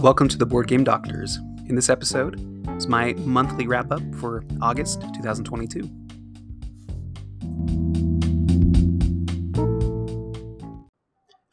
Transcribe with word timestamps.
Welcome 0.00 0.28
to 0.28 0.38
the 0.38 0.46
Board 0.46 0.66
Game 0.66 0.82
Doctors. 0.82 1.36
In 1.68 1.74
this 1.74 1.90
episode 1.90 2.40
is 2.78 2.86
my 2.86 3.12
monthly 3.18 3.66
wrap 3.66 3.92
up 3.92 4.00
for 4.14 4.42
August 4.62 5.02
2022. 5.02 5.82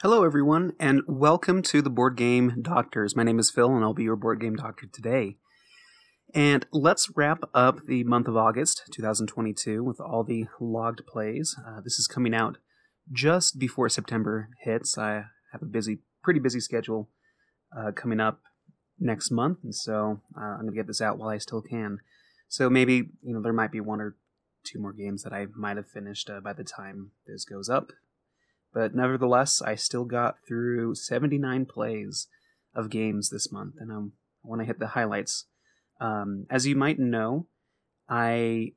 Hello, 0.01 0.23
everyone, 0.23 0.71
and 0.79 1.01
welcome 1.09 1.61
to 1.63 1.81
the 1.81 1.89
Board 1.89 2.15
Game 2.15 2.61
Doctors. 2.61 3.17
My 3.17 3.23
name 3.23 3.37
is 3.37 3.51
Phil, 3.51 3.75
and 3.75 3.83
I'll 3.83 3.93
be 3.93 4.03
your 4.03 4.15
Board 4.15 4.39
Game 4.39 4.55
Doctor 4.55 4.87
today. 4.93 5.35
And 6.33 6.65
let's 6.71 7.11
wrap 7.17 7.41
up 7.53 7.81
the 7.85 8.05
month 8.05 8.29
of 8.29 8.37
August 8.37 8.83
2022 8.93 9.83
with 9.83 9.99
all 9.99 10.23
the 10.23 10.45
logged 10.61 11.01
plays. 11.05 11.53
Uh, 11.67 11.81
this 11.81 11.99
is 11.99 12.07
coming 12.07 12.33
out 12.33 12.59
just 13.11 13.59
before 13.59 13.89
September 13.89 14.47
hits. 14.63 14.97
I 14.97 15.25
have 15.51 15.61
a 15.61 15.65
busy, 15.65 15.99
pretty 16.23 16.39
busy 16.39 16.61
schedule 16.61 17.09
uh, 17.75 17.91
coming 17.91 18.19
up 18.19 18.41
next 18.99 19.31
month, 19.31 19.59
and 19.63 19.75
so 19.75 20.21
uh, 20.37 20.41
I'm 20.41 20.61
gonna 20.61 20.71
get 20.71 20.87
this 20.87 21.01
out 21.01 21.17
while 21.17 21.29
I 21.29 21.37
still 21.37 21.61
can. 21.61 21.99
So 22.47 22.69
maybe 22.69 23.09
you 23.21 23.33
know 23.33 23.41
there 23.41 23.53
might 23.53 23.71
be 23.71 23.79
one 23.79 24.01
or 24.01 24.15
two 24.63 24.79
more 24.79 24.93
games 24.93 25.23
that 25.23 25.33
I 25.33 25.47
might 25.55 25.77
have 25.77 25.87
finished 25.87 26.29
uh, 26.29 26.39
by 26.41 26.53
the 26.53 26.63
time 26.63 27.11
this 27.25 27.45
goes 27.45 27.69
up, 27.69 27.91
but 28.73 28.93
nevertheless, 28.95 29.61
I 29.61 29.75
still 29.75 30.05
got 30.05 30.37
through 30.47 30.95
79 30.95 31.65
plays 31.65 32.27
of 32.75 32.89
games 32.89 33.29
this 33.29 33.51
month, 33.51 33.75
and 33.79 33.91
I'm, 33.91 34.13
I 34.43 34.47
want 34.47 34.61
to 34.61 34.65
hit 34.65 34.79
the 34.79 34.87
highlights. 34.87 35.45
Um, 35.99 36.45
as 36.49 36.67
you 36.67 36.75
might 36.75 36.99
know, 36.99 37.47
I 38.07 38.73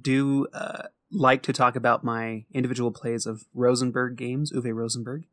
do 0.00 0.48
uh, 0.52 0.88
like 1.10 1.42
to 1.42 1.52
talk 1.52 1.76
about 1.76 2.04
my 2.04 2.44
individual 2.52 2.90
plays 2.90 3.26
of 3.26 3.44
Rosenberg 3.54 4.16
games, 4.16 4.52
Uwe 4.52 4.74
Rosenberg, 4.74 5.24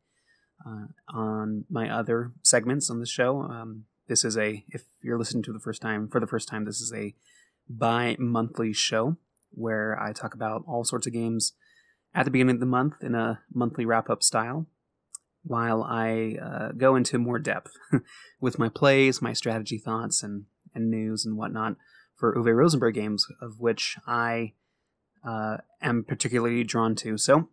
uh, 0.66 0.86
on 1.08 1.64
my 1.70 1.88
other 1.88 2.32
segments 2.42 2.90
on 2.90 3.00
the 3.00 3.06
show. 3.06 3.42
Um, 3.42 3.84
this 4.08 4.24
is 4.24 4.36
a, 4.36 4.64
if 4.68 4.82
you're 5.02 5.18
listening 5.18 5.42
to 5.44 5.52
the 5.52 5.60
first 5.60 5.82
time, 5.82 6.08
for 6.08 6.20
the 6.20 6.26
first 6.26 6.48
time, 6.48 6.64
this 6.64 6.80
is 6.80 6.92
a 6.94 7.14
bi 7.68 8.16
monthly 8.18 8.72
show 8.72 9.16
where 9.50 9.98
I 10.00 10.12
talk 10.12 10.34
about 10.34 10.64
all 10.66 10.84
sorts 10.84 11.06
of 11.06 11.12
games 11.12 11.52
at 12.14 12.24
the 12.24 12.30
beginning 12.30 12.56
of 12.56 12.60
the 12.60 12.66
month 12.66 12.94
in 13.02 13.14
a 13.14 13.40
monthly 13.52 13.86
wrap 13.86 14.10
up 14.10 14.22
style 14.22 14.66
while 15.42 15.82
I 15.82 16.36
uh, 16.42 16.72
go 16.72 16.96
into 16.96 17.18
more 17.18 17.38
depth 17.38 17.72
with 18.40 18.58
my 18.58 18.68
plays, 18.68 19.20
my 19.20 19.32
strategy 19.32 19.78
thoughts, 19.78 20.22
and, 20.22 20.44
and 20.74 20.90
news 20.90 21.26
and 21.26 21.36
whatnot 21.36 21.76
for 22.14 22.34
Uwe 22.34 22.54
Rosenberg 22.54 22.94
games, 22.94 23.26
of 23.40 23.60
which 23.60 23.96
I 24.06 24.52
uh, 25.26 25.58
am 25.82 26.04
particularly 26.04 26.64
drawn 26.64 26.94
to. 26.96 27.18
So 27.18 27.48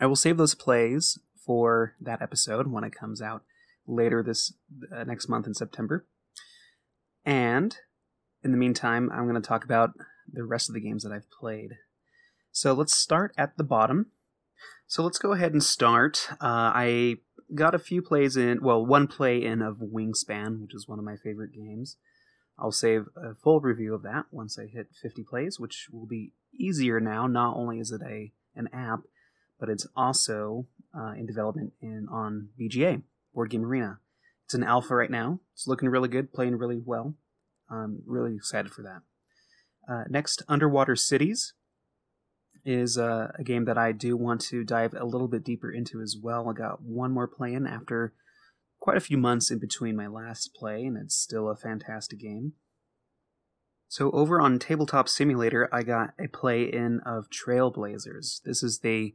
I 0.00 0.06
will 0.06 0.16
save 0.16 0.36
those 0.36 0.54
plays 0.54 1.18
for 1.50 1.96
that 2.00 2.22
episode 2.22 2.68
when 2.68 2.84
it 2.84 2.94
comes 2.94 3.20
out 3.20 3.42
later 3.84 4.22
this 4.22 4.54
uh, 4.94 5.02
next 5.02 5.28
month 5.28 5.48
in 5.48 5.52
September. 5.52 6.06
And 7.24 7.76
in 8.44 8.52
the 8.52 8.56
meantime, 8.56 9.10
I'm 9.12 9.28
going 9.28 9.34
to 9.34 9.48
talk 9.48 9.64
about 9.64 9.90
the 10.32 10.44
rest 10.44 10.70
of 10.70 10.76
the 10.76 10.80
games 10.80 11.02
that 11.02 11.10
I've 11.10 11.28
played. 11.28 11.70
So 12.52 12.72
let's 12.72 12.96
start 12.96 13.34
at 13.36 13.56
the 13.56 13.64
bottom. 13.64 14.12
So 14.86 15.02
let's 15.02 15.18
go 15.18 15.32
ahead 15.32 15.52
and 15.52 15.60
start. 15.60 16.28
Uh, 16.34 16.70
I 16.72 17.16
got 17.52 17.74
a 17.74 17.80
few 17.80 18.00
plays 18.00 18.36
in, 18.36 18.62
well, 18.62 18.86
one 18.86 19.08
play 19.08 19.42
in 19.44 19.60
of 19.60 19.78
Wingspan, 19.78 20.62
which 20.62 20.72
is 20.72 20.86
one 20.86 21.00
of 21.00 21.04
my 21.04 21.16
favorite 21.16 21.52
games. 21.52 21.96
I'll 22.60 22.70
save 22.70 23.06
a 23.16 23.34
full 23.34 23.58
review 23.58 23.92
of 23.92 24.04
that 24.04 24.26
once 24.30 24.56
I 24.56 24.66
hit 24.66 24.90
50 25.02 25.24
plays, 25.24 25.58
which 25.58 25.88
will 25.90 26.06
be 26.06 26.30
easier 26.56 27.00
now. 27.00 27.26
Not 27.26 27.56
only 27.56 27.80
is 27.80 27.90
it 27.90 28.02
a 28.06 28.30
an 28.54 28.68
app, 28.72 29.00
but 29.60 29.68
it's 29.68 29.86
also 29.94 30.66
uh, 30.98 31.12
in 31.12 31.26
development 31.26 31.74
in 31.80 32.08
on 32.10 32.48
BGA 32.58 33.02
Board 33.34 33.50
Game 33.50 33.64
Arena. 33.64 34.00
It's 34.46 34.54
an 34.54 34.64
alpha 34.64 34.96
right 34.96 35.10
now. 35.10 35.38
It's 35.52 35.68
looking 35.68 35.90
really 35.90 36.08
good, 36.08 36.32
playing 36.32 36.56
really 36.56 36.80
well. 36.84 37.14
I'm 37.70 38.02
really 38.06 38.34
excited 38.34 38.72
for 38.72 38.82
that. 38.82 39.02
Uh, 39.88 40.04
next, 40.08 40.42
Underwater 40.48 40.96
Cities 40.96 41.52
is 42.64 42.98
uh, 42.98 43.30
a 43.38 43.44
game 43.44 43.64
that 43.66 43.78
I 43.78 43.92
do 43.92 44.16
want 44.16 44.40
to 44.42 44.64
dive 44.64 44.94
a 44.94 45.04
little 45.04 45.28
bit 45.28 45.44
deeper 45.44 45.70
into 45.70 46.00
as 46.00 46.16
well. 46.20 46.48
I 46.48 46.52
got 46.52 46.82
one 46.82 47.12
more 47.12 47.28
play 47.28 47.54
in 47.54 47.66
after 47.66 48.12
quite 48.80 48.96
a 48.96 49.00
few 49.00 49.18
months 49.18 49.50
in 49.50 49.58
between 49.58 49.96
my 49.96 50.06
last 50.06 50.54
play, 50.54 50.84
and 50.84 50.96
it's 50.96 51.16
still 51.16 51.48
a 51.48 51.56
fantastic 51.56 52.18
game. 52.18 52.54
So 53.88 54.10
over 54.12 54.40
on 54.40 54.58
Tabletop 54.58 55.08
Simulator, 55.08 55.68
I 55.72 55.82
got 55.82 56.10
a 56.18 56.28
play 56.28 56.62
in 56.62 57.00
of 57.04 57.28
Trailblazers. 57.28 58.42
This 58.44 58.62
is 58.62 58.80
the 58.80 59.14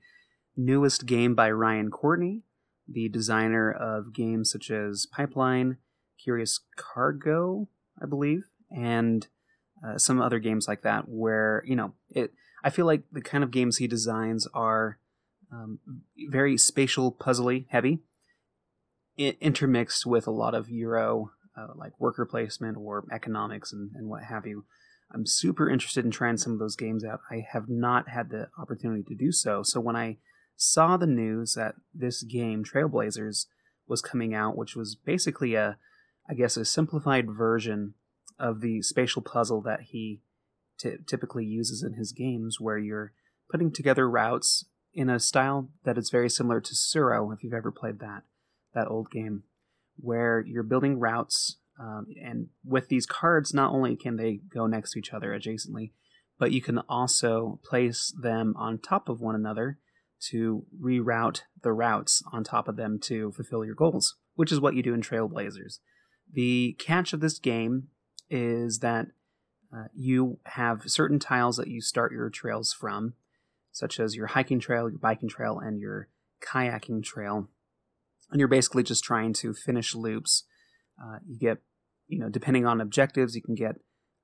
newest 0.56 1.06
game 1.06 1.36
by 1.36 1.52
Ryan 1.52 1.92
Courtney, 1.92 2.44
the 2.88 3.10
designer 3.10 3.72
of 3.72 4.14
games 4.14 4.52
such 4.52 4.72
as 4.72 5.06
Pipeline, 5.06 5.78
Curious 6.22 6.60
Cargo, 6.76 7.68
I 8.02 8.06
believe, 8.06 8.46
and 8.76 9.28
uh, 9.86 9.98
some 9.98 10.22
other 10.22 10.40
games 10.40 10.68
like 10.68 10.82
that. 10.84 11.08
Where 11.08 11.64
you 11.66 11.76
know, 11.76 11.94
it. 12.10 12.34
I 12.64 12.70
feel 12.70 12.86
like 12.86 13.04
the 13.12 13.22
kind 13.22 13.44
of 13.44 13.52
games 13.52 13.78
he 13.78 13.88
designs 13.88 14.48
are 14.54 14.98
um, 15.52 15.80
very 16.30 16.58
spatial, 16.58 17.12
puzzly 17.12 17.66
heavy, 17.70 18.00
intermixed 19.18 20.06
with 20.06 20.26
a 20.26 20.32
lot 20.32 20.56
of 20.56 20.70
Euro 20.70 21.32
uh, 21.58 21.68
like 21.76 22.00
worker 22.00 22.26
placement 22.26 22.78
or 22.78 23.06
economics 23.12 23.72
and, 23.72 23.92
and 23.96 24.08
what 24.08 24.24
have 24.24 24.46
you. 24.46 24.66
I'm 25.14 25.26
super 25.26 25.70
interested 25.70 26.04
in 26.04 26.12
trying 26.12 26.38
some 26.38 26.54
of 26.54 26.60
those 26.60 26.76
games 26.76 27.06
out. 27.06 27.22
I 27.30 27.46
have 27.52 27.70
not 27.70 28.10
had 28.10 28.30
the 28.30 28.50
opportunity 28.60 29.04
to 29.04 29.16
do 29.16 29.32
so. 29.32 29.64
So 29.64 29.80
when 29.80 29.96
I 29.96 30.18
saw 30.56 30.98
the 30.98 31.08
news 31.08 31.54
that 31.54 31.76
this 31.94 32.24
game, 32.24 32.64
Trailblazers, 32.64 33.46
was 33.88 34.02
coming 34.02 34.34
out, 34.34 34.58
which 34.58 34.76
was 34.76 34.96
basically 34.96 35.56
a, 35.56 35.78
I 36.30 36.34
guess, 36.34 36.58
a 36.58 36.66
simplified 36.66 37.30
version 37.30 37.94
of 38.40 38.62
the 38.62 38.82
spatial 38.82 39.22
puzzle 39.22 39.62
that 39.62 39.82
he 39.92 40.22
t- 40.80 40.98
typically 41.06 41.46
uses 41.46 41.84
in 41.84 41.94
his 41.94 42.12
games, 42.12 42.60
where 42.60 42.78
you're 42.78 43.14
putting 43.50 43.72
together 43.72 44.10
routes 44.10 44.66
in 44.94 45.10
a 45.10 45.20
style 45.20 45.70
that 45.84 45.98
is 45.98 46.10
very 46.10 46.30
similar 46.30 46.62
to 46.62 46.74
Tsuro, 46.74 47.34
if 47.34 47.44
you've 47.44 47.54
ever 47.54 47.72
played 47.72 48.00
that 48.00 48.24
that 48.74 48.88
old 48.90 49.10
game, 49.10 49.44
where 49.96 50.44
you're 50.46 50.64
building 50.64 51.00
routes, 51.00 51.58
um, 51.80 52.08
and 52.22 52.48
with 52.64 52.90
these 52.90 53.06
cards, 53.06 53.54
not 53.54 53.72
only 53.72 53.96
can 53.96 54.18
they 54.18 54.42
go 54.54 54.68
next 54.68 54.92
to 54.92 55.00
each 55.00 55.14
other 55.14 55.30
adjacently, 55.30 55.92
but 56.38 56.52
you 56.52 56.62
can 56.62 56.80
also 56.90 57.60
place 57.64 58.14
them 58.22 58.54
on 58.58 58.78
top 58.78 59.08
of 59.08 59.22
one 59.22 59.36
another 59.36 59.80
to 60.30 60.66
reroute 60.82 61.42
the 61.62 61.74
routes 61.74 62.22
on 62.32 62.44
top 62.44 62.68
of 62.68 62.76
them 62.76 63.00
to 63.00 63.32
fulfill 63.32 63.66
your 63.66 63.76
goals, 63.76 64.16
which 64.36 64.52
is 64.52 64.60
what 64.60 64.76
you 64.76 64.84
do 64.84 64.94
in 64.94 65.02
Trailblazers. 65.02 65.80
The 66.32 66.76
catch 66.80 67.14
of 67.14 67.20
this 67.20 67.40
game 67.40 67.88
is 68.30 68.80
that 68.80 69.08
uh, 69.76 69.86
you 69.94 70.40
have 70.46 70.84
certain 70.90 71.20
tiles 71.20 71.58
that 71.58 71.68
you 71.68 71.82
start 71.82 72.12
your 72.12 72.30
trails 72.30 72.74
from, 72.74 73.14
such 73.72 74.00
as 74.00 74.16
your 74.16 74.28
hiking 74.28 74.60
trail, 74.60 74.90
your 74.90 75.00
biking 75.00 75.30
trail, 75.30 75.60
and 75.60 75.80
your 75.80 76.08
kayaking 76.42 77.04
trail. 77.04 77.50
And 78.32 78.40
you're 78.40 78.48
basically 78.48 78.84
just 78.84 79.04
trying 79.04 79.34
to 79.34 79.54
finish 79.54 79.94
loops. 79.94 80.44
Uh, 81.02 81.18
you 81.26 81.38
get, 81.38 81.60
you 82.08 82.20
know, 82.20 82.30
depending 82.30 82.66
on 82.66 82.82
objectives, 82.82 83.36
you 83.36 83.42
can 83.42 83.56
get 83.56 83.76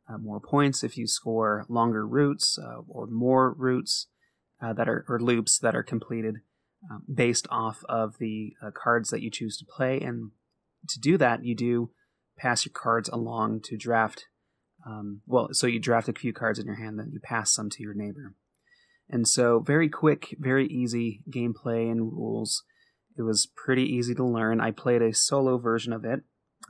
uh, 0.09 0.17
more 0.17 0.39
points 0.39 0.83
if 0.83 0.97
you 0.97 1.05
score 1.05 1.65
longer 1.69 2.07
routes 2.07 2.57
uh, 2.57 2.81
or 2.87 3.07
more 3.07 3.53
routes 3.57 4.07
uh, 4.61 4.73
that 4.73 4.87
are 4.87 5.05
or 5.07 5.19
loops 5.19 5.59
that 5.59 5.75
are 5.75 5.83
completed 5.83 6.37
um, 6.89 7.03
based 7.13 7.47
off 7.49 7.83
of 7.89 8.17
the 8.19 8.53
uh, 8.61 8.71
cards 8.71 9.09
that 9.09 9.21
you 9.21 9.29
choose 9.29 9.57
to 9.57 9.65
play. 9.65 9.99
And 9.99 10.31
to 10.89 10.99
do 10.99 11.17
that, 11.17 11.43
you 11.43 11.55
do 11.55 11.91
pass 12.37 12.65
your 12.65 12.73
cards 12.73 13.09
along 13.09 13.61
to 13.65 13.77
draft. 13.77 14.25
Um, 14.85 15.21
well, 15.27 15.49
so 15.51 15.67
you 15.67 15.79
draft 15.79 16.09
a 16.09 16.13
few 16.13 16.33
cards 16.33 16.57
in 16.57 16.65
your 16.65 16.75
hand, 16.75 16.97
then 16.97 17.11
you 17.13 17.19
pass 17.19 17.53
some 17.53 17.69
to 17.69 17.83
your 17.83 17.93
neighbor. 17.93 18.35
And 19.09 19.27
so, 19.27 19.59
very 19.59 19.89
quick, 19.89 20.35
very 20.39 20.67
easy 20.67 21.21
gameplay 21.29 21.91
and 21.91 22.13
rules. 22.13 22.63
It 23.17 23.23
was 23.23 23.45
pretty 23.45 23.83
easy 23.83 24.15
to 24.15 24.23
learn. 24.23 24.61
I 24.61 24.71
played 24.71 25.01
a 25.01 25.13
solo 25.13 25.57
version 25.57 25.91
of 25.91 26.05
it. 26.05 26.21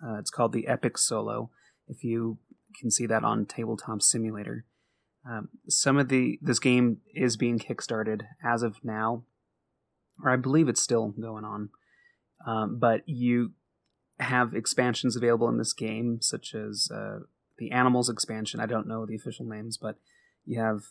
Uh, 0.03 0.17
it's 0.17 0.31
called 0.31 0.51
the 0.51 0.67
Epic 0.67 0.97
Solo. 0.97 1.51
If 1.87 2.03
you 2.03 2.39
can 2.79 2.89
see 2.89 3.05
that 3.05 3.23
on 3.23 3.45
Tabletop 3.45 4.01
Simulator. 4.01 4.65
Um, 5.29 5.49
some 5.67 5.97
of 5.97 6.09
the 6.09 6.39
this 6.41 6.59
game 6.59 6.97
is 7.13 7.37
being 7.37 7.59
kickstarted 7.59 8.23
as 8.43 8.63
of 8.63 8.83
now, 8.83 9.23
or 10.23 10.31
I 10.31 10.35
believe 10.35 10.67
it's 10.67 10.81
still 10.81 11.09
going 11.09 11.45
on. 11.45 11.69
Um, 12.45 12.79
but 12.79 13.07
you 13.07 13.51
have 14.19 14.53
expansions 14.53 15.15
available 15.15 15.47
in 15.49 15.57
this 15.57 15.73
game, 15.73 16.19
such 16.21 16.55
as 16.55 16.89
uh, 16.91 17.19
the 17.57 17.71
animals 17.71 18.09
expansion. 18.09 18.59
I 18.59 18.65
don't 18.65 18.87
know 18.87 19.05
the 19.05 19.15
official 19.15 19.45
names, 19.45 19.77
but 19.77 19.97
you 20.45 20.59
have 20.59 20.85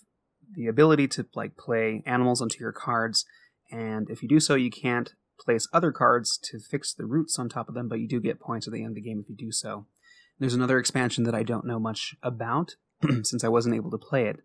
the 0.53 0.69
ability 0.69 1.09
to 1.09 1.27
like 1.35 1.57
play 1.57 2.03
animals 2.07 2.41
onto 2.41 2.61
your 2.61 2.73
cards, 2.73 3.25
and 3.71 4.09
if 4.11 4.23
you 4.23 4.29
do 4.29 4.41
so, 4.41 4.55
you 4.55 4.71
can't 4.71 5.13
place 5.41 5.67
other 5.73 5.91
cards 5.91 6.37
to 6.37 6.59
fix 6.59 6.93
the 6.93 7.07
roots 7.07 7.39
on 7.39 7.49
top 7.49 7.69
of 7.69 7.75
them, 7.75 7.89
but 7.89 7.99
you 7.99 8.07
do 8.07 8.21
get 8.21 8.41
points 8.41 8.67
at 8.67 8.73
the 8.73 8.81
end 8.81 8.91
of 8.91 8.95
the 8.95 9.01
game 9.01 9.21
if 9.21 9.29
you 9.29 9.35
do 9.35 9.51
so. 9.51 9.87
There's 10.39 10.55
another 10.55 10.79
expansion 10.79 11.25
that 11.25 11.35
I 11.35 11.43
don't 11.43 11.67
know 11.67 11.79
much 11.79 12.15
about, 12.23 12.77
since 13.23 13.45
I 13.45 13.49
wasn't 13.49 13.75
able 13.75 13.91
to 13.91 13.99
play 13.99 14.27
it, 14.27 14.41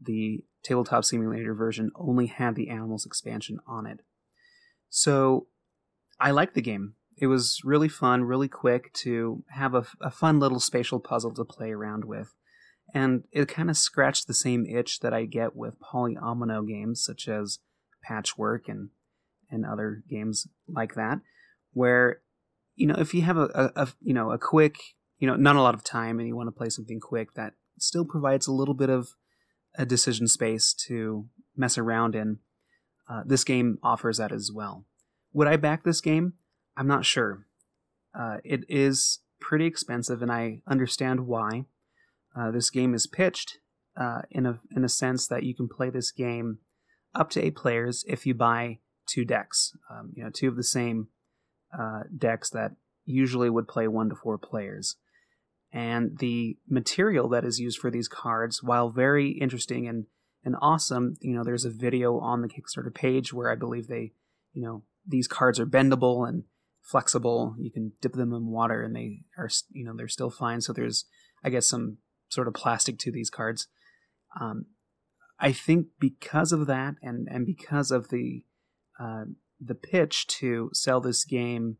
the 0.00 0.44
Tabletop 0.62 1.04
Simulator 1.04 1.54
version 1.54 1.90
only 1.94 2.26
had 2.26 2.54
the 2.54 2.68
Animals 2.68 3.06
expansion 3.06 3.58
on 3.66 3.86
it. 3.86 4.00
So 4.88 5.46
I 6.20 6.30
liked 6.30 6.54
the 6.54 6.62
game. 6.62 6.94
it 7.16 7.26
was 7.28 7.60
really 7.64 7.88
fun, 7.88 8.24
really 8.24 8.48
quick 8.48 8.92
to 8.92 9.44
have 9.50 9.74
a, 9.74 9.84
a 10.00 10.10
fun 10.10 10.40
little 10.40 10.58
spatial 10.58 10.98
puzzle 10.98 11.32
to 11.34 11.44
play 11.44 11.70
around 11.70 12.04
with. 12.04 12.34
And 12.92 13.24
it 13.32 13.48
kind 13.48 13.70
of 13.70 13.76
scratched 13.76 14.26
the 14.26 14.34
same 14.34 14.66
itch 14.66 15.00
that 15.00 15.14
I 15.14 15.24
get 15.24 15.56
with 15.56 15.80
polyomino 15.80 16.66
games 16.66 17.04
such 17.04 17.28
as 17.28 17.60
Patchwork 18.02 18.68
and, 18.68 18.90
and 19.50 19.64
other 19.64 20.02
games 20.08 20.48
like 20.68 20.94
that, 20.94 21.20
where, 21.72 22.20
you 22.74 22.86
know, 22.86 22.96
if 22.98 23.14
you 23.14 23.22
have 23.22 23.36
a, 23.36 23.48
a, 23.54 23.82
a 23.82 23.88
you 24.00 24.12
know, 24.12 24.30
a 24.30 24.38
quick, 24.38 24.76
you 25.18 25.26
know, 25.26 25.36
not 25.36 25.56
a 25.56 25.62
lot 25.62 25.74
of 25.74 25.84
time 25.84 26.18
and 26.18 26.28
you 26.28 26.36
want 26.36 26.48
to 26.48 26.52
play 26.58 26.68
something 26.68 27.00
quick 27.00 27.34
that 27.34 27.54
still 27.78 28.04
provides 28.04 28.46
a 28.46 28.52
little 28.52 28.74
bit 28.74 28.90
of 28.90 29.10
a 29.76 29.84
decision 29.84 30.28
space 30.28 30.72
to 30.72 31.26
mess 31.56 31.76
around 31.78 32.14
in, 32.14 32.38
uh, 33.08 33.22
this 33.26 33.44
game 33.44 33.78
offers 33.82 34.18
that 34.18 34.32
as 34.32 34.50
well. 34.52 34.84
Would 35.32 35.48
I 35.48 35.56
back 35.56 35.84
this 35.84 36.00
game? 36.00 36.34
I'm 36.76 36.86
not 36.86 37.04
sure. 37.04 37.46
Uh, 38.14 38.38
it 38.44 38.64
is 38.68 39.20
pretty 39.40 39.66
expensive, 39.66 40.22
and 40.22 40.32
I 40.32 40.60
understand 40.66 41.26
why. 41.26 41.66
Uh, 42.36 42.50
this 42.50 42.70
game 42.70 42.94
is 42.94 43.06
pitched 43.06 43.58
uh, 43.96 44.22
in 44.30 44.46
a 44.46 44.60
in 44.74 44.84
a 44.84 44.88
sense 44.88 45.26
that 45.28 45.42
you 45.44 45.54
can 45.54 45.68
play 45.68 45.90
this 45.90 46.10
game 46.10 46.58
up 47.14 47.30
to 47.30 47.44
eight 47.44 47.56
players 47.56 48.04
if 48.08 48.26
you 48.26 48.34
buy 48.34 48.78
two 49.06 49.24
decks. 49.24 49.76
Um, 49.90 50.12
you 50.14 50.24
know, 50.24 50.30
two 50.30 50.48
of 50.48 50.56
the 50.56 50.64
same 50.64 51.08
uh, 51.76 52.02
decks 52.16 52.50
that 52.50 52.72
usually 53.04 53.50
would 53.50 53.68
play 53.68 53.86
one 53.86 54.08
to 54.08 54.16
four 54.16 54.38
players. 54.38 54.96
And 55.74 56.18
the 56.20 56.56
material 56.68 57.28
that 57.30 57.44
is 57.44 57.58
used 57.58 57.80
for 57.80 57.90
these 57.90 58.06
cards, 58.06 58.62
while 58.62 58.90
very 58.90 59.30
interesting 59.32 59.88
and 59.88 60.06
and 60.44 60.54
awesome, 60.60 61.16
you 61.20 61.34
know, 61.34 61.42
there's 61.42 61.64
a 61.64 61.70
video 61.70 62.18
on 62.18 62.42
the 62.42 62.48
Kickstarter 62.48 62.94
page 62.94 63.32
where 63.32 63.50
I 63.50 63.54
believe 63.54 63.88
they, 63.88 64.12
you 64.52 64.62
know, 64.62 64.82
these 65.06 65.26
cards 65.26 65.58
are 65.58 65.66
bendable 65.66 66.28
and 66.28 66.44
flexible. 66.82 67.56
You 67.58 67.72
can 67.72 67.92
dip 68.02 68.12
them 68.12 68.32
in 68.34 68.48
water 68.48 68.82
and 68.82 68.94
they 68.94 69.22
are, 69.38 69.48
you 69.70 69.84
know, 69.84 69.94
they're 69.96 70.06
still 70.06 70.30
fine. 70.30 70.60
So 70.60 70.74
there's, 70.74 71.06
I 71.42 71.48
guess, 71.48 71.66
some 71.66 71.96
sort 72.28 72.46
of 72.46 72.52
plastic 72.52 72.98
to 73.00 73.10
these 73.10 73.30
cards. 73.30 73.68
Um, 74.38 74.66
I 75.40 75.50
think 75.50 75.86
because 75.98 76.52
of 76.52 76.66
that 76.66 76.96
and, 77.00 77.26
and 77.30 77.46
because 77.46 77.90
of 77.90 78.10
the, 78.10 78.44
uh, 79.00 79.24
the 79.58 79.74
pitch 79.74 80.26
to 80.26 80.70
sell 80.74 81.00
this 81.00 81.24
game 81.24 81.78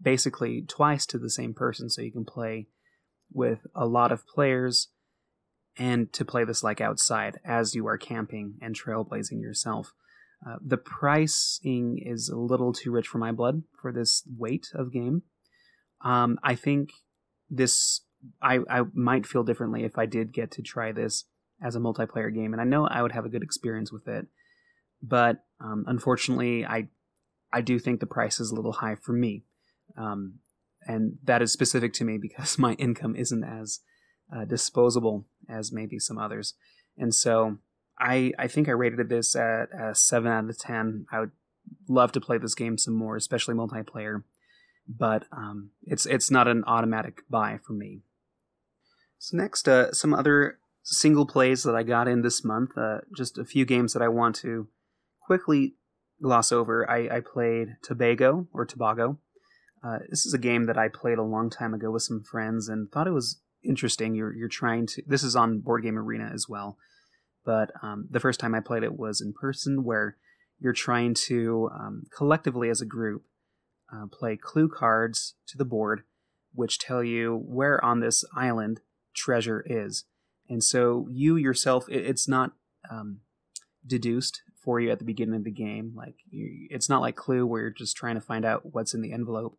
basically 0.00 0.62
twice 0.62 1.06
to 1.06 1.18
the 1.18 1.30
same 1.30 1.54
person 1.54 1.90
so 1.90 2.02
you 2.02 2.12
can 2.12 2.24
play 2.24 2.68
with 3.32 3.66
a 3.74 3.86
lot 3.86 4.12
of 4.12 4.26
players 4.26 4.88
and 5.78 6.12
to 6.12 6.24
play 6.24 6.44
this 6.44 6.62
like 6.62 6.80
outside 6.80 7.38
as 7.44 7.74
you 7.74 7.86
are 7.86 7.98
camping 7.98 8.54
and 8.62 8.74
trailblazing 8.74 9.40
yourself. 9.40 9.92
Uh, 10.46 10.56
the 10.64 10.76
pricing 10.76 11.98
is 11.98 12.28
a 12.28 12.36
little 12.36 12.72
too 12.72 12.90
rich 12.90 13.08
for 13.08 13.18
my 13.18 13.32
blood 13.32 13.62
for 13.80 13.92
this 13.92 14.22
weight 14.38 14.70
of 14.74 14.92
game. 14.92 15.22
Um, 16.02 16.38
I 16.42 16.54
think 16.54 16.92
this 17.50 18.02
I, 18.42 18.60
I 18.68 18.82
might 18.92 19.26
feel 19.26 19.44
differently 19.44 19.84
if 19.84 19.98
I 19.98 20.06
did 20.06 20.32
get 20.32 20.50
to 20.52 20.62
try 20.62 20.92
this 20.92 21.24
as 21.62 21.74
a 21.74 21.80
multiplayer 21.80 22.32
game, 22.34 22.52
and 22.52 22.60
I 22.60 22.64
know 22.64 22.86
I 22.86 23.02
would 23.02 23.12
have 23.12 23.24
a 23.24 23.30
good 23.30 23.42
experience 23.42 23.92
with 23.92 24.08
it. 24.08 24.26
But 25.02 25.44
um, 25.60 25.84
unfortunately, 25.86 26.66
I 26.66 26.88
I 27.52 27.60
do 27.60 27.78
think 27.78 28.00
the 28.00 28.06
price 28.06 28.40
is 28.40 28.50
a 28.50 28.54
little 28.54 28.72
high 28.72 28.96
for 28.96 29.12
me, 29.12 29.44
um, 29.96 30.34
and 30.86 31.18
that 31.24 31.42
is 31.42 31.52
specific 31.52 31.92
to 31.94 32.04
me 32.04 32.18
because 32.20 32.58
my 32.58 32.74
income 32.74 33.16
isn't 33.16 33.44
as 33.44 33.80
uh, 34.34 34.44
disposable 34.44 35.26
as 35.48 35.72
maybe 35.72 35.98
some 35.98 36.18
others, 36.18 36.54
and 36.96 37.14
so 37.14 37.58
I 37.98 38.32
I 38.38 38.48
think 38.48 38.68
I 38.68 38.72
rated 38.72 39.08
this 39.08 39.36
at 39.36 39.68
a 39.72 39.94
seven 39.94 40.30
out 40.30 40.48
of 40.48 40.58
ten. 40.58 41.06
I 41.10 41.20
would 41.20 41.32
love 41.88 42.12
to 42.12 42.20
play 42.20 42.38
this 42.38 42.54
game 42.54 42.78
some 42.78 42.94
more, 42.94 43.16
especially 43.16 43.54
multiplayer, 43.54 44.22
but 44.88 45.24
um, 45.32 45.70
it's 45.82 46.06
it's 46.06 46.30
not 46.30 46.48
an 46.48 46.64
automatic 46.66 47.22
buy 47.28 47.58
for 47.64 47.72
me. 47.72 48.02
So 49.18 49.36
next, 49.36 49.68
uh, 49.68 49.92
some 49.92 50.12
other 50.12 50.58
single 50.82 51.26
plays 51.26 51.64
that 51.64 51.74
I 51.74 51.82
got 51.82 52.08
in 52.08 52.22
this 52.22 52.44
month. 52.44 52.76
Uh, 52.76 52.98
just 53.16 53.38
a 53.38 53.44
few 53.44 53.64
games 53.64 53.92
that 53.92 54.02
I 54.02 54.08
want 54.08 54.36
to 54.36 54.68
quickly 55.20 55.74
gloss 56.22 56.52
over. 56.52 56.88
I, 56.88 57.16
I 57.16 57.20
played 57.20 57.76
Tobago 57.82 58.46
or 58.52 58.64
Tobago. 58.64 59.18
Uh, 59.86 59.98
this 60.08 60.26
is 60.26 60.34
a 60.34 60.38
game 60.38 60.64
that 60.64 60.78
I 60.78 60.88
played 60.88 61.18
a 61.18 61.22
long 61.22 61.50
time 61.50 61.74
ago 61.74 61.90
with 61.90 62.02
some 62.02 62.22
friends 62.22 62.68
and 62.68 62.90
thought 62.90 63.06
it 63.06 63.12
was 63.12 63.40
interesting. 63.62 64.14
You're 64.14 64.34
you're 64.34 64.48
trying 64.48 64.86
to. 64.88 65.02
This 65.06 65.22
is 65.22 65.36
on 65.36 65.60
Board 65.60 65.82
Game 65.82 65.98
Arena 65.98 66.30
as 66.34 66.48
well 66.48 66.76
but 67.46 67.70
um, 67.80 68.08
the 68.10 68.20
first 68.20 68.40
time 68.40 68.54
I 68.54 68.60
played 68.60 68.82
it 68.82 68.98
was 68.98 69.22
in 69.22 69.32
person, 69.32 69.84
where 69.84 70.16
you're 70.58 70.74
trying 70.74 71.14
to 71.14 71.70
um, 71.72 72.02
collectively 72.14 72.68
as 72.68 72.80
a 72.80 72.86
group 72.86 73.22
uh, 73.90 74.06
play 74.10 74.36
clue 74.36 74.68
cards 74.68 75.34
to 75.46 75.56
the 75.56 75.64
board, 75.64 76.02
which 76.52 76.78
tell 76.78 77.04
you 77.04 77.40
where 77.46 77.82
on 77.82 78.00
this 78.00 78.24
island 78.36 78.80
treasure 79.14 79.64
is. 79.64 80.04
And 80.48 80.62
so 80.62 81.06
you 81.10 81.36
yourself, 81.36 81.88
it, 81.88 82.04
it's 82.04 82.26
not 82.26 82.52
um, 82.90 83.20
deduced 83.86 84.42
for 84.56 84.80
you 84.80 84.90
at 84.90 84.98
the 84.98 85.04
beginning 85.04 85.36
of 85.36 85.44
the 85.44 85.52
game. 85.52 85.92
Like 85.94 86.16
you, 86.28 86.66
it's 86.70 86.88
not 86.88 87.00
like 87.00 87.14
Clue 87.14 87.46
where 87.46 87.62
you're 87.62 87.70
just 87.70 87.96
trying 87.96 88.16
to 88.16 88.20
find 88.20 88.44
out 88.44 88.74
what's 88.74 88.92
in 88.92 89.02
the 89.02 89.12
envelope 89.12 89.56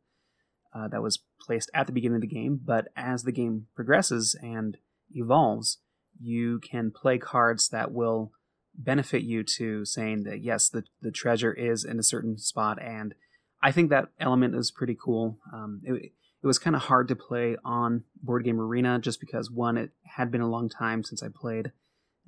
uh, 0.73 0.87
that 0.89 1.01
was 1.01 1.19
placed 1.39 1.69
at 1.73 1.87
the 1.87 1.93
beginning 1.93 2.15
of 2.15 2.21
the 2.21 2.27
game. 2.27 2.59
But 2.63 2.87
as 2.95 3.23
the 3.23 3.31
game 3.31 3.67
progresses 3.75 4.35
and 4.41 4.77
evolves, 5.11 5.79
you 6.19 6.59
can 6.59 6.91
play 6.91 7.17
cards 7.17 7.69
that 7.69 7.91
will 7.91 8.31
benefit 8.77 9.23
you 9.23 9.43
to 9.43 9.85
saying 9.85 10.23
that 10.23 10.43
yes, 10.43 10.69
the 10.69 10.83
the 11.01 11.11
treasure 11.11 11.53
is 11.53 11.83
in 11.83 11.99
a 11.99 12.03
certain 12.03 12.37
spot, 12.37 12.81
and 12.81 13.15
I 13.61 13.71
think 13.71 13.89
that 13.89 14.09
element 14.19 14.55
is 14.55 14.71
pretty 14.71 14.95
cool. 14.99 15.39
Um, 15.53 15.81
it, 15.83 16.11
it 16.43 16.47
was 16.47 16.59
kind 16.59 16.75
of 16.75 16.83
hard 16.83 17.07
to 17.07 17.15
play 17.15 17.57
on 17.65 18.03
Board 18.21 18.43
Game 18.43 18.59
Arena 18.59 18.99
just 18.99 19.19
because 19.19 19.49
one, 19.49 19.77
it 19.77 19.91
had 20.15 20.31
been 20.31 20.41
a 20.41 20.49
long 20.49 20.69
time 20.69 21.03
since 21.03 21.23
I 21.23 21.27
played, 21.33 21.71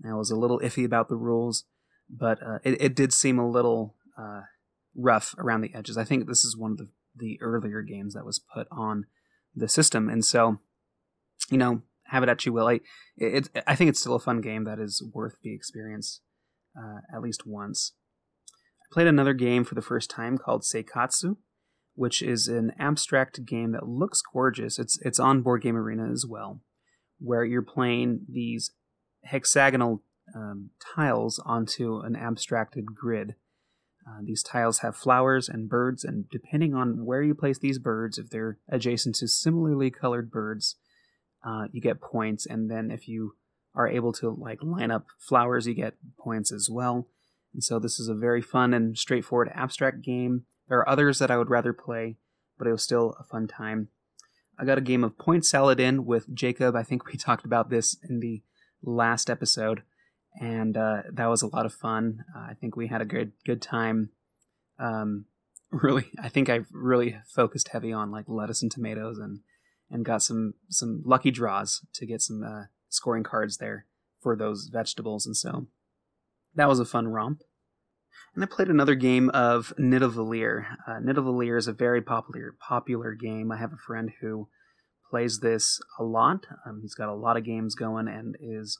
and 0.01 0.11
I 0.11 0.15
was 0.15 0.31
a 0.31 0.35
little 0.35 0.59
iffy 0.59 0.83
about 0.83 1.09
the 1.09 1.15
rules, 1.15 1.65
but 2.09 2.41
uh, 2.41 2.59
it, 2.63 2.81
it 2.81 2.95
did 2.95 3.13
seem 3.13 3.37
a 3.37 3.49
little 3.49 3.95
uh, 4.17 4.41
rough 4.95 5.35
around 5.37 5.61
the 5.61 5.73
edges. 5.75 5.97
I 5.97 6.03
think 6.03 6.27
this 6.27 6.43
is 6.43 6.57
one 6.57 6.71
of 6.71 6.77
the 6.77 6.89
the 7.19 7.39
earlier 7.41 7.81
games 7.81 8.13
that 8.13 8.25
was 8.25 8.39
put 8.39 8.67
on 8.71 9.05
the 9.55 9.67
system, 9.67 10.09
and 10.09 10.23
so 10.23 10.59
you 11.49 11.57
know 11.57 11.81
have 12.09 12.23
it 12.23 12.29
at 12.29 12.45
you 12.45 12.53
will. 12.53 12.67
I, 12.67 12.79
it, 13.17 13.49
I 13.67 13.75
think 13.75 13.89
it's 13.89 13.99
still 13.99 14.15
a 14.15 14.19
fun 14.19 14.41
game 14.41 14.63
that 14.63 14.79
is 14.79 15.03
worth 15.13 15.35
the 15.43 15.53
experience 15.53 16.21
uh, 16.77 16.99
at 17.13 17.21
least 17.21 17.45
once. 17.45 17.93
I 18.51 18.93
played 18.93 19.07
another 19.07 19.33
game 19.33 19.63
for 19.63 19.75
the 19.75 19.81
first 19.81 20.09
time 20.09 20.37
called 20.37 20.63
Seikatsu, 20.63 21.37
which 21.93 22.21
is 22.21 22.47
an 22.47 22.73
abstract 22.79 23.45
game 23.45 23.71
that 23.73 23.87
looks 23.87 24.21
gorgeous. 24.21 24.79
It's 24.79 24.99
it's 25.01 25.19
on 25.19 25.41
Board 25.41 25.61
Game 25.61 25.77
Arena 25.77 26.09
as 26.11 26.25
well, 26.27 26.61
where 27.19 27.43
you're 27.43 27.61
playing 27.61 28.21
these 28.27 28.71
hexagonal 29.25 30.03
um, 30.35 30.71
tiles 30.95 31.39
onto 31.45 31.99
an 31.99 32.15
abstracted 32.15 32.95
grid. 32.95 33.35
Uh, 34.09 34.21
these 34.23 34.41
tiles 34.41 34.79
have 34.79 34.95
flowers 34.95 35.47
and 35.47 35.69
birds, 35.69 36.03
and 36.03 36.29
depending 36.29 36.73
on 36.73 37.05
where 37.05 37.21
you 37.21 37.35
place 37.35 37.59
these 37.59 37.77
birds, 37.77 38.17
if 38.17 38.29
they're 38.29 38.57
adjacent 38.67 39.15
to 39.15 39.27
similarly 39.27 39.91
colored 39.91 40.31
birds, 40.31 40.75
uh, 41.45 41.67
you 41.71 41.79
get 41.79 42.01
points, 42.01 42.45
and 42.45 42.71
then 42.71 42.89
if 42.89 43.07
you 43.07 43.35
are 43.75 43.87
able 43.87 44.11
to 44.13 44.29
like 44.29 44.63
line 44.63 44.89
up 44.89 45.05
flowers, 45.19 45.67
you 45.67 45.73
get 45.73 45.95
points 46.17 46.51
as 46.51 46.69
well. 46.69 47.07
And 47.53 47.63
so 47.63 47.79
this 47.79 47.99
is 47.99 48.07
a 48.07 48.15
very 48.15 48.41
fun 48.41 48.73
and 48.73 48.97
straightforward 48.97 49.51
abstract 49.53 50.01
game. 50.01 50.45
There 50.67 50.79
are 50.79 50.89
others 50.89 51.19
that 51.19 51.31
I 51.31 51.37
would 51.37 51.49
rather 51.49 51.73
play, 51.73 52.17
but 52.57 52.67
it 52.67 52.71
was 52.71 52.83
still 52.83 53.15
a 53.19 53.23
fun 53.23 53.47
time. 53.47 53.89
I 54.57 54.65
got 54.65 54.77
a 54.77 54.81
game 54.81 55.03
of 55.03 55.17
Point 55.17 55.45
Salad 55.45 55.79
in 55.79 56.05
with 56.05 56.33
Jacob. 56.33 56.75
I 56.75 56.83
think 56.83 57.05
we 57.05 57.13
talked 57.17 57.45
about 57.45 57.69
this 57.69 57.95
in 58.07 58.19
the 58.19 58.41
last 58.83 59.29
episode, 59.29 59.83
and 60.39 60.77
uh, 60.77 61.03
that 61.11 61.27
was 61.27 61.41
a 61.41 61.47
lot 61.47 61.65
of 61.65 61.73
fun. 61.73 62.23
Uh, 62.35 62.39
I 62.39 62.53
think 62.53 62.75
we 62.75 62.87
had 62.87 63.01
a 63.01 63.05
good 63.05 63.33
good 63.45 63.61
time. 63.61 64.09
Um, 64.77 65.25
really, 65.71 66.07
I 66.21 66.29
think 66.29 66.49
I 66.49 66.61
really 66.71 67.17
focused 67.27 67.69
heavy 67.69 67.93
on 67.93 68.11
like 68.11 68.25
lettuce 68.27 68.61
and 68.61 68.71
tomatoes 68.71 69.17
and 69.17 69.39
and 69.89 70.05
got 70.05 70.21
some 70.21 70.53
some 70.69 71.01
lucky 71.05 71.31
draws 71.31 71.85
to 71.93 72.05
get 72.05 72.21
some 72.21 72.43
uh, 72.43 72.63
scoring 72.89 73.23
cards 73.23 73.57
there 73.57 73.85
for 74.21 74.35
those 74.35 74.69
vegetables, 74.71 75.25
and 75.25 75.35
so 75.35 75.67
that 76.55 76.69
was 76.69 76.79
a 76.79 76.85
fun 76.85 77.07
romp. 77.07 77.41
And 78.35 78.43
I 78.43 78.47
played 78.47 78.69
another 78.69 78.95
game 78.95 79.29
of 79.29 79.73
Nidavellir. 79.79 80.65
Uh, 80.87 80.99
Nidavellir 80.99 81.57
is 81.57 81.67
a 81.67 81.73
very 81.73 82.01
popular 82.01 82.55
popular 82.59 83.13
game. 83.13 83.51
I 83.51 83.57
have 83.57 83.73
a 83.73 83.77
friend 83.77 84.11
who 84.21 84.47
plays 85.09 85.39
this 85.39 85.79
a 85.97 86.03
lot. 86.03 86.45
Um, 86.65 86.79
he's 86.81 86.93
got 86.93 87.09
a 87.09 87.15
lot 87.15 87.37
of 87.37 87.43
games 87.43 87.75
going 87.75 88.07
and 88.07 88.35
is 88.39 88.79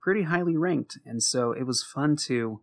pretty 0.00 0.22
highly 0.22 0.56
ranked, 0.56 0.98
and 1.04 1.22
so 1.22 1.52
it 1.52 1.64
was 1.64 1.82
fun 1.82 2.16
to 2.26 2.60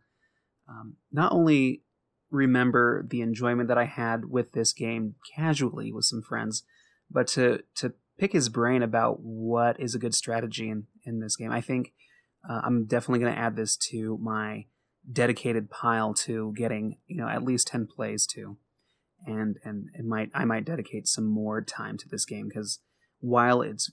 um, 0.67 0.95
not 1.11 1.31
only 1.31 1.83
remember 2.29 3.05
the 3.07 3.21
enjoyment 3.21 3.69
that 3.69 3.77
I 3.77 3.85
had 3.85 4.25
with 4.25 4.51
this 4.51 4.73
game 4.73 5.15
casually 5.35 5.91
with 5.91 6.05
some 6.05 6.21
friends, 6.21 6.63
but 7.09 7.27
to 7.29 7.63
to 7.75 7.93
pick 8.17 8.33
his 8.33 8.49
brain 8.49 8.81
about 8.81 9.19
what 9.21 9.79
is 9.79 9.95
a 9.95 9.99
good 9.99 10.15
strategy 10.15 10.69
in 10.69 10.87
in 11.03 11.19
this 11.19 11.35
game. 11.35 11.51
I 11.51 11.61
think 11.61 11.93
uh, 12.47 12.61
I'm 12.63 12.85
definitely 12.85 13.19
going 13.19 13.33
to 13.33 13.39
add 13.39 13.55
this 13.55 13.77
to 13.91 14.17
my 14.21 14.65
dedicated 15.09 15.69
pile 15.69 16.13
to 16.13 16.53
getting 16.57 16.97
you 17.07 17.17
know 17.17 17.29
at 17.29 17.43
least 17.43 17.67
10 17.67 17.87
plays 17.87 18.27
to 18.27 18.57
and 19.25 19.57
and 19.63 19.89
it 19.93 20.05
might 20.05 20.29
I 20.33 20.45
might 20.45 20.65
dedicate 20.65 21.07
some 21.07 21.25
more 21.25 21.61
time 21.61 21.97
to 21.97 22.09
this 22.09 22.25
game 22.25 22.49
because 22.49 22.79
while 23.19 23.61
it's 23.61 23.91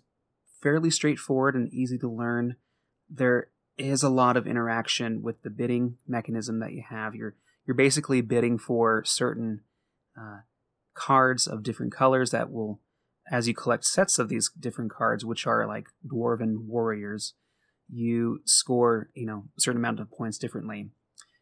fairly 0.63 0.91
straightforward 0.91 1.55
and 1.55 1.73
easy 1.73 1.99
to 1.99 2.11
learn, 2.11 2.57
there 3.09 3.49
is 3.77 4.03
a 4.03 4.09
lot 4.09 4.37
of 4.37 4.47
interaction 4.47 5.23
with 5.23 5.43
the 5.43 5.51
bidding 5.51 5.97
mechanism 6.07 6.61
that 6.61 6.73
you 6.73 6.83
have. 6.89 7.15
You're 7.15 7.35
you're 7.67 7.75
basically 7.75 8.21
bidding 8.21 8.59
for 8.59 9.03
certain 9.05 9.63
uh, 10.19 10.41
cards 10.95 11.47
of 11.47 11.63
different 11.63 11.93
colors 11.93 12.31
that 12.31 12.53
will, 12.53 12.81
as 13.31 13.49
you 13.49 13.55
collect 13.55 13.85
sets 13.85 14.19
of 14.19 14.29
these 14.29 14.51
different 14.59 14.93
cards, 14.93 15.25
which 15.25 15.47
are 15.47 15.67
like 15.67 15.87
dwarven 16.07 16.67
warriors, 16.67 17.35
you 17.89 18.41
score 18.45 19.11
you 19.15 19.27
know 19.27 19.45
a 19.57 19.61
certain 19.61 19.81
amount 19.81 20.01
of 20.01 20.11
points 20.11 20.39
differently. 20.39 20.91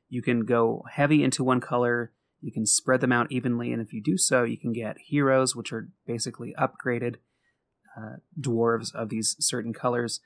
You 0.09 0.23
can 0.23 0.45
go 0.45 0.85
heavy 0.91 1.25
into 1.25 1.45
one 1.45 1.61
color. 1.61 2.13
You 2.41 2.53
can 2.53 2.67
spread 2.67 3.01
them 3.01 3.13
out 3.13 3.31
evenly, 3.31 3.73
and 3.73 3.81
if 3.81 3.93
you 3.93 4.03
do 4.03 4.19
so, 4.19 4.43
you 4.43 4.59
can 4.59 4.73
get 4.73 4.97
heroes, 4.99 5.55
which 5.55 5.73
are 5.73 5.89
basically 6.07 6.55
upgraded 6.59 7.17
uh, 7.97 8.17
dwarves 8.41 8.93
of 8.95 9.11
these 9.11 9.37
certain 9.39 9.73
colors. 9.73 10.21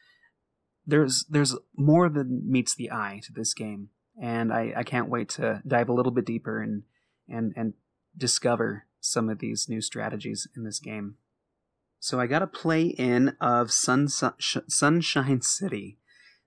There's 0.86 1.24
there's 1.28 1.56
more 1.76 2.08
than 2.08 2.42
meets 2.50 2.74
the 2.74 2.90
eye 2.92 3.20
to 3.24 3.32
this 3.32 3.54
game, 3.54 3.88
and 4.20 4.52
I, 4.52 4.72
I 4.76 4.82
can't 4.84 5.08
wait 5.08 5.28
to 5.30 5.62
dive 5.66 5.88
a 5.88 5.94
little 5.94 6.12
bit 6.12 6.24
deeper 6.24 6.60
and 6.62 6.84
and 7.28 7.52
and 7.56 7.74
discover 8.16 8.86
some 9.00 9.28
of 9.28 9.38
these 9.38 9.66
new 9.68 9.80
strategies 9.80 10.46
in 10.56 10.64
this 10.64 10.78
game. 10.78 11.16
So 11.98 12.20
I 12.20 12.26
got 12.26 12.42
a 12.42 12.46
play 12.46 12.84
in 12.84 13.36
of 13.40 13.72
Sun, 13.72 14.08
Sunshine 14.08 15.42
City. 15.42 15.98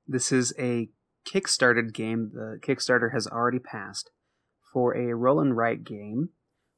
This 0.08 0.32
is 0.32 0.54
a 0.58 0.90
kickstarted 1.28 1.94
game. 1.94 2.32
The 2.34 2.60
Kickstarter 2.62 3.14
has 3.14 3.28
already 3.28 3.60
passed 3.60 4.12
for 4.74 4.96
a 4.96 5.14
roll 5.16 5.40
and 5.40 5.56
write 5.56 5.84
game 5.84 6.30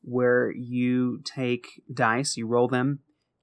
where 0.01 0.51
you 0.51 1.22
take 1.24 1.84
dice, 1.94 2.38
you 2.38 2.48
roll 2.48 2.68
them, 2.68 3.00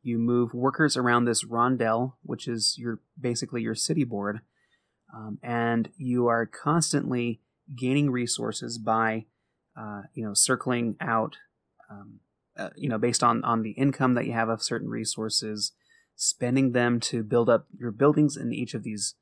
you 0.08 0.18
move 0.18 0.54
workers 0.54 0.96
around 0.96 1.26
this 1.26 1.44
rondel, 1.44 2.14
which 2.22 2.48
is 2.48 2.74
your 2.78 3.00
basically 3.20 3.60
your 3.60 3.74
city 3.74 4.04
board, 4.04 4.40
um, 5.14 5.38
and 5.42 5.90
you 5.96 6.26
are 6.26 6.46
constantly 6.46 7.40
gaining 7.76 8.10
resources 8.10 8.78
by, 8.78 9.26
uh, 9.78 10.02
you 10.14 10.24
know, 10.24 10.32
circling 10.32 10.96
out, 10.98 11.36
um, 11.90 12.20
uh, 12.56 12.70
you 12.74 12.88
know, 12.88 12.96
based 12.96 13.22
on 13.22 13.44
on 13.44 13.62
the 13.62 13.72
income 13.72 14.14
that 14.14 14.24
you 14.24 14.32
have 14.32 14.48
of 14.48 14.62
certain 14.62 14.88
resources, 14.88 15.72
spending 16.16 16.72
them 16.72 17.00
to 17.00 17.22
build 17.22 17.50
up 17.50 17.66
your 17.78 17.90
buildings 17.90 18.34
in 18.36 18.50
each 18.52 18.72
of 18.72 18.82
these 18.82 19.14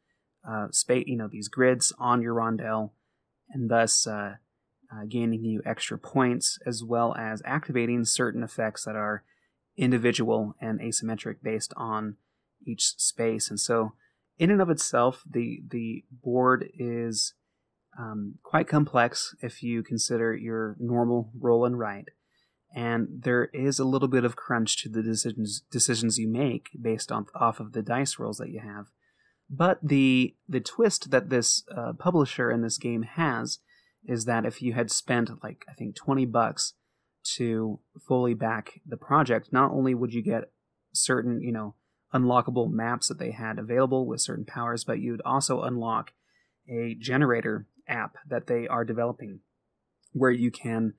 uh, 0.48 0.68
space, 0.70 1.04
you 1.08 1.16
know, 1.16 1.28
these 1.28 1.48
grids 1.48 1.92
on 1.98 2.22
your 2.22 2.34
rondel, 2.34 2.92
and 3.50 3.68
thus. 3.68 4.06
Uh, 4.06 4.36
uh, 4.88 5.04
gaining 5.08 5.44
you 5.44 5.60
extra 5.66 5.98
points 5.98 6.60
as 6.64 6.84
well 6.84 7.12
as 7.16 7.42
activating 7.44 8.04
certain 8.04 8.44
effects 8.44 8.84
that 8.84 8.94
are 8.94 9.24
individual 9.76 10.54
and 10.60 10.80
asymmetric 10.80 11.36
based 11.42 11.72
on 11.76 12.16
each 12.66 12.94
space. 12.98 13.50
And 13.50 13.60
so, 13.60 13.92
in 14.38 14.50
and 14.50 14.60
of 14.60 14.70
itself, 14.70 15.22
the 15.28 15.62
the 15.68 16.04
board 16.10 16.68
is 16.78 17.34
um, 17.98 18.34
quite 18.42 18.68
complex 18.68 19.34
if 19.40 19.62
you 19.62 19.82
consider 19.82 20.34
your 20.34 20.76
normal 20.78 21.30
roll 21.38 21.64
and 21.64 21.78
write. 21.78 22.08
And 22.74 23.22
there 23.22 23.44
is 23.54 23.78
a 23.78 23.84
little 23.84 24.08
bit 24.08 24.24
of 24.24 24.36
crunch 24.36 24.82
to 24.82 24.88
the 24.88 25.02
decisions 25.02 25.62
decisions 25.70 26.18
you 26.18 26.28
make 26.28 26.70
based 26.80 27.10
on 27.10 27.26
off 27.34 27.60
of 27.60 27.72
the 27.72 27.82
dice 27.82 28.18
rolls 28.18 28.36
that 28.38 28.50
you 28.50 28.60
have. 28.60 28.86
But 29.48 29.78
the 29.82 30.34
the 30.48 30.60
twist 30.60 31.10
that 31.10 31.30
this 31.30 31.64
uh, 31.74 31.92
publisher 31.94 32.50
in 32.50 32.62
this 32.62 32.78
game 32.78 33.02
has 33.02 33.60
is 34.04 34.24
that 34.24 34.44
if 34.44 34.60
you 34.60 34.74
had 34.74 34.90
spent 34.90 35.42
like 35.42 35.64
I 35.68 35.72
think 35.72 35.94
twenty 35.94 36.26
bucks 36.26 36.74
to 37.34 37.80
fully 38.06 38.34
back 38.34 38.80
the 38.86 38.96
project, 38.96 39.52
not 39.52 39.70
only 39.72 39.94
would 39.94 40.14
you 40.14 40.22
get 40.22 40.50
certain, 40.92 41.42
you 41.42 41.52
know, 41.52 41.74
unlockable 42.14 42.70
maps 42.70 43.08
that 43.08 43.18
they 43.18 43.32
had 43.32 43.58
available 43.58 44.06
with 44.06 44.20
certain 44.20 44.44
powers, 44.44 44.84
but 44.84 45.00
you'd 45.00 45.22
also 45.24 45.62
unlock 45.62 46.12
a 46.68 46.94
generator 46.98 47.66
app 47.88 48.16
that 48.28 48.46
they 48.46 48.66
are 48.68 48.84
developing 48.84 49.40
where 50.12 50.30
you 50.30 50.50
can 50.50 50.94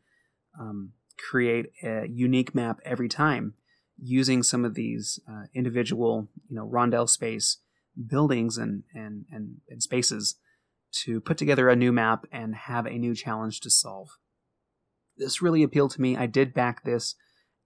um, 0.59 0.93
create 1.17 1.67
a 1.83 2.07
unique 2.07 2.53
map 2.53 2.79
every 2.85 3.09
time 3.09 3.53
using 3.97 4.43
some 4.43 4.63
of 4.63 4.75
these 4.75 5.19
uh, 5.27 5.43
individual, 5.55 6.29
you 6.49 6.55
know, 6.55 6.65
rondel 6.67 7.09
space 7.09 7.57
buildings 8.07 8.57
and, 8.57 8.83
and, 8.93 9.25
and, 9.31 9.57
and 9.69 9.81
spaces 9.81 10.35
to 10.91 11.19
put 11.19 11.37
together 11.37 11.67
a 11.67 11.75
new 11.75 11.91
map 11.91 12.25
and 12.31 12.55
have 12.55 12.85
a 12.85 12.97
new 12.97 13.15
challenge 13.15 13.59
to 13.59 13.69
solve 13.69 14.09
this 15.17 15.41
really 15.41 15.63
appealed 15.63 15.91
to 15.91 16.01
me. 16.01 16.15
I 16.15 16.25
did 16.25 16.53
back 16.53 16.83
this 16.83 17.15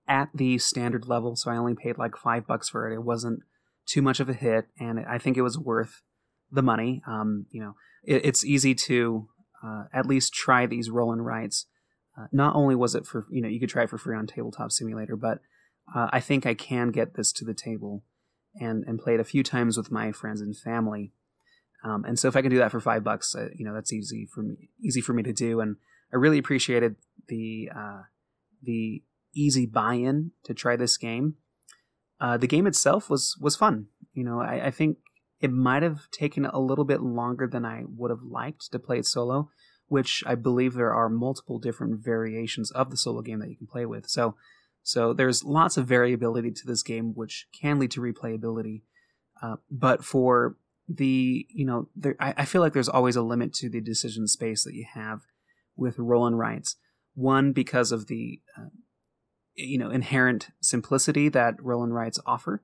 at 0.07 0.29
the 0.33 0.57
standard 0.57 1.07
level, 1.07 1.35
so 1.35 1.51
I 1.51 1.57
only 1.57 1.75
paid 1.75 1.97
like 1.97 2.17
five 2.17 2.47
bucks 2.47 2.69
for 2.69 2.89
it. 2.89 2.93
It 2.93 3.03
wasn't 3.03 3.41
too 3.85 4.01
much 4.01 4.19
of 4.19 4.29
a 4.29 4.33
hit, 4.33 4.67
and 4.79 4.99
I 4.99 5.17
think 5.17 5.37
it 5.37 5.41
was 5.41 5.57
worth 5.57 6.01
the 6.51 6.61
money. 6.61 7.01
Um, 7.07 7.45
you 7.49 7.61
know, 7.61 7.75
it, 8.03 8.25
it's 8.25 8.45
easy 8.45 8.75
to 8.75 9.27
uh, 9.63 9.83
at 9.93 10.05
least 10.05 10.33
try 10.33 10.65
these 10.65 10.89
roll 10.89 11.11
and 11.11 11.25
rights. 11.25 11.65
Uh, 12.17 12.27
not 12.31 12.55
only 12.55 12.75
was 12.75 12.95
it 12.95 13.05
for 13.05 13.25
you 13.29 13.41
know 13.41 13.47
you 13.47 13.59
could 13.59 13.69
try 13.69 13.83
it 13.83 13.89
for 13.89 13.97
free 13.97 14.17
on 14.17 14.27
Tabletop 14.27 14.71
Simulator, 14.71 15.15
but 15.15 15.39
uh, 15.95 16.07
I 16.11 16.19
think 16.19 16.45
I 16.45 16.53
can 16.53 16.91
get 16.91 17.15
this 17.15 17.31
to 17.33 17.45
the 17.45 17.53
table 17.53 18.03
and 18.55 18.83
and 18.85 18.99
play 18.99 19.13
it 19.13 19.19
a 19.19 19.25
few 19.25 19.43
times 19.43 19.77
with 19.77 19.91
my 19.91 20.11
friends 20.11 20.41
and 20.41 20.55
family. 20.55 21.13
Um, 21.83 22.03
and 22.05 22.19
so 22.19 22.27
if 22.27 22.35
I 22.35 22.41
can 22.41 22.51
do 22.51 22.59
that 22.59 22.71
for 22.71 22.79
five 22.79 23.03
bucks, 23.03 23.33
uh, 23.33 23.47
you 23.55 23.65
know 23.65 23.73
that's 23.73 23.93
easy 23.93 24.27
for 24.33 24.43
me 24.43 24.69
easy 24.83 25.01
for 25.01 25.13
me 25.13 25.23
to 25.23 25.33
do. 25.33 25.61
And 25.61 25.77
I 26.13 26.17
really 26.17 26.37
appreciated 26.37 26.95
the 27.27 27.69
uh, 27.75 28.01
the 28.61 29.03
easy 29.33 29.65
buy-in 29.65 30.31
to 30.43 30.53
try 30.53 30.75
this 30.75 30.97
game. 30.97 31.35
Uh, 32.19 32.37
the 32.37 32.47
game 32.47 32.67
itself 32.67 33.09
was 33.09 33.37
was 33.39 33.55
fun. 33.55 33.87
You 34.13 34.23
know, 34.23 34.41
I, 34.41 34.67
I, 34.67 34.71
think 34.71 34.97
it 35.39 35.51
might 35.51 35.83
have 35.83 36.11
taken 36.11 36.45
a 36.45 36.59
little 36.59 36.83
bit 36.85 37.01
longer 37.01 37.47
than 37.47 37.65
I 37.65 37.83
would 37.87 38.11
have 38.11 38.23
liked 38.23 38.71
to 38.71 38.79
play 38.79 38.99
it 38.99 39.05
solo, 39.05 39.49
which 39.87 40.23
I 40.27 40.35
believe 40.35 40.73
there 40.73 40.93
are 40.93 41.09
multiple 41.09 41.57
different 41.57 42.03
variations 42.03 42.71
of 42.71 42.91
the 42.91 42.97
solo 42.97 43.21
game 43.21 43.39
that 43.39 43.49
you 43.49 43.55
can 43.55 43.67
play 43.67 43.85
with. 43.85 44.07
So, 44.07 44.35
so 44.83 45.13
there's 45.13 45.43
lots 45.43 45.77
of 45.77 45.87
variability 45.87 46.51
to 46.51 46.67
this 46.67 46.83
game, 46.83 47.13
which 47.15 47.47
can 47.59 47.79
lead 47.79 47.91
to 47.91 48.01
replayability. 48.01 48.83
Uh, 49.41 49.55
but 49.71 50.03
for 50.03 50.57
the 50.87 51.47
you 51.49 51.65
know, 51.65 51.87
there, 51.95 52.15
I, 52.19 52.33
I 52.37 52.45
feel 52.45 52.61
like 52.61 52.73
there's 52.73 52.89
always 52.89 53.15
a 53.15 53.23
limit 53.23 53.53
to 53.55 53.69
the 53.69 53.81
decision 53.81 54.27
space 54.27 54.63
that 54.63 54.75
you 54.75 54.85
have 54.93 55.21
with 55.75 55.97
roll 55.97 56.27
and 56.27 56.37
writes. 56.37 56.75
One 57.13 57.51
because 57.51 57.91
of 57.91 58.07
the 58.07 58.41
uh, 58.57 58.69
you 59.55 59.77
know 59.77 59.89
inherent 59.89 60.49
simplicity 60.61 61.29
that 61.29 61.61
roll 61.61 61.83
and 61.83 61.93
writes 61.93 62.19
offer, 62.25 62.63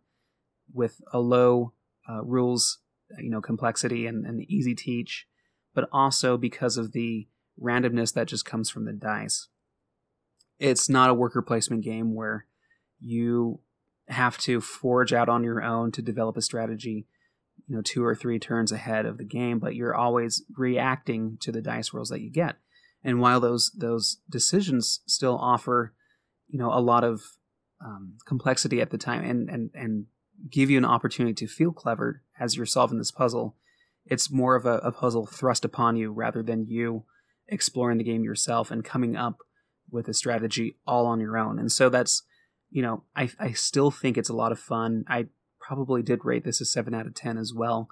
with 0.73 1.01
a 1.13 1.19
low 1.19 1.73
uh, 2.09 2.23
rules 2.23 2.79
you 3.19 3.29
know 3.29 3.41
complexity 3.41 4.05
and, 4.05 4.25
and 4.25 4.41
easy 4.49 4.75
teach, 4.75 5.27
but 5.73 5.89
also 5.91 6.37
because 6.37 6.77
of 6.77 6.91
the 6.91 7.27
randomness 7.61 8.13
that 8.13 8.27
just 8.27 8.45
comes 8.45 8.69
from 8.69 8.85
the 8.85 8.93
dice. 8.93 9.47
It's 10.59 10.89
not 10.89 11.09
a 11.09 11.13
worker 11.13 11.41
placement 11.41 11.83
game 11.83 12.15
where 12.15 12.45
you 12.99 13.59
have 14.07 14.37
to 14.39 14.61
forge 14.61 15.13
out 15.13 15.29
on 15.29 15.43
your 15.43 15.61
own 15.61 15.91
to 15.91 16.01
develop 16.01 16.37
a 16.37 16.41
strategy 16.41 17.07
you 17.67 17.75
know 17.75 17.81
two 17.81 18.03
or 18.03 18.15
three 18.15 18.39
turns 18.39 18.71
ahead 18.71 19.05
of 19.05 19.17
the 19.17 19.25
game 19.25 19.59
but 19.59 19.75
you're 19.75 19.95
always 19.95 20.43
reacting 20.55 21.37
to 21.39 21.51
the 21.51 21.61
dice 21.61 21.93
rolls 21.93 22.09
that 22.09 22.21
you 22.21 22.31
get 22.31 22.55
and 23.07 23.21
while 23.21 23.39
those 23.39 23.71
those 23.71 24.17
decisions 24.29 24.99
still 25.07 25.37
offer, 25.37 25.93
you 26.49 26.59
know, 26.59 26.73
a 26.73 26.81
lot 26.81 27.05
of 27.05 27.21
um, 27.83 28.17
complexity 28.25 28.81
at 28.81 28.89
the 28.89 28.97
time, 28.97 29.23
and 29.23 29.49
and 29.49 29.71
and 29.73 30.05
give 30.51 30.69
you 30.69 30.77
an 30.77 30.85
opportunity 30.85 31.33
to 31.33 31.47
feel 31.47 31.71
clever 31.71 32.21
as 32.37 32.57
you're 32.57 32.65
solving 32.65 32.97
this 32.97 33.09
puzzle, 33.09 33.55
it's 34.05 34.29
more 34.29 34.55
of 34.55 34.65
a, 34.65 34.79
a 34.79 34.91
puzzle 34.91 35.25
thrust 35.25 35.63
upon 35.63 35.95
you 35.95 36.11
rather 36.11 36.43
than 36.43 36.67
you 36.67 37.05
exploring 37.47 37.97
the 37.97 38.03
game 38.03 38.25
yourself 38.25 38.69
and 38.71 38.83
coming 38.83 39.15
up 39.15 39.37
with 39.89 40.09
a 40.09 40.13
strategy 40.13 40.75
all 40.85 41.05
on 41.05 41.21
your 41.21 41.37
own. 41.37 41.57
And 41.57 41.71
so 41.71 41.87
that's, 41.87 42.23
you 42.69 42.81
know, 42.81 43.03
I 43.15 43.29
I 43.39 43.53
still 43.53 43.89
think 43.89 44.17
it's 44.17 44.29
a 44.29 44.35
lot 44.35 44.51
of 44.51 44.59
fun. 44.59 45.05
I 45.07 45.27
probably 45.61 46.03
did 46.03 46.25
rate 46.25 46.43
this 46.43 46.59
a 46.59 46.65
seven 46.65 46.93
out 46.93 47.07
of 47.07 47.15
ten 47.15 47.37
as 47.37 47.53
well 47.53 47.87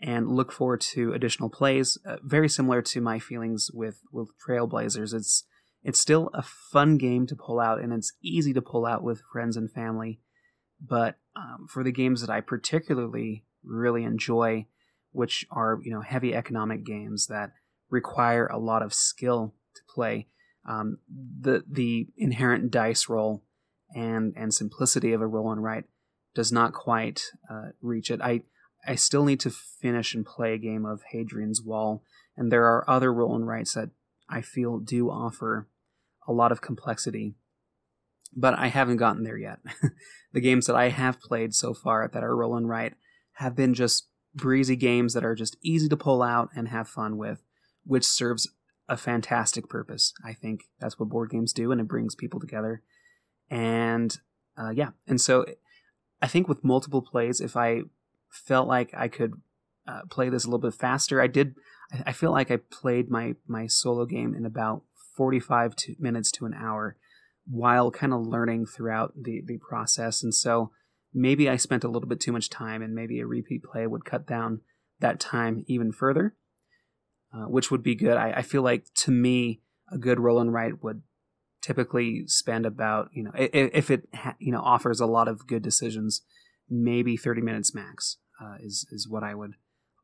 and 0.00 0.28
look 0.28 0.52
forward 0.52 0.80
to 0.80 1.12
additional 1.12 1.48
plays. 1.48 1.98
Uh, 2.06 2.16
very 2.22 2.48
similar 2.48 2.82
to 2.82 3.00
my 3.00 3.18
feelings 3.18 3.70
with 3.72 4.00
with 4.12 4.28
Trailblazers, 4.46 5.14
it's 5.14 5.44
it's 5.82 6.00
still 6.00 6.30
a 6.32 6.42
fun 6.42 6.96
game 6.96 7.26
to 7.26 7.36
pull 7.36 7.60
out, 7.60 7.80
and 7.80 7.92
it's 7.92 8.12
easy 8.22 8.52
to 8.54 8.62
pull 8.62 8.86
out 8.86 9.02
with 9.02 9.22
friends 9.32 9.56
and 9.56 9.70
family. 9.70 10.20
But 10.80 11.16
um, 11.36 11.66
for 11.68 11.84
the 11.84 11.92
games 11.92 12.20
that 12.20 12.30
I 12.30 12.40
particularly 12.40 13.44
really 13.62 14.04
enjoy, 14.04 14.66
which 15.12 15.46
are 15.50 15.78
you 15.82 15.92
know 15.92 16.00
heavy 16.00 16.34
economic 16.34 16.84
games 16.84 17.26
that 17.28 17.52
require 17.90 18.46
a 18.46 18.58
lot 18.58 18.82
of 18.82 18.94
skill 18.94 19.54
to 19.76 19.82
play, 19.94 20.28
um, 20.68 20.98
the 21.08 21.64
the 21.70 22.08
inherent 22.16 22.70
dice 22.70 23.08
roll 23.08 23.44
and 23.94 24.32
and 24.36 24.52
simplicity 24.52 25.12
of 25.12 25.20
a 25.20 25.26
roll 25.26 25.52
and 25.52 25.62
write 25.62 25.84
does 26.34 26.50
not 26.50 26.72
quite 26.72 27.22
uh, 27.50 27.68
reach 27.80 28.10
it. 28.10 28.20
I 28.20 28.42
I 28.86 28.94
still 28.94 29.24
need 29.24 29.40
to 29.40 29.50
finish 29.50 30.14
and 30.14 30.26
play 30.26 30.54
a 30.54 30.58
game 30.58 30.84
of 30.84 31.02
Hadrian's 31.12 31.62
Wall, 31.62 32.02
and 32.36 32.50
there 32.50 32.64
are 32.64 32.88
other 32.88 33.12
roll 33.12 33.34
and 33.34 33.46
writes 33.46 33.74
that 33.74 33.90
I 34.28 34.40
feel 34.40 34.78
do 34.78 35.10
offer 35.10 35.68
a 36.26 36.32
lot 36.32 36.52
of 36.52 36.60
complexity 36.60 37.34
but 38.36 38.58
I 38.58 38.68
haven't 38.68 38.96
gotten 38.96 39.22
there 39.22 39.36
yet. 39.36 39.60
the 40.32 40.40
games 40.40 40.66
that 40.66 40.76
I 40.76 40.88
have 40.88 41.20
played 41.20 41.54
so 41.54 41.74
far 41.74 42.08
that 42.12 42.24
are 42.24 42.36
roll 42.36 42.56
and 42.56 42.68
write 42.68 42.94
have 43.34 43.54
been 43.54 43.74
just 43.74 44.08
breezy 44.34 44.76
games 44.76 45.14
that 45.14 45.24
are 45.24 45.34
just 45.34 45.56
easy 45.62 45.88
to 45.88 45.96
pull 45.96 46.22
out 46.22 46.50
and 46.54 46.68
have 46.68 46.88
fun 46.88 47.16
with, 47.16 47.42
which 47.84 48.04
serves 48.04 48.48
a 48.88 48.96
fantastic 48.96 49.68
purpose. 49.68 50.12
I 50.24 50.32
think 50.32 50.64
that's 50.80 50.98
what 50.98 51.08
board 51.08 51.30
games 51.30 51.52
do, 51.52 51.70
and 51.72 51.80
it 51.80 51.88
brings 51.88 52.14
people 52.14 52.40
together. 52.40 52.82
And 53.50 54.16
uh, 54.56 54.70
yeah, 54.70 54.90
and 55.06 55.20
so 55.20 55.46
I 56.20 56.26
think 56.26 56.48
with 56.48 56.64
multiple 56.64 57.02
plays, 57.02 57.40
if 57.40 57.56
I 57.56 57.82
felt 58.34 58.68
like 58.68 58.92
I 58.96 59.08
could 59.08 59.34
uh, 59.86 60.02
play 60.10 60.28
this 60.28 60.44
a 60.44 60.48
little 60.48 60.70
bit 60.70 60.74
faster, 60.74 61.20
I 61.20 61.26
did. 61.26 61.54
I 62.06 62.12
feel 62.12 62.32
like 62.32 62.50
I 62.50 62.56
played 62.56 63.10
my 63.10 63.34
my 63.46 63.66
solo 63.66 64.06
game 64.06 64.34
in 64.34 64.44
about 64.46 64.82
45 65.16 65.76
to 65.76 65.94
minutes 65.98 66.32
to 66.32 66.46
an 66.46 66.54
hour 66.54 66.96
while 67.46 67.90
kind 67.90 68.12
of 68.12 68.26
learning 68.26 68.66
throughout 68.66 69.12
the 69.14 69.42
the 69.44 69.58
process. 69.58 70.22
And 70.22 70.34
so 70.34 70.70
maybe 71.12 71.48
I 71.48 71.56
spent 71.56 71.84
a 71.84 71.88
little 71.88 72.08
bit 72.08 72.20
too 72.20 72.32
much 72.32 72.50
time 72.50 72.82
and 72.82 72.94
maybe 72.94 73.20
a 73.20 73.26
repeat 73.26 73.62
play 73.62 73.86
would 73.86 74.04
cut 74.04 74.26
down 74.26 74.62
that 75.00 75.20
time 75.20 75.64
even 75.68 75.92
further 75.92 76.34
uh, 77.34 77.46
which 77.46 77.70
would 77.70 77.82
be 77.82 77.94
good. 77.94 78.16
I, 78.16 78.32
I 78.36 78.42
feel 78.42 78.62
like 78.62 78.86
to 78.98 79.10
me 79.10 79.60
a 79.90 79.98
good 79.98 80.20
roll 80.20 80.40
and 80.40 80.52
write 80.52 80.82
would 80.82 81.02
typically 81.60 82.26
spend 82.26 82.66
about 82.66 83.08
you 83.12 83.22
know 83.22 83.32
if, 83.34 83.70
if 83.72 83.90
it 83.90 84.06
you 84.38 84.52
know 84.52 84.60
offers 84.60 85.00
a 85.00 85.06
lot 85.06 85.28
of 85.28 85.46
good 85.46 85.62
decisions 85.62 86.20
maybe 86.68 87.16
30 87.16 87.40
minutes 87.40 87.74
max 87.74 88.18
uh, 88.40 88.56
is 88.60 88.86
is 88.90 89.08
what 89.08 89.22
I 89.22 89.34
would 89.34 89.54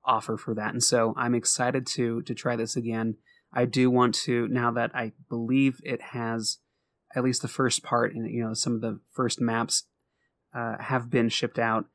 offer 0.05 0.37
for 0.37 0.55
that 0.55 0.73
and 0.73 0.83
so 0.83 1.15
I'm 1.17 1.35
excited 1.35 1.87
to 1.89 2.23
to 2.23 2.35
try 2.35 2.57
this 2.57 2.77
again 2.77 3.17
I 3.53 3.65
do 3.65 3.91
want 3.91 4.15
to 4.27 4.49
now 4.49 4.71
that 4.73 4.91
I 4.95 5.13
believe 5.29 5.81
it 5.85 6.01
has 6.01 6.59
at 7.15 7.25
least 7.25 7.43
the 7.43 7.49
first 7.49 7.83
part 7.83 8.15
and 8.15 8.31
you 8.31 8.43
know 8.43 8.55
some 8.55 8.75
of 8.75 8.81
the 8.81 9.01
first 9.13 9.41
maps 9.41 9.85
uh, 10.55 10.77
have 10.79 11.11
been 11.11 11.29
shipped 11.29 11.59
out 11.59 11.87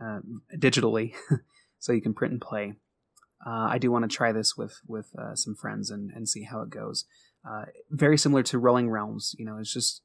uh, 0.00 0.20
digitally, 0.56 1.14
so 1.78 1.92
you 1.92 2.00
can 2.00 2.14
print 2.14 2.32
and 2.32 2.40
play. 2.40 2.74
Uh, 3.44 3.66
I 3.70 3.78
do 3.78 3.90
want 3.90 4.08
to 4.08 4.14
try 4.14 4.32
this 4.32 4.56
with 4.56 4.80
with 4.86 5.10
uh, 5.18 5.34
some 5.34 5.54
friends 5.54 5.90
and 5.90 6.10
and 6.12 6.28
see 6.28 6.44
how 6.44 6.62
it 6.62 6.70
goes. 6.70 7.04
Uh, 7.48 7.66
very 7.90 8.16
similar 8.16 8.42
to 8.44 8.58
Rolling 8.58 8.88
Realms, 8.88 9.34
you 9.38 9.44
know, 9.44 9.58
it's 9.58 9.72
just 9.72 10.02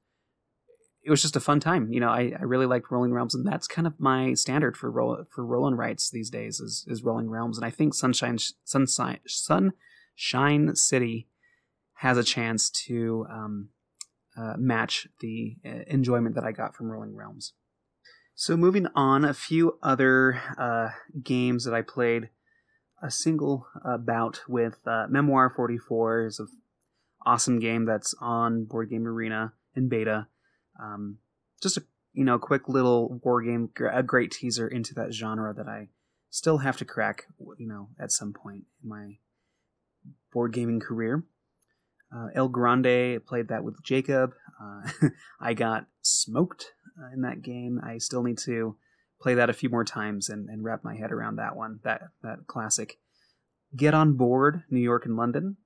it 1.07 1.09
was 1.09 1.21
just 1.21 1.37
a 1.37 1.39
fun 1.39 1.61
time. 1.61 1.89
You 1.89 2.01
know, 2.01 2.09
I, 2.09 2.33
I 2.37 2.43
really 2.43 2.65
liked 2.65 2.91
Rolling 2.91 3.13
Realms, 3.13 3.33
and 3.33 3.47
that's 3.47 3.65
kind 3.65 3.87
of 3.87 3.97
my 3.97 4.33
standard 4.33 4.75
for 4.75 4.91
roll 4.91 5.23
for 5.29 5.45
roll 5.45 5.65
and 5.65 5.77
writes 5.77 6.09
these 6.09 6.29
days 6.29 6.59
is 6.59 6.85
is 6.85 7.01
Rolling 7.01 7.29
Realms, 7.29 7.57
and 7.57 7.65
I 7.65 7.69
think 7.69 7.93
Sunshine 7.93 8.37
Sunshine 8.65 9.19
Sunshine 9.25 10.75
City 10.75 11.29
has 11.99 12.17
a 12.17 12.25
chance 12.25 12.69
to 12.87 13.25
um, 13.31 13.69
uh, 14.37 14.55
match 14.57 15.07
the 15.21 15.55
uh, 15.65 15.83
enjoyment 15.87 16.35
that 16.35 16.43
I 16.43 16.51
got 16.51 16.75
from 16.75 16.91
Rolling 16.91 17.15
Realms. 17.15 17.53
So 18.35 18.57
moving 18.57 18.87
on, 18.93 19.23
a 19.23 19.33
few 19.33 19.79
other 19.81 20.41
uh, 20.57 20.89
games 21.23 21.63
that 21.63 21.73
I 21.73 21.83
played. 21.83 22.29
A 23.01 23.09
single 23.09 23.65
uh, 23.85 23.97
bout 23.97 24.41
with 24.47 24.79
Memoir 24.85 25.53
44 25.55 26.25
is 26.25 26.39
an 26.39 26.47
awesome 27.25 27.59
game 27.59 27.85
that's 27.85 28.13
on 28.19 28.65
Board 28.65 28.89
Game 28.89 29.07
Arena 29.07 29.53
in 29.73 29.87
beta. 29.87 30.27
Um, 30.79 31.17
just 31.61 31.77
a 31.77 31.83
you 32.13 32.23
know 32.23 32.39
quick 32.39 32.67
little 32.67 33.19
war 33.23 33.41
game, 33.41 33.69
a 33.91 34.03
great 34.03 34.31
teaser 34.31 34.67
into 34.67 34.93
that 34.95 35.13
genre 35.13 35.53
that 35.53 35.67
I 35.67 35.89
still 36.29 36.59
have 36.59 36.77
to 36.77 36.85
crack. 36.85 37.25
You 37.57 37.67
know, 37.67 37.89
at 37.99 38.11
some 38.11 38.33
point 38.33 38.65
in 38.83 38.89
my 38.89 39.17
board 40.31 40.53
gaming 40.53 40.79
career. 40.79 41.23
Uh, 42.15 42.27
El 42.35 42.47
Grande 42.47 43.25
played 43.25 43.49
that 43.49 43.63
with 43.63 43.83
Jacob. 43.83 44.33
Uh, 44.61 45.09
I 45.41 45.53
got 45.53 45.87
smoked 46.01 46.71
uh, 47.01 47.13
in 47.13 47.21
that 47.21 47.41
game. 47.41 47.81
I 47.83 47.97
still 47.97 48.23
need 48.23 48.37
to 48.39 48.77
play 49.19 49.33
that 49.33 49.49
a 49.49 49.53
few 49.53 49.69
more 49.69 49.83
times 49.83 50.29
and, 50.29 50.47
and 50.49 50.63
wrap 50.63 50.83
my 50.83 50.95
head 50.95 51.11
around 51.11 51.35
that 51.37 51.55
one. 51.55 51.79
That 51.83 52.01
that 52.23 52.47
classic. 52.47 52.99
Get 53.75 53.93
on 53.93 54.13
board 54.13 54.63
New 54.69 54.79
York 54.79 55.05
and 55.05 55.17
London. 55.17 55.57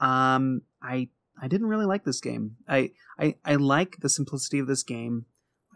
Um, 0.00 0.62
I 0.82 1.10
I 1.40 1.48
didn't 1.48 1.68
really 1.68 1.86
like 1.86 2.04
this 2.04 2.20
game. 2.20 2.56
I, 2.68 2.90
I 3.18 3.36
I 3.44 3.54
like 3.56 3.98
the 4.00 4.08
simplicity 4.08 4.58
of 4.58 4.66
this 4.66 4.82
game. 4.82 5.26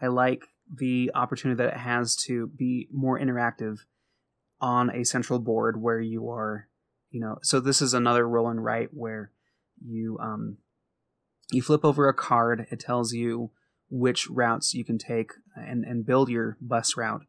I 0.01 0.07
like 0.07 0.43
the 0.73 1.11
opportunity 1.15 1.57
that 1.57 1.73
it 1.73 1.79
has 1.79 2.15
to 2.27 2.47
be 2.47 2.87
more 2.91 3.19
interactive 3.19 3.79
on 4.61 4.89
a 4.89 5.03
central 5.03 5.39
board 5.39 5.81
where 5.81 5.99
you 5.99 6.29
are, 6.29 6.67
you 7.09 7.19
know. 7.19 7.37
So 7.41 7.59
this 7.59 7.81
is 7.81 7.93
another 7.93 8.27
roll 8.27 8.49
and 8.49 8.63
write 8.63 8.89
where 8.91 9.31
you 9.83 10.17
um, 10.21 10.57
you 11.51 11.61
flip 11.61 11.83
over 11.83 12.07
a 12.07 12.13
card. 12.13 12.67
It 12.71 12.79
tells 12.79 13.13
you 13.13 13.51
which 13.89 14.27
routes 14.29 14.73
you 14.73 14.83
can 14.83 14.97
take 14.97 15.31
and, 15.55 15.83
and 15.83 16.05
build 16.05 16.29
your 16.29 16.57
bus 16.59 16.97
route 16.97 17.21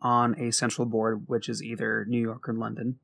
on 0.00 0.38
a 0.38 0.50
central 0.50 0.86
board, 0.86 1.24
which 1.26 1.48
is 1.48 1.62
either 1.62 2.04
New 2.08 2.20
York 2.20 2.48
or 2.48 2.54
London. 2.54 2.98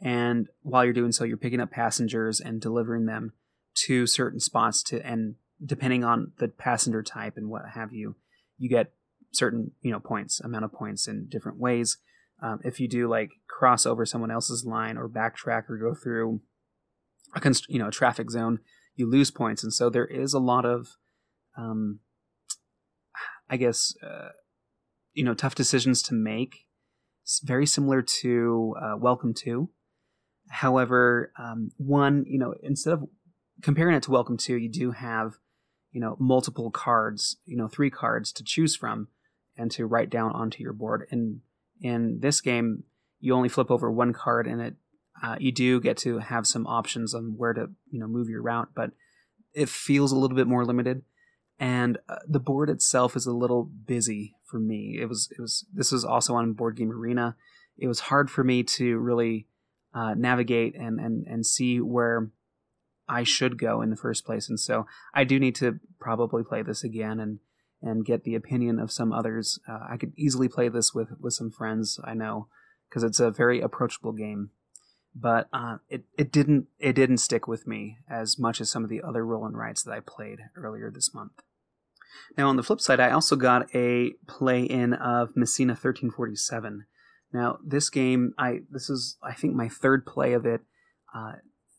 And 0.00 0.48
while 0.62 0.84
you're 0.84 0.94
doing 0.94 1.12
so, 1.12 1.24
you're 1.24 1.36
picking 1.36 1.60
up 1.60 1.70
passengers 1.70 2.40
and 2.40 2.60
delivering 2.60 3.06
them 3.06 3.32
to 3.76 4.06
certain 4.06 4.40
spots 4.40 4.82
to 4.84 5.04
and 5.06 5.36
depending 5.64 6.04
on 6.04 6.32
the 6.38 6.48
passenger 6.48 7.02
type 7.02 7.36
and 7.36 7.48
what 7.48 7.62
have 7.74 7.92
you, 7.92 8.16
you 8.58 8.68
get 8.68 8.92
certain 9.32 9.72
you 9.82 9.90
know 9.90 10.00
points, 10.00 10.40
amount 10.40 10.64
of 10.64 10.72
points 10.72 11.06
in 11.06 11.26
different 11.28 11.58
ways. 11.58 11.98
Um, 12.42 12.60
if 12.64 12.80
you 12.80 12.88
do 12.88 13.08
like 13.08 13.30
cross 13.48 13.86
over 13.86 14.04
someone 14.04 14.30
else's 14.30 14.64
line 14.64 14.96
or 14.96 15.08
backtrack 15.08 15.70
or 15.70 15.78
go 15.78 15.94
through 15.94 16.40
a 17.34 17.40
const- 17.40 17.68
you 17.68 17.78
know 17.78 17.88
a 17.88 17.92
traffic 17.92 18.30
zone, 18.30 18.60
you 18.94 19.10
lose 19.10 19.30
points, 19.30 19.62
and 19.62 19.72
so 19.72 19.88
there 19.88 20.06
is 20.06 20.32
a 20.32 20.38
lot 20.38 20.64
of, 20.64 20.96
um, 21.56 22.00
I 23.48 23.56
guess, 23.56 23.94
uh, 24.02 24.30
you 25.12 25.24
know, 25.24 25.34
tough 25.34 25.54
decisions 25.54 26.02
to 26.04 26.14
make. 26.14 26.66
It's 27.22 27.40
very 27.40 27.66
similar 27.66 28.02
to 28.20 28.74
uh, 28.80 28.96
Welcome 28.98 29.34
to. 29.44 29.70
However, 30.48 31.32
um, 31.38 31.70
one, 31.76 32.24
you 32.28 32.38
know, 32.38 32.54
instead 32.62 32.92
of 32.92 33.04
comparing 33.62 33.94
it 33.96 34.02
to 34.04 34.10
Welcome 34.10 34.36
to, 34.38 34.56
you 34.56 34.68
do 34.68 34.92
have, 34.92 35.38
you 35.92 36.00
know, 36.00 36.16
multiple 36.18 36.70
cards, 36.70 37.36
you 37.44 37.56
know, 37.56 37.68
three 37.68 37.90
cards 37.90 38.32
to 38.32 38.44
choose 38.44 38.76
from 38.76 39.08
and 39.56 39.70
to 39.72 39.86
write 39.86 40.10
down 40.10 40.32
onto 40.32 40.62
your 40.62 40.72
board. 40.72 41.06
And 41.10 41.40
in 41.80 42.20
this 42.20 42.40
game, 42.40 42.84
you 43.20 43.34
only 43.34 43.48
flip 43.48 43.70
over 43.70 43.90
one 43.90 44.12
card 44.12 44.46
and 44.46 44.60
it 44.60 44.74
uh, 45.22 45.36
you 45.38 45.50
do 45.50 45.80
get 45.80 45.96
to 45.96 46.18
have 46.18 46.46
some 46.46 46.66
options 46.66 47.14
on 47.14 47.34
where 47.36 47.54
to 47.54 47.70
you 47.90 47.98
know 47.98 48.06
move 48.06 48.28
your 48.28 48.42
route, 48.42 48.68
but 48.74 48.90
it 49.54 49.68
feels 49.68 50.12
a 50.12 50.16
little 50.16 50.36
bit 50.36 50.46
more 50.46 50.64
limited. 50.64 51.02
And 51.58 51.96
uh, 52.08 52.16
the 52.28 52.40
board 52.40 52.68
itself 52.68 53.16
is 53.16 53.24
a 53.24 53.32
little 53.32 53.64
busy 53.64 54.36
for 54.44 54.58
me. 54.58 54.98
It 55.00 55.06
was 55.06 55.30
it 55.36 55.40
was 55.40 55.64
this 55.72 55.90
was 55.90 56.04
also 56.04 56.34
on 56.34 56.52
Board 56.52 56.76
Game 56.76 56.92
Arena. 56.92 57.36
It 57.78 57.88
was 57.88 58.00
hard 58.00 58.30
for 58.30 58.44
me 58.44 58.62
to 58.62 58.98
really 58.98 59.46
uh, 59.94 60.14
navigate 60.14 60.74
and 60.76 61.00
and 61.00 61.26
and 61.26 61.46
see 61.46 61.80
where 61.80 62.30
I 63.08 63.22
should 63.22 63.58
go 63.58 63.82
in 63.82 63.90
the 63.90 63.96
first 63.96 64.24
place. 64.24 64.48
And 64.48 64.58
so 64.58 64.86
I 65.14 65.24
do 65.24 65.38
need 65.38 65.54
to 65.56 65.78
probably 66.00 66.42
play 66.42 66.62
this 66.62 66.84
again 66.84 67.20
and 67.20 67.38
and 67.82 68.06
get 68.06 68.24
the 68.24 68.34
opinion 68.34 68.78
of 68.78 68.90
some 68.90 69.12
others. 69.12 69.58
Uh, 69.68 69.80
I 69.90 69.96
could 69.96 70.12
easily 70.16 70.48
play 70.48 70.68
this 70.68 70.94
with 70.94 71.08
with 71.20 71.34
some 71.34 71.50
friends 71.50 72.00
I 72.04 72.14
know 72.14 72.48
because 72.88 73.02
it's 73.02 73.20
a 73.20 73.30
very 73.30 73.60
approachable 73.60 74.12
game 74.12 74.50
but 75.18 75.48
uh, 75.52 75.78
it 75.88 76.04
it 76.18 76.30
didn't 76.30 76.66
it 76.78 76.92
didn't 76.92 77.18
stick 77.18 77.48
with 77.48 77.66
me 77.66 77.98
as 78.08 78.38
much 78.38 78.60
as 78.60 78.70
some 78.70 78.84
of 78.84 78.90
the 78.90 79.02
other 79.02 79.24
roll 79.24 79.46
and 79.46 79.56
writes 79.56 79.82
that 79.82 79.92
I 79.92 80.00
played 80.00 80.40
earlier 80.54 80.90
this 80.90 81.14
month. 81.14 81.32
Now 82.36 82.48
on 82.48 82.56
the 82.56 82.62
flip 82.62 82.80
side, 82.80 83.00
I 83.00 83.10
also 83.10 83.34
got 83.34 83.74
a 83.74 84.12
play 84.28 84.62
in 84.62 84.92
of 84.92 85.34
Messina 85.34 85.72
1347. 85.72 86.84
Now 87.32 87.58
this 87.64 87.88
game, 87.88 88.34
I 88.38 88.60
this 88.70 88.90
is 88.90 89.16
I 89.22 89.32
think 89.32 89.54
my 89.54 89.68
third 89.68 90.04
play 90.04 90.34
of 90.34 90.44
it. 90.44 90.60
Uh, 91.14 91.32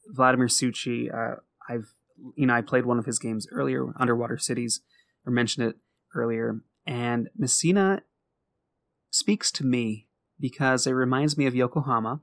Vladimir 0.09 0.47
Suchy, 0.47 1.13
uh, 1.13 1.37
I've 1.69 1.93
you 2.35 2.47
know 2.47 2.53
I 2.53 2.61
played 2.61 2.85
one 2.85 2.99
of 2.99 3.05
his 3.05 3.19
games 3.19 3.47
earlier, 3.51 3.93
Underwater 3.99 4.37
Cities, 4.37 4.81
or 5.25 5.31
mentioned 5.31 5.67
it 5.67 5.77
earlier, 6.15 6.61
and 6.85 7.29
Messina 7.37 8.01
speaks 9.11 9.51
to 9.53 9.65
me 9.65 10.07
because 10.39 10.85
it 10.85 10.91
reminds 10.91 11.37
me 11.37 11.45
of 11.45 11.55
Yokohama 11.55 12.21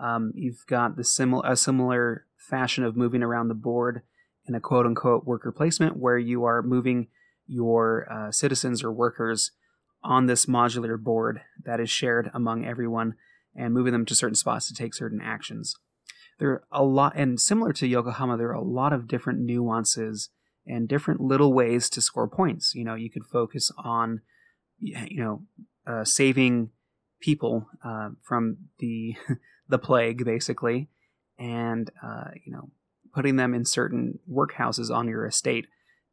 um, 0.00 0.32
you've 0.34 0.64
got 0.66 0.96
the 0.96 1.04
similar 1.04 1.50
a 1.50 1.56
similar 1.56 2.26
fashion 2.36 2.84
of 2.84 2.96
moving 2.96 3.22
around 3.22 3.48
the 3.48 3.54
board 3.54 4.02
in 4.46 4.54
a 4.54 4.60
quote 4.60 4.86
unquote 4.86 5.24
worker 5.24 5.50
placement 5.50 5.96
where 5.96 6.18
you 6.18 6.44
are 6.44 6.62
moving 6.62 7.08
your 7.46 8.10
uh, 8.12 8.30
citizens 8.30 8.84
or 8.84 8.92
workers 8.92 9.52
on 10.02 10.26
this 10.26 10.46
modular 10.46 10.98
board 11.02 11.40
that 11.64 11.80
is 11.80 11.90
shared 11.90 12.30
among 12.34 12.64
everyone 12.64 13.14
and 13.54 13.72
moving 13.72 13.92
them 13.92 14.04
to 14.04 14.14
certain 14.14 14.34
spots 14.34 14.68
to 14.68 14.74
take 14.74 14.94
certain 14.94 15.20
actions. 15.20 15.74
There 16.38 16.50
are 16.50 16.64
a 16.70 16.84
lot, 16.84 17.14
and 17.16 17.40
similar 17.40 17.72
to 17.74 17.86
Yokohama, 17.86 18.36
there 18.36 18.48
are 18.48 18.54
a 18.54 18.62
lot 18.62 18.92
of 18.92 19.08
different 19.08 19.40
nuances 19.40 20.28
and 20.66 20.88
different 20.88 21.20
little 21.20 21.52
ways 21.52 21.88
to 21.90 22.02
score 22.02 22.28
points. 22.28 22.74
You 22.74 22.84
know, 22.84 22.94
you 22.94 23.10
could 23.10 23.24
focus 23.24 23.70
on, 23.78 24.20
you 24.78 25.22
know, 25.22 25.42
uh, 25.86 26.04
saving 26.04 26.70
people 27.20 27.68
uh, 27.84 28.10
from 28.22 28.58
the 28.78 29.14
the 29.68 29.78
plague, 29.78 30.24
basically, 30.24 30.88
and 31.38 31.90
uh, 32.02 32.30
you 32.44 32.52
know, 32.52 32.70
putting 33.14 33.36
them 33.36 33.54
in 33.54 33.64
certain 33.64 34.18
workhouses 34.30 34.94
on 34.94 35.08
your 35.08 35.26
estate 35.26 35.66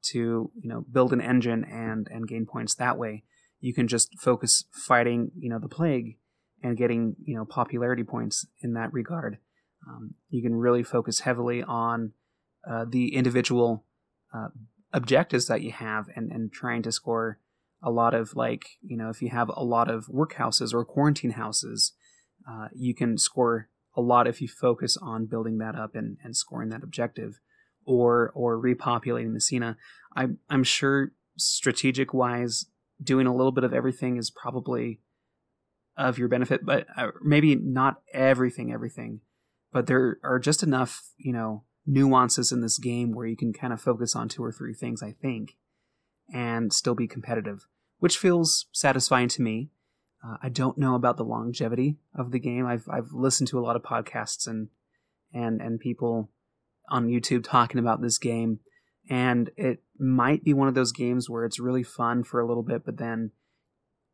to 0.03 0.51
you 0.59 0.69
know 0.69 0.86
build 0.91 1.13
an 1.13 1.21
engine 1.21 1.63
and 1.65 2.07
and 2.12 2.27
gain 2.27 2.45
points 2.45 2.75
that 2.75 2.97
way. 2.97 3.23
You 3.59 3.73
can 3.73 3.88
just 3.88 4.17
focus 4.19 4.65
fighting 4.71 5.31
you 5.38 5.49
know 5.49 5.59
the 5.59 5.69
plague 5.69 6.17
and 6.62 6.77
getting 6.77 7.15
you 7.23 7.36
know 7.36 7.45
popularity 7.45 8.03
points 8.03 8.45
in 8.62 8.73
that 8.73 8.93
regard. 8.93 9.38
Um, 9.88 10.15
you 10.30 10.41
can 10.41 10.56
really 10.56 10.84
focus 10.84 11.22
heavily 11.22 11.63
on 11.63 12.13
uh, 12.69 12.86
the 12.88 13.15
individual 13.15 13.84
uh, 14.34 14.48
objectives 14.91 15.48
that 15.48 15.62
you 15.62 15.72
have 15.72 16.08
and 16.15 16.32
and 16.32 16.52
trying 16.52 16.82
to 16.84 16.91
score 16.91 17.39
a 17.82 17.91
lot 17.91 18.13
of 18.13 18.36
like 18.36 18.65
you 18.82 18.96
know 18.96 19.10
if 19.10 19.22
you 19.22 19.30
have 19.30 19.50
a 19.56 19.63
lot 19.63 19.89
of 19.89 20.08
workhouses 20.08 20.74
or 20.74 20.86
quarantine 20.86 21.32
houses, 21.32 21.93
uh, 22.50 22.67
you 22.74 22.93
can 22.93 23.17
score 23.17 23.69
a 23.96 24.02
lot 24.02 24.28
if 24.28 24.41
you 24.41 24.48
focus 24.48 24.98
on 24.98 25.26
building 25.26 25.58
that 25.60 25.76
up 25.76 25.96
and, 25.96 26.17
and 26.24 26.36
scoring 26.36 26.69
that 26.69 26.84
objective 26.84 27.39
or 27.86 28.32
or 28.34 28.62
repopulating 28.62 29.32
Messina. 29.32 29.78
I'm 30.15 30.39
I'm 30.50 30.63
sure 30.63 31.12
strategic 31.38 32.13
wise, 32.13 32.65
doing 33.02 33.28
a 33.28 33.36
little 33.36 33.52
bit 33.52 33.63
of 33.63 33.74
everything 33.74 34.17
is 34.17 34.30
probably 34.30 35.00
of 35.96 36.17
your 36.17 36.28
benefit, 36.28 36.65
but 36.65 36.88
uh, 36.98 37.10
maybe 37.22 37.56
not 37.56 38.02
everything, 38.13 38.72
everything. 38.72 39.22
But 39.73 39.88
there 39.88 40.19
are 40.23 40.39
just 40.39 40.63
enough, 40.63 41.01
you 41.17 41.33
know, 41.33 41.63
nuances 41.86 42.51
in 42.51 42.62
this 42.62 42.77
game 42.77 43.12
where 43.12 43.25
you 43.25 43.36
can 43.36 43.51
kind 43.51 43.73
of 43.73 43.81
focus 43.81 44.15
on 44.15 44.29
two 44.29 44.43
or 44.43 44.51
three 44.51 44.73
things, 44.73 45.03
I 45.03 45.12
think, 45.12 45.57
and 46.33 46.71
still 46.71 46.95
be 46.95 47.07
competitive, 47.07 47.65
which 47.99 48.17
feels 48.17 48.67
satisfying 48.71 49.27
to 49.29 49.41
me. 49.41 49.71
Uh, 50.25 50.38
I 50.41 50.49
don't 50.49 50.77
know 50.77 50.95
about 50.95 51.17
the 51.17 51.25
longevity 51.25 51.97
of 52.15 52.31
the 52.31 52.39
game. 52.39 52.65
I've 52.65 52.88
I've 52.89 53.12
listened 53.12 53.49
to 53.49 53.59
a 53.59 53.65
lot 53.65 53.75
of 53.75 53.83
podcasts 53.83 54.47
and 54.47 54.69
and 55.33 55.59
and 55.59 55.79
people 55.79 56.29
on 56.89 57.07
YouTube 57.07 57.43
talking 57.43 57.79
about 57.79 58.01
this 58.01 58.17
game, 58.17 58.59
and 59.09 59.49
it 59.57 59.81
might 59.97 60.43
be 60.43 60.53
one 60.53 60.67
of 60.67 60.75
those 60.75 60.91
games 60.91 61.29
where 61.29 61.45
it's 61.45 61.59
really 61.59 61.83
fun 61.83 62.23
for 62.23 62.39
a 62.39 62.47
little 62.47 62.63
bit, 62.63 62.86
but 62.86 62.97
then 62.97 63.31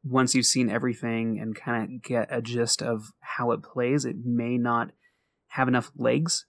once 0.04 0.34
you've 0.34 0.46
seen 0.46 0.70
everything 0.70 1.38
and 1.40 1.56
kind 1.56 1.84
of 1.84 2.02
get 2.02 2.28
a 2.32 2.42
gist 2.42 2.82
of 2.82 3.12
how 3.20 3.52
it 3.52 3.62
plays, 3.62 4.06
it 4.06 4.16
may 4.24 4.58
not 4.58 4.92
have 5.50 5.68
enough 5.68 5.92
legs 5.96 6.46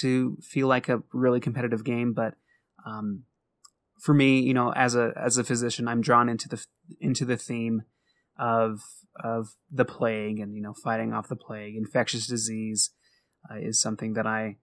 to 0.00 0.36
feel 0.42 0.68
like 0.68 0.88
a 0.88 1.02
really 1.12 1.40
competitive 1.40 1.84
game. 1.84 2.12
But 2.12 2.34
um, 2.86 3.24
for 4.00 4.14
me, 4.14 4.40
you 4.40 4.54
know, 4.54 4.72
as 4.72 4.94
a 4.94 5.12
as 5.16 5.38
a 5.38 5.44
physician, 5.44 5.88
I'm 5.88 6.00
drawn 6.00 6.28
into 6.28 6.48
the 6.48 6.64
into 7.00 7.24
the 7.24 7.36
theme 7.36 7.82
of 8.38 8.80
of 9.22 9.54
the 9.70 9.84
plague 9.84 10.38
and 10.38 10.54
you 10.54 10.62
know 10.62 10.74
fighting 10.74 11.12
off 11.12 11.28
the 11.28 11.36
plague. 11.36 11.76
Infectious 11.76 12.26
disease 12.26 12.90
uh, 13.50 13.56
is 13.56 13.80
something 13.80 14.14
that 14.14 14.26
I 14.26 14.56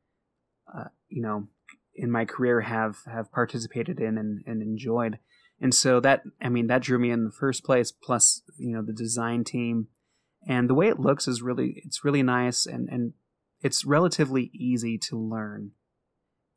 uh, 0.73 0.85
you 1.09 1.21
know, 1.21 1.47
in 1.93 2.11
my 2.11 2.25
career 2.25 2.61
have 2.61 2.97
have 3.05 3.31
participated 3.31 3.99
in 3.99 4.17
and, 4.17 4.43
and 4.45 4.61
enjoyed. 4.61 5.19
And 5.61 5.73
so 5.73 5.99
that 6.01 6.23
I 6.41 6.49
mean 6.49 6.67
that 6.67 6.81
drew 6.81 6.99
me 6.99 7.11
in 7.11 7.23
the 7.23 7.31
first 7.31 7.63
place. 7.63 7.91
Plus, 7.91 8.41
you 8.57 8.73
know, 8.73 8.81
the 8.81 8.93
design 8.93 9.43
team 9.43 9.87
and 10.47 10.69
the 10.69 10.73
way 10.73 10.87
it 10.87 10.99
looks 10.99 11.27
is 11.27 11.41
really 11.41 11.81
it's 11.85 12.03
really 12.03 12.23
nice 12.23 12.65
and 12.65 12.89
and 12.89 13.13
it's 13.61 13.85
relatively 13.85 14.51
easy 14.53 14.97
to 14.97 15.17
learn, 15.17 15.71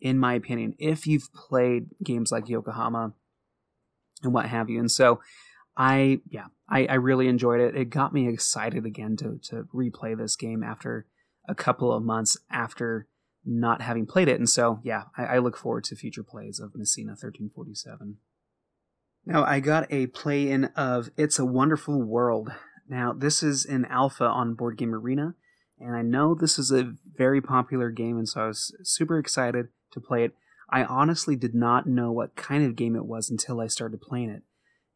in 0.01 0.19
my 0.19 0.35
opinion, 0.35 0.75
if 0.79 1.07
you've 1.07 1.33
played 1.33 1.87
games 2.03 2.31
like 2.31 2.49
Yokohama 2.49 3.13
and 4.23 4.33
what 4.33 4.47
have 4.47 4.69
you. 4.69 4.79
And 4.79 4.91
so 4.91 5.21
I 5.77 6.21
yeah 6.29 6.47
I, 6.69 6.87
I 6.87 6.95
really 6.95 7.29
enjoyed 7.29 7.61
it. 7.61 7.77
It 7.77 7.91
got 7.91 8.13
me 8.13 8.29
excited 8.29 8.85
again 8.85 9.17
to 9.19 9.39
to 9.45 9.69
replay 9.75 10.17
this 10.17 10.37
game 10.37 10.63
after 10.63 11.07
a 11.49 11.55
couple 11.55 11.93
of 11.93 12.03
months 12.03 12.37
after 12.51 13.07
not 13.45 13.81
having 13.81 14.07
played 14.07 14.29
it. 14.29 14.39
And 14.39 14.49
so, 14.49 14.81
yeah, 14.83 15.05
I, 15.17 15.25
I 15.25 15.39
look 15.39 15.57
forward 15.57 15.85
to 15.85 15.97
future 15.97 16.23
plays 16.23 16.61
of 16.61 16.73
Messina 16.75 17.13
1347. 17.13 18.19
Now, 19.25 19.45
I 19.45 19.61
got 19.61 19.91
a 19.91 20.07
play 20.09 20.51
in 20.51 20.67
of 20.77 21.11
It's 21.17 21.39
a 21.39 21.47
Wonderful 21.47 22.03
World. 22.03 22.51
Now, 22.89 23.13
this 23.13 23.43
is 23.43 23.65
in 23.65 23.85
alpha 23.87 24.25
on 24.25 24.55
Board 24.55 24.77
Game 24.77 24.95
Arena, 24.95 25.35
and 25.81 25.95
I 25.95 26.03
know 26.03 26.35
this 26.35 26.59
is 26.59 26.71
a 26.71 26.95
very 27.15 27.41
popular 27.41 27.91
game, 27.91 28.19
and 28.19 28.29
so 28.29 28.43
I 28.43 28.47
was 28.49 28.75
super 28.83 29.19
excited 29.19 29.69
to 29.93 30.01
play 30.01 30.25
it. 30.25 30.35
I 30.71 30.85
honestly 30.85 31.37
did 31.37 31.55
not 31.55 31.87
know 31.87 32.13
what 32.13 32.37
kind 32.37 32.65
of 32.65 32.77
game 32.77 32.95
it 32.95 33.07
was 33.07 33.31
until 33.31 33.61
I 33.61 33.69
started 33.69 34.01
playing 34.01 34.31
it. 34.31 34.43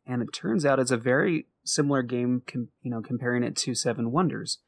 And 0.06 0.20
it 0.22 0.32
turns 0.32 0.66
out 0.66 0.78
it's 0.78 0.90
a 0.90 0.96
very 0.96 1.46
similar 1.64 2.02
game, 2.02 2.42
com- 2.46 2.68
you 2.82 2.90
know, 2.90 3.00
comparing 3.00 3.42
it 3.42 3.56
to 3.56 3.74
Seven 3.74 4.10
Wonders, 4.10 4.58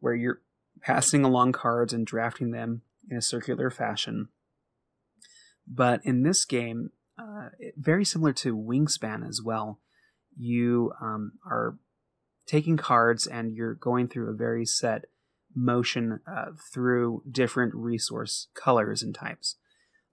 where 0.00 0.14
you're 0.14 0.40
passing 0.80 1.24
along 1.24 1.52
cards 1.52 1.92
and 1.92 2.06
drafting 2.06 2.50
them 2.50 2.82
in 3.10 3.16
a 3.16 3.22
circular 3.22 3.70
fashion. 3.70 4.28
But 5.66 6.00
in 6.04 6.22
this 6.22 6.44
game, 6.44 6.90
uh, 7.18 7.50
very 7.76 8.04
similar 8.04 8.32
to 8.32 8.56
Wingspan 8.56 9.28
as 9.28 9.42
well, 9.42 9.80
you 10.36 10.92
um, 11.00 11.32
are 11.44 11.76
taking 12.46 12.76
cards 12.76 13.26
and 13.26 13.52
you're 13.52 13.74
going 13.74 14.08
through 14.08 14.30
a 14.30 14.36
very 14.36 14.64
set 14.64 15.04
motion 15.58 16.20
uh, 16.26 16.52
through 16.72 17.22
different 17.30 17.74
resource 17.74 18.48
colors 18.54 19.02
and 19.02 19.14
types. 19.14 19.56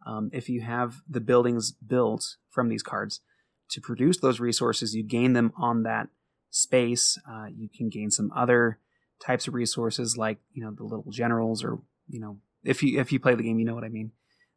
Um, 0.06 0.30
if 0.34 0.50
you 0.50 0.62
have 0.62 1.02
the 1.10 1.20
buildings 1.20 1.72
built 1.72 2.38
from 2.50 2.70
these 2.70 2.84
cards 2.84 3.22
to 3.70 3.82
produce 3.82 4.20
those 4.20 4.40
resources, 4.40 4.96
you 4.96 5.04
gain 5.04 5.34
them 5.34 5.52
on 5.58 5.84
that 5.84 6.10
space. 6.50 7.18
Uh, 7.30 7.48
you 7.54 7.70
can 7.76 7.90
gain 7.90 8.12
some 8.12 8.32
other 8.36 8.80
types 9.20 9.48
of 9.48 9.54
resources 9.54 10.18
like 10.18 10.38
you 10.52 10.64
know 10.64 10.72
the 10.72 10.84
little 10.84 11.10
generals 11.10 11.64
or 11.64 11.80
you 12.10 12.20
know 12.20 12.38
if 12.64 12.84
you 12.84 13.00
if 13.00 13.12
you 13.12 13.20
play 13.20 13.36
the 13.36 13.44
game, 13.44 13.60
you 13.60 13.66
know 13.66 13.76
what 13.76 13.84
I 13.84 13.90
mean. 13.90 14.12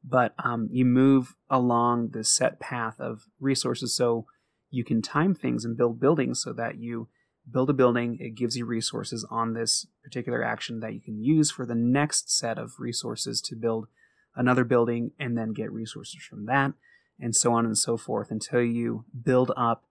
But 0.05 0.35
um, 0.43 0.69
you 0.71 0.85
move 0.85 1.35
along 1.51 2.11
the 2.11 2.25
set 2.25 2.61
path 2.61 3.01
of 3.01 3.27
resources, 3.41 3.97
so 3.97 4.27
you 4.71 4.85
can 4.85 5.03
time 5.03 5.35
things 5.35 5.65
and 5.65 5.77
build 5.77 6.01
buildings 6.01 6.43
so 6.43 6.53
that 6.53 6.79
you 6.79 7.09
build 7.51 7.71
a 7.71 7.73
building. 7.73 8.19
It 8.21 8.35
gives 8.35 8.57
you 8.57 8.65
resources 8.65 9.27
on 9.31 9.55
this 9.55 9.87
particular 10.03 10.43
action 10.43 10.81
that 10.81 10.95
you 10.95 11.01
can 11.01 11.23
use 11.23 11.51
for 11.51 11.67
the 11.67 11.75
next 11.75 12.37
set 12.37 12.59
of 12.59 12.73
resources 12.79 13.41
to 13.43 13.57
build 13.57 13.87
another 14.35 14.65
building, 14.65 15.11
and 15.19 15.37
then 15.37 15.53
get 15.53 15.73
resources 15.73 16.23
from 16.23 16.47
that, 16.47 16.73
and 17.19 17.35
so 17.35 17.53
on 17.53 17.65
and 17.65 17.77
so 17.77 17.97
forth 17.97 18.31
until 18.31 18.63
you 18.63 19.05
build 19.25 19.51
up 19.57 19.85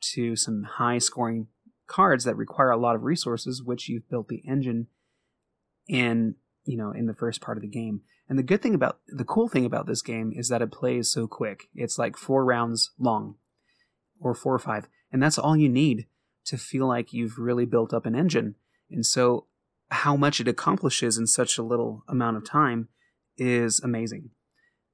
to 0.00 0.36
some 0.36 0.64
high 0.64 0.98
scoring 0.98 1.46
cards 1.86 2.24
that 2.24 2.36
require 2.36 2.70
a 2.70 2.76
lot 2.76 2.94
of 2.94 3.02
resources, 3.02 3.62
which 3.62 3.88
you've 3.88 4.08
built 4.10 4.28
the 4.28 4.42
engine 4.46 4.88
in 5.88 6.34
you 6.66 6.76
know, 6.76 6.90
in 6.90 7.06
the 7.06 7.14
first 7.14 7.40
part 7.40 7.58
of 7.58 7.62
the 7.62 7.68
game. 7.68 8.00
And 8.28 8.38
the 8.38 8.42
good 8.42 8.62
thing 8.62 8.74
about 8.74 9.00
the 9.06 9.24
cool 9.24 9.48
thing 9.48 9.64
about 9.64 9.86
this 9.86 10.02
game 10.02 10.32
is 10.34 10.48
that 10.48 10.62
it 10.62 10.72
plays 10.72 11.10
so 11.10 11.26
quick. 11.26 11.64
It's 11.74 11.98
like 11.98 12.16
four 12.16 12.44
rounds 12.44 12.90
long, 12.98 13.36
or 14.18 14.34
four 14.34 14.54
or 14.54 14.58
five, 14.58 14.88
and 15.12 15.22
that's 15.22 15.38
all 15.38 15.56
you 15.56 15.68
need 15.68 16.06
to 16.46 16.56
feel 16.56 16.86
like 16.86 17.12
you've 17.12 17.38
really 17.38 17.64
built 17.64 17.92
up 17.92 18.06
an 18.06 18.14
engine. 18.14 18.54
And 18.90 19.04
so, 19.04 19.46
how 19.90 20.16
much 20.16 20.40
it 20.40 20.48
accomplishes 20.48 21.18
in 21.18 21.26
such 21.26 21.58
a 21.58 21.62
little 21.62 22.04
amount 22.08 22.36
of 22.36 22.44
time 22.44 22.88
is 23.36 23.80
amazing. 23.80 24.30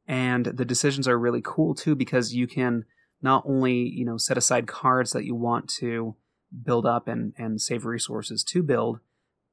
And 0.07 0.47
the 0.47 0.65
decisions 0.65 1.07
are 1.07 1.19
really 1.19 1.41
cool 1.43 1.75
too 1.75 1.95
because 1.95 2.35
you 2.35 2.47
can 2.47 2.85
not 3.23 3.45
only 3.47 3.75
you 3.75 4.05
know 4.05 4.17
set 4.17 4.39
aside 4.39 4.67
cards 4.67 5.13
that 5.13 5.25
you 5.25 5.35
want 5.35 5.69
to 5.79 6.17
build 6.65 6.87
up 6.87 7.07
and 7.07 7.33
and 7.37 7.61
save 7.61 7.85
resources 7.85 8.43
to 8.45 8.63
build, 8.63 9.01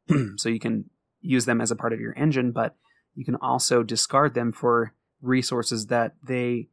so 0.38 0.50
you 0.50 0.60
can 0.60 0.90
use 1.22 1.46
them 1.46 1.62
as 1.62 1.72
a 1.72 1.76
part 1.76 1.94
of 1.94 2.00
your 2.00 2.16
engine, 2.18 2.52
but 2.52 2.76
you 3.14 3.26
can 3.26 3.36
also 3.36 3.84
discard 3.84 4.34
them 4.34 4.52
for 4.52 4.94
resources 5.22 5.88
that 5.88 6.16
they 6.24 6.70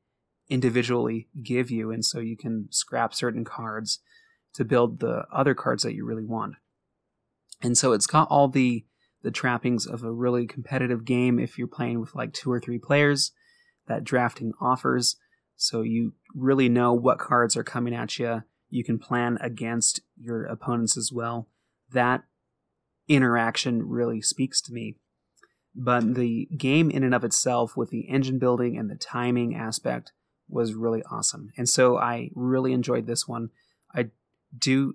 individually 0.49 1.29
give 1.43 1.71
you. 1.71 1.91
And 1.91 2.05
so 2.05 2.21
you 2.21 2.37
can 2.37 2.69
scrap 2.71 3.15
certain 3.15 3.45
cards 3.45 4.01
to 4.55 4.65
build 4.65 5.01
the 5.01 5.25
other 5.33 5.55
cards 5.55 5.83
that 5.83 5.95
you 5.95 6.05
really 6.05 6.25
want. 6.25 6.55
And 7.63 7.77
so 7.77 7.93
it's 7.93 8.07
got 8.07 8.29
all 8.29 8.49
the 8.49 8.85
the 9.23 9.31
trappings 9.31 9.87
of 9.87 10.05
a 10.05 10.13
really 10.13 10.47
competitive 10.47 11.05
game 11.07 11.39
if 11.39 11.57
you're 11.57 11.67
playing 11.67 11.99
with 11.99 12.15
like 12.15 12.35
two 12.35 12.53
or 12.53 12.61
three 12.61 12.79
players 12.79 13.33
that 13.89 14.05
drafting 14.05 14.53
offers. 14.61 15.17
So 15.57 15.81
you 15.81 16.13
really 16.35 16.69
know 16.69 16.93
what 16.93 17.19
cards 17.19 17.57
are 17.57 17.65
coming 17.65 17.95
at 17.95 18.19
you. 18.19 18.43
You 18.69 18.85
can 18.85 18.99
plan 18.99 19.39
against 19.41 20.03
your 20.19 20.45
opponents 20.45 20.99
as 20.99 21.11
well. 21.11 21.49
That 21.93 22.25
interaction 23.09 23.89
really 23.89 24.21
speaks 24.21 24.61
to 24.63 24.73
me. 24.73 24.97
But 25.75 26.15
the 26.15 26.49
game 26.57 26.91
in 26.91 27.03
and 27.03 27.15
of 27.15 27.25
itself, 27.25 27.77
with 27.77 27.91
the 27.91 28.09
engine 28.09 28.39
building 28.39 28.77
and 28.77 28.91
the 28.91 28.95
timing 28.95 29.57
aspect, 29.57 30.13
was 30.49 30.75
really 30.75 31.03
awesome. 31.11 31.51
And 31.57 31.69
so 31.69 31.97
I 31.97 32.31
really 32.35 32.73
enjoyed 32.73 33.07
this 33.07 33.27
one. 33.27 33.51
Do. 34.57 34.95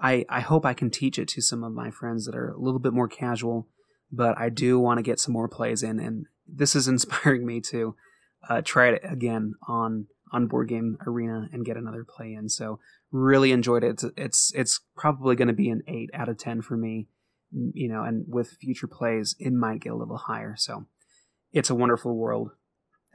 I 0.00 0.24
I 0.28 0.40
hope 0.40 0.64
I 0.64 0.74
can 0.74 0.90
teach 0.90 1.18
it 1.18 1.28
to 1.28 1.42
some 1.42 1.62
of 1.62 1.72
my 1.72 1.90
friends 1.90 2.26
that 2.26 2.34
are 2.34 2.50
a 2.50 2.58
little 2.58 2.80
bit 2.80 2.92
more 2.92 3.08
casual, 3.08 3.68
but 4.10 4.38
I 4.38 4.48
do 4.48 4.78
want 4.78 4.98
to 4.98 5.02
get 5.02 5.20
some 5.20 5.32
more 5.32 5.48
plays 5.48 5.82
in, 5.82 6.00
and 6.00 6.26
this 6.46 6.74
is 6.74 6.88
inspiring 6.94 7.46
me 7.46 7.60
to 7.62 7.94
uh, 8.48 8.62
try 8.64 8.88
it 8.88 9.02
again 9.04 9.54
on 9.68 10.06
on 10.32 10.46
Board 10.46 10.68
Game 10.68 10.96
Arena 11.06 11.48
and 11.52 11.64
get 11.64 11.76
another 11.76 12.04
play 12.04 12.32
in. 12.34 12.48
So 12.48 12.78
really 13.10 13.52
enjoyed 13.52 13.84
it. 13.84 13.90
It's 13.90 14.04
it's, 14.16 14.52
it's 14.54 14.80
probably 14.96 15.36
going 15.36 15.48
to 15.48 15.54
be 15.54 15.70
an 15.70 15.82
eight 15.86 16.10
out 16.14 16.28
of 16.28 16.38
ten 16.38 16.62
for 16.62 16.76
me. 16.76 17.08
You 17.52 17.88
know, 17.88 18.04
and 18.04 18.24
with 18.28 18.56
future 18.60 18.86
plays, 18.86 19.34
it 19.40 19.52
might 19.52 19.80
get 19.80 19.92
a 19.92 19.96
little 19.96 20.16
higher. 20.16 20.54
So 20.56 20.86
it's 21.52 21.68
a 21.68 21.74
wonderful 21.74 22.16
world. 22.16 22.52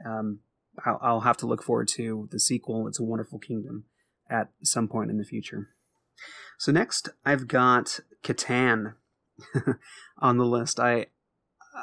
Um, 0.04 0.40
I'll, 0.84 0.98
I'll 1.02 1.20
have 1.20 1.38
to 1.38 1.46
look 1.46 1.62
forward 1.62 1.88
to 1.94 2.28
the 2.30 2.38
sequel. 2.38 2.86
It's 2.86 3.00
a 3.00 3.04
Wonderful 3.04 3.38
Kingdom 3.38 3.84
at 4.30 4.50
some 4.62 4.88
point 4.88 5.10
in 5.10 5.18
the 5.18 5.24
future. 5.24 5.68
So 6.58 6.72
next, 6.72 7.08
I've 7.24 7.48
got 7.48 8.00
Catan 8.22 8.94
on 10.18 10.38
the 10.38 10.46
list. 10.46 10.80
I 10.80 11.06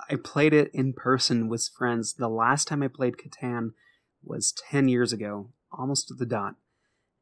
I 0.09 0.15
played 0.15 0.53
it 0.53 0.71
in 0.73 0.93
person 0.93 1.47
with 1.47 1.69
friends. 1.77 2.15
The 2.15 2.27
last 2.27 2.67
time 2.67 2.81
I 2.81 2.87
played 2.87 3.15
Catan 3.17 3.73
was 4.23 4.53
10 4.69 4.87
years 4.87 5.13
ago, 5.13 5.51
almost 5.71 6.07
to 6.07 6.15
the 6.15 6.25
dot. 6.25 6.55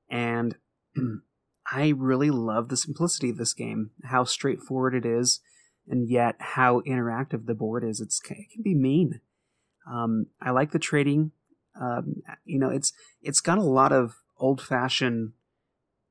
And 0.10 0.56
I 1.72 1.90
really 1.90 2.30
love 2.30 2.70
the 2.70 2.78
simplicity 2.78 3.30
of 3.30 3.38
this 3.38 3.54
game, 3.54 3.92
how 4.06 4.24
straightforward 4.24 4.96
it 4.96 5.06
is, 5.06 5.42
and 5.88 6.10
yet 6.10 6.36
how 6.40 6.82
interactive 6.82 7.46
the 7.46 7.54
board 7.54 7.84
is. 7.84 8.00
It's, 8.00 8.22
it 8.30 8.52
can 8.54 8.64
be 8.64 8.76
mean. 8.76 9.22
Um, 9.92 10.28
I 10.42 10.52
like 10.52 10.72
the 10.72 10.80
trading. 10.80 11.32
Um, 11.80 12.22
you 12.44 12.60
know, 12.60 12.70
it's 12.70 12.92
it's 13.22 13.40
got 13.40 13.58
a 13.58 13.64
lot 13.64 13.92
of 13.92 14.16
old 14.42 14.62
fashioned, 14.62 15.34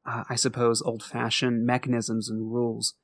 uh, 0.07 0.25
I 0.29 0.37
suppose, 0.37 0.81
old 0.81 1.03
fashioned 1.03 1.67
mechanisms 1.67 2.31
and 2.31 2.53
rules 2.53 2.95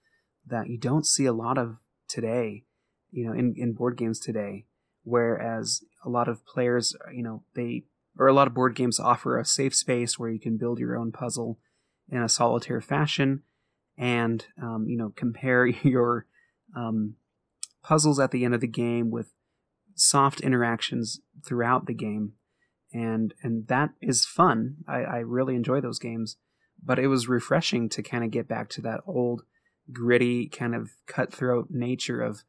that 0.47 0.69
you 0.69 0.79
don't 0.79 1.07
see 1.07 1.27
a 1.27 1.33
lot 1.33 1.59
of 1.59 1.77
today. 2.09 2.65
You 3.11 3.27
know, 3.27 3.33
in 3.33 3.55
in 3.57 3.73
board 3.73 3.97
games 3.97 4.19
today, 4.19 4.67
whereas 5.05 5.83
a 6.05 6.09
lot 6.09 6.29
of 6.29 6.45
players, 6.47 6.95
you 7.13 7.23
know, 7.23 7.43
they 7.55 7.85
or 8.19 8.27
a 8.27 8.33
lot 8.33 8.47
of 8.47 8.55
board 8.55 8.75
games 8.75 8.99
offer 8.99 9.39
a 9.39 9.45
safe 9.45 9.75
space 9.75 10.19
where 10.19 10.31
you 10.31 10.41
can 10.41 10.57
build 10.57 10.79
your 10.79 10.97
own 10.97 11.13
puzzle 11.13 11.59
in 12.09 12.23
a 12.23 12.29
solitaire 12.29 12.81
fashion 12.81 13.43
and 13.99 14.47
um, 14.61 14.87
you 14.89 14.97
know 14.97 15.13
compare 15.17 15.67
your 15.83 16.27
um, 16.75 17.17
puzzles 17.83 18.19
at 18.19 18.31
the 18.31 18.45
end 18.45 18.55
of 18.55 18.61
the 18.61 18.67
game 18.67 19.11
with 19.11 19.33
soft 19.95 20.41
interactions 20.41 21.21
throughout 21.45 21.87
the 21.87 21.95
game 21.95 22.33
and 22.97 23.35
and 23.43 23.69
that 23.69 23.91
is 24.01 24.25
fun 24.25 24.77
I, 24.89 24.99
I 24.99 25.17
really 25.19 25.55
enjoy 25.55 25.81
those 25.81 25.99
games 25.99 26.37
but 26.83 26.99
it 26.99 27.09
was 27.09 27.29
refreshing 27.29 27.89
to 27.91 28.03
kind 28.03 28.25
of 28.25 28.31
get 28.31 28.49
back 28.49 28.69
to 28.71 28.83
that 28.83 29.01
old 29.07 29.43
gritty 29.93 30.49
kind 30.49 30.75
of 30.75 30.91
cutthroat 31.07 31.69
nature 31.71 32.23
of 32.23 32.43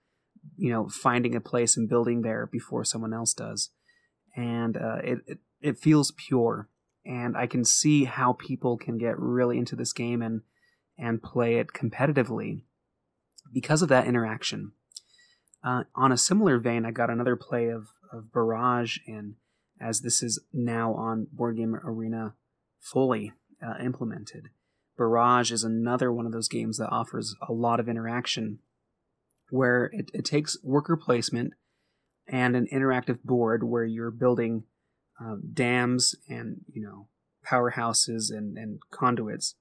you 0.56 0.70
know 0.70 0.88
finding 0.90 1.36
a 1.36 1.42
place 1.42 1.76
and 1.76 1.90
building 1.90 2.22
there 2.22 2.48
before 2.48 2.84
someone 2.84 3.14
else 3.14 3.34
does 3.34 3.70
and 4.36 4.78
uh, 4.78 5.00
it, 5.04 5.20
it 5.28 5.38
it 5.60 5.78
feels 5.78 6.14
pure 6.28 6.70
and 7.06 7.38
I 7.38 7.48
can 7.48 7.64
see 7.66 8.06
how 8.06 8.34
people 8.34 8.78
can 8.78 8.98
get 8.98 9.20
really 9.20 9.58
into 9.58 9.76
this 9.76 9.94
game 9.94 10.22
and 10.22 10.42
and 10.98 11.22
play 11.22 11.56
it 11.56 11.68
competitively 11.74 12.64
because 13.54 13.82
of 13.82 13.90
that 13.90 14.08
interaction. 14.08 14.72
Uh, 15.64 15.84
on 15.96 16.12
a 16.12 16.18
similar 16.18 16.60
vein, 16.60 16.86
I 16.86 16.92
got 16.92 17.10
another 17.10 17.36
play 17.36 17.68
of, 17.68 17.88
of 18.12 18.32
Barrage, 18.32 18.98
and 19.08 19.36
as 19.80 20.02
this 20.02 20.24
is 20.24 20.40
now 20.54 20.94
on 20.94 21.28
Board 21.32 21.58
Game 21.58 21.76
Arena 21.76 22.34
fully 22.80 23.34
uh, 23.66 23.84
implemented, 23.84 24.50
Barrage 24.98 25.52
is 25.52 25.64
another 25.64 26.12
one 26.12 26.26
of 26.26 26.32
those 26.32 26.48
games 26.48 26.78
that 26.78 26.90
offers 26.90 27.36
a 27.48 27.54
lot 27.54 27.80
of 27.80 27.88
interaction 27.88 28.60
where 29.50 29.90
it, 29.94 30.10
it 30.14 30.26
takes 30.26 30.58
worker 30.64 30.98
placement 30.98 31.54
and 32.28 32.56
an 32.56 32.68
interactive 32.74 33.22
board 33.24 33.64
where 33.64 33.86
you're 33.86 34.12
building 34.12 34.64
um, 35.20 35.44
dams 35.54 36.16
and 36.28 36.62
you 36.72 36.82
know 36.82 37.08
powerhouses 37.50 38.30
and, 38.30 38.58
and 38.58 38.80
conduits 38.92 39.56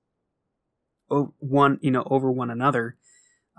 o- 1.10 1.32
one 1.38 1.78
you 1.80 1.90
know 1.90 2.06
over 2.10 2.30
one 2.30 2.50
another 2.50 2.96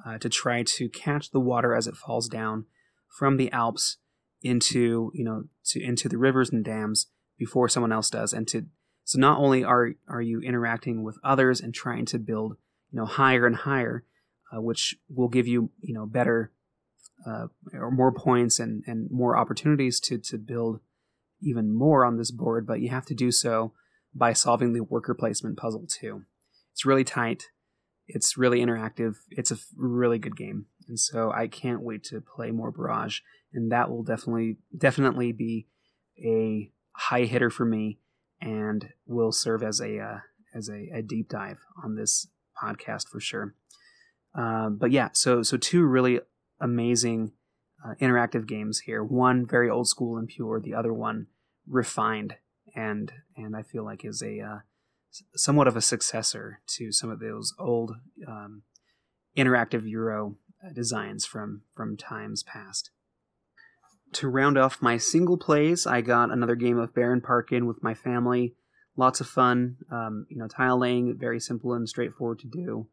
uh, 0.06 0.17
to 0.17 0.30
try 0.30 0.63
to 0.63 0.89
catch 0.89 1.32
the 1.32 1.39
water 1.39 1.74
as 1.74 1.88
it 1.88 1.96
falls 1.96 2.28
down 2.28 2.65
from 3.08 3.38
the 3.38 3.52
Alps 3.52 3.98
into 4.41 5.12
you 5.13 5.23
know 5.23 5.43
to 5.65 5.82
into 5.82 6.08
the 6.08 6.17
rivers 6.17 6.50
and 6.52 6.63
dams 6.63 7.08
before 7.38 7.67
someone 7.67 7.91
else 7.91 8.10
does 8.10 8.34
and 8.34 8.47
to 8.47 8.65
so 9.04 9.19
not 9.19 9.39
only 9.39 9.63
are 9.63 9.91
are 10.08 10.21
you 10.21 10.39
interacting 10.41 11.04
with 11.04 11.17
others 11.23 11.60
and 11.60 11.73
trying 11.73 12.06
to 12.06 12.19
build 12.19 12.58
you 12.91 13.00
know 13.00 13.06
higher 13.06 13.45
and 13.45 13.58
higher 13.58 14.04
uh, 14.56 14.62
which 14.62 14.95
will 15.10 15.28
give 15.28 15.47
you 15.47 15.71
you 15.82 15.93
know 15.93 16.06
better 16.06 16.52
uh, 17.26 17.47
or 17.73 17.91
more 17.91 18.12
points 18.12 18.60
and 18.60 18.84
and 18.86 19.10
more 19.12 19.38
opportunities 19.38 20.00
to 20.00 20.17
to 20.17 20.38
build 20.38 20.80
even 21.41 21.76
more 21.76 22.06
on 22.06 22.17
this 22.17 22.32
board, 22.32 22.65
but 22.65 22.82
you 22.82 22.89
have 22.89 23.06
to 23.06 23.13
do 23.13 23.32
so 23.32 23.73
by 24.13 24.34
solving 24.34 24.73
the 24.73 24.84
worker 24.84 25.13
placement 25.13 25.58
puzzle 25.58 25.86
too. 25.88 26.23
It's 26.73 26.86
really 26.86 27.04
tight. 27.04 27.43
It's 28.08 28.38
really 28.38 28.60
interactive. 28.60 29.15
It's 29.30 29.52
a 29.52 29.58
really 29.76 30.17
good 30.17 30.36
game. 30.36 30.65
And 30.88 31.00
so 31.00 31.32
I 31.32 31.47
can't 31.47 31.82
wait 31.82 32.04
to 32.06 32.21
play 32.21 32.52
more 32.52 32.71
Barrage. 32.71 33.19
And 33.53 33.71
that 33.71 33.89
will 33.89 34.03
definitely, 34.03 34.57
definitely 34.77 35.31
be 35.31 35.67
a 36.19 36.71
high 36.93 37.23
hitter 37.23 37.49
for 37.49 37.65
me 37.65 37.99
and 38.41 38.89
will 39.05 39.31
serve 39.31 39.63
as 39.63 39.79
a, 39.79 39.99
uh, 39.99 40.19
as 40.53 40.69
a, 40.69 40.89
a, 40.93 41.01
deep 41.01 41.29
dive 41.29 41.60
on 41.83 41.95
this 41.95 42.27
podcast 42.62 43.07
for 43.07 43.19
sure. 43.19 43.55
Um, 44.36 44.77
but 44.77 44.91
yeah, 44.91 45.10
so, 45.13 45.41
so 45.43 45.57
two 45.57 45.86
really 45.86 46.19
amazing 46.60 47.31
uh, 47.86 47.93
interactive 48.01 48.47
games 48.47 48.79
here. 48.79 49.03
One 49.03 49.45
very 49.45 49.69
old 49.69 49.88
school 49.88 50.17
and 50.17 50.27
pure, 50.27 50.60
the 50.60 50.73
other 50.73 50.93
one 50.93 51.27
refined 51.67 52.36
and 52.75 53.12
and 53.36 53.55
I 53.55 53.63
feel 53.63 53.83
like 53.83 54.05
is 54.05 54.21
a 54.21 54.39
uh, 54.39 54.60
somewhat 55.36 55.67
of 55.67 55.75
a 55.75 55.81
successor 55.81 56.62
to 56.75 56.91
some 56.91 57.10
of 57.10 57.19
those 57.19 57.53
old 57.60 57.93
um, 58.27 58.62
interactive 59.36 59.89
Euro 59.89 60.38
uh, 60.63 60.71
designs 60.73 61.25
from 61.25 61.63
from 61.73 61.97
times 61.97 62.43
past. 62.43 62.91
To 64.13 64.30
round 64.30 64.58
off 64.58 64.82
my 64.82 64.98
single 64.98 65.38
plays, 65.38 65.86
I 65.86 66.02
got 66.02 66.32
another 66.32 66.56
game 66.56 66.80
of 66.80 66.93
Bärenparken 66.93 67.67
with 67.67 67.84
my 67.84 67.93
family. 67.93 68.56
Lots 68.96 69.20
of 69.20 69.28
fun. 69.28 69.78
Um, 69.91 70.26
you 70.30 70.38
know, 70.38 70.48
tile 70.48 70.80
laying, 70.80 71.17
very 71.17 71.39
simple 71.39 71.74
and 71.74 71.88
straightforward 71.88 72.39
to 72.39 72.48
do. 72.48 72.88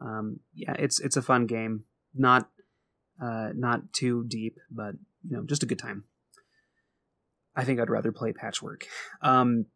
Um, 0.00 0.40
yeah, 0.54 0.74
it's 0.78 1.00
it's 1.00 1.16
a 1.16 1.22
fun 1.22 1.46
game. 1.46 1.84
Not 2.14 2.48
uh, 3.20 3.50
not 3.54 3.92
too 3.92 4.24
deep, 4.26 4.58
but 4.70 4.94
you 5.28 5.36
know, 5.36 5.44
just 5.44 5.62
a 5.62 5.66
good 5.66 5.78
time. 5.78 6.04
I 7.54 7.64
think 7.64 7.80
I'd 7.80 7.90
rather 7.90 8.12
play 8.12 8.32
Patchwork. 8.32 8.86
Um, 9.20 9.66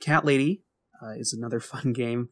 Cat 0.00 0.24
Lady 0.24 0.62
uh, 1.02 1.12
is 1.16 1.32
another 1.32 1.60
fun 1.72 1.92
game 1.92 2.28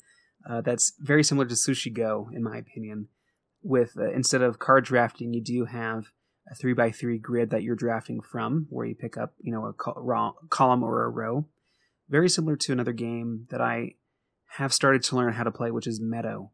uh, 0.49 0.61
that's 0.61 0.95
very 0.99 1.23
similar 1.23 1.47
to 1.47 1.55
Sushi 1.55 1.93
Go, 1.93 2.31
in 2.33 2.43
my 2.43 2.57
opinion. 2.57 3.09
With 3.63 3.93
uh, 3.99 4.11
instead 4.11 4.43
of 4.43 4.59
card 4.59 4.85
drafting, 4.85 5.35
you 5.35 5.43
do 5.43 5.67
have 5.67 6.13
a 6.48 6.55
three 6.55 6.72
by 6.72 6.90
three 6.90 7.18
grid 7.18 7.50
that 7.50 7.62
you're 7.62 7.76
drafting 7.76 8.20
from, 8.20 8.66
where 8.70 8.87
you 8.87 8.94
pick 8.94 9.16
up, 9.16 9.35
you 9.40 9.53
know, 9.53 9.66
a 9.66 9.72
col- 9.72 10.37
column 10.48 10.83
or 10.83 11.05
a 11.05 11.09
row. 11.09 11.46
Very 12.09 12.29
similar 12.29 12.57
to 12.57 12.72
another 12.72 12.92
game 12.92 13.46
that 13.50 13.61
I 13.61 13.94
have 14.57 14.72
started 14.72 15.03
to 15.05 15.16
learn 15.16 15.35
how 15.35 15.44
to 15.44 15.50
play, 15.50 15.70
which 15.70 15.87
is 15.87 16.00
Meadow, 16.00 16.50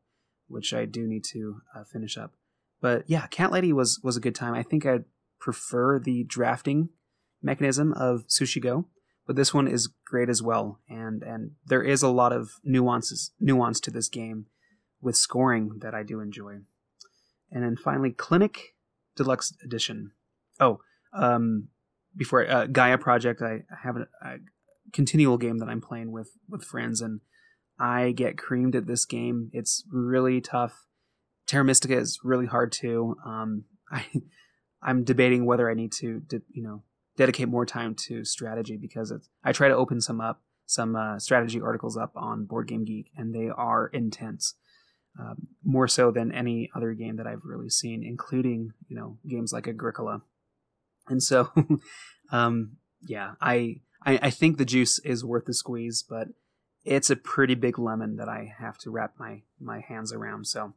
which 0.49 0.75
I 0.75 0.85
do 0.85 1.07
need 1.07 1.25
to 1.33 1.62
uh, 1.75 1.85
finish 1.85 2.18
up. 2.18 2.35
But 2.81 3.05
yeah, 3.07 3.27
Cat 3.29 3.53
Lady 3.53 3.72
was 3.72 4.01
was 4.03 4.16
a 4.16 4.20
good 4.20 4.35
time. 4.35 4.55
I 4.55 4.62
think 4.62 4.85
I'd 4.85 5.05
prefer 5.40 5.99
the 5.99 6.25
drafting 6.25 6.90
mechanism 7.42 7.92
of 7.94 8.27
Sushi 8.29 8.61
Go, 8.61 8.87
but 9.27 9.37
this 9.37 9.55
one 9.55 9.66
is 9.66 9.88
great 10.05 10.29
as 10.29 10.42
well. 10.42 10.81
And 10.88 11.22
and 11.22 11.53
there 11.64 11.83
is 11.83 12.03
a 12.03 12.11
lot 12.11 12.33
of 12.33 12.61
nuances 12.62 13.33
nuance 13.40 13.81
to 13.81 13.90
this 13.90 14.09
game 14.09 14.46
with 15.01 15.16
scoring 15.16 15.79
that 15.81 15.94
I 15.94 16.03
do 16.03 16.20
enjoy. 16.20 16.59
And 17.51 17.62
then 17.62 17.77
finally, 17.77 18.11
Clinic 18.11 18.75
Deluxe 19.17 19.53
Edition. 19.63 20.13
Oh, 20.61 20.81
um, 21.13 21.69
before 22.17 22.49
uh, 22.49 22.67
Gaia 22.67 22.99
Project, 22.99 23.43
I, 23.43 23.63
have 23.83 23.97
a, 23.97 24.07
a 24.23 24.37
continual 24.93 25.39
game 25.39 25.59
that 25.59 25.69
I'm 25.69 25.81
playing 25.81 26.13
with 26.13 26.31
with 26.49 26.65
friends, 26.65 27.01
and 27.01 27.21
I 27.79 28.13
get 28.13 28.39
creamed 28.39 28.77
at 28.77 28.87
this 28.87 29.05
game. 29.05 29.51
It's 29.53 29.85
really 29.91 30.41
tough 30.41 30.87
Terra 31.47 31.65
Mystica 31.65 31.97
is 31.97 32.21
really 32.23 32.47
hard 32.47 32.73
too. 32.73 33.17
Um, 33.25 33.65
I 33.91 34.05
I'm 34.83 35.05
debating 35.05 35.47
whether 35.47 35.71
I 35.71 35.75
need 35.75 35.93
to, 35.93 36.23
you 36.53 36.63
know, 36.63 36.83
dedicate 37.17 37.49
more 37.49 37.65
time 37.65 37.95
to 38.07 38.25
strategy 38.25 38.77
because 38.77 39.11
it's, 39.11 39.29
I 39.43 39.53
try 39.53 39.69
to 39.69 39.75
open 39.75 40.01
some 40.01 40.21
up, 40.21 40.43
some 40.67 40.95
uh, 40.95 41.19
strategy 41.19 41.61
articles 41.61 41.97
up 41.97 42.13
on 42.15 42.45
Board 42.45 42.69
Game 42.69 42.85
Geek, 42.85 43.11
and 43.17 43.35
they 43.35 43.49
are 43.49 43.89
intense, 43.89 44.55
um, 45.19 45.49
more 45.65 45.89
so 45.89 46.11
than 46.11 46.33
any 46.33 46.71
other 46.75 46.93
game 46.93 47.17
that 47.17 47.27
I've 47.27 47.45
really 47.45 47.71
seen, 47.71 48.05
including 48.05 48.73
you 48.89 48.97
know 48.97 49.19
games 49.29 49.53
like 49.53 49.69
Agricola. 49.69 50.23
And 51.09 51.23
so, 51.23 51.51
um, 52.33 52.77
yeah, 53.07 53.33
I, 53.41 53.81
I 54.05 54.19
I 54.23 54.31
think 54.31 54.59
the 54.59 54.65
juice 54.65 54.99
is 55.01 55.25
worth 55.25 55.47
the 55.47 55.55
squeeze, 55.55 56.05
but 56.09 56.29
it's 56.85 57.11
a 57.11 57.17
pretty 57.17 57.55
big 57.55 57.79
lemon 57.79 58.17
that 58.17 58.29
I 58.29 58.55
have 58.59 58.79
to 58.79 58.91
wrap 58.91 59.15
my 59.19 59.43
my 59.61 59.81
hands 59.81 60.13
around. 60.13 60.47
So 60.47 60.75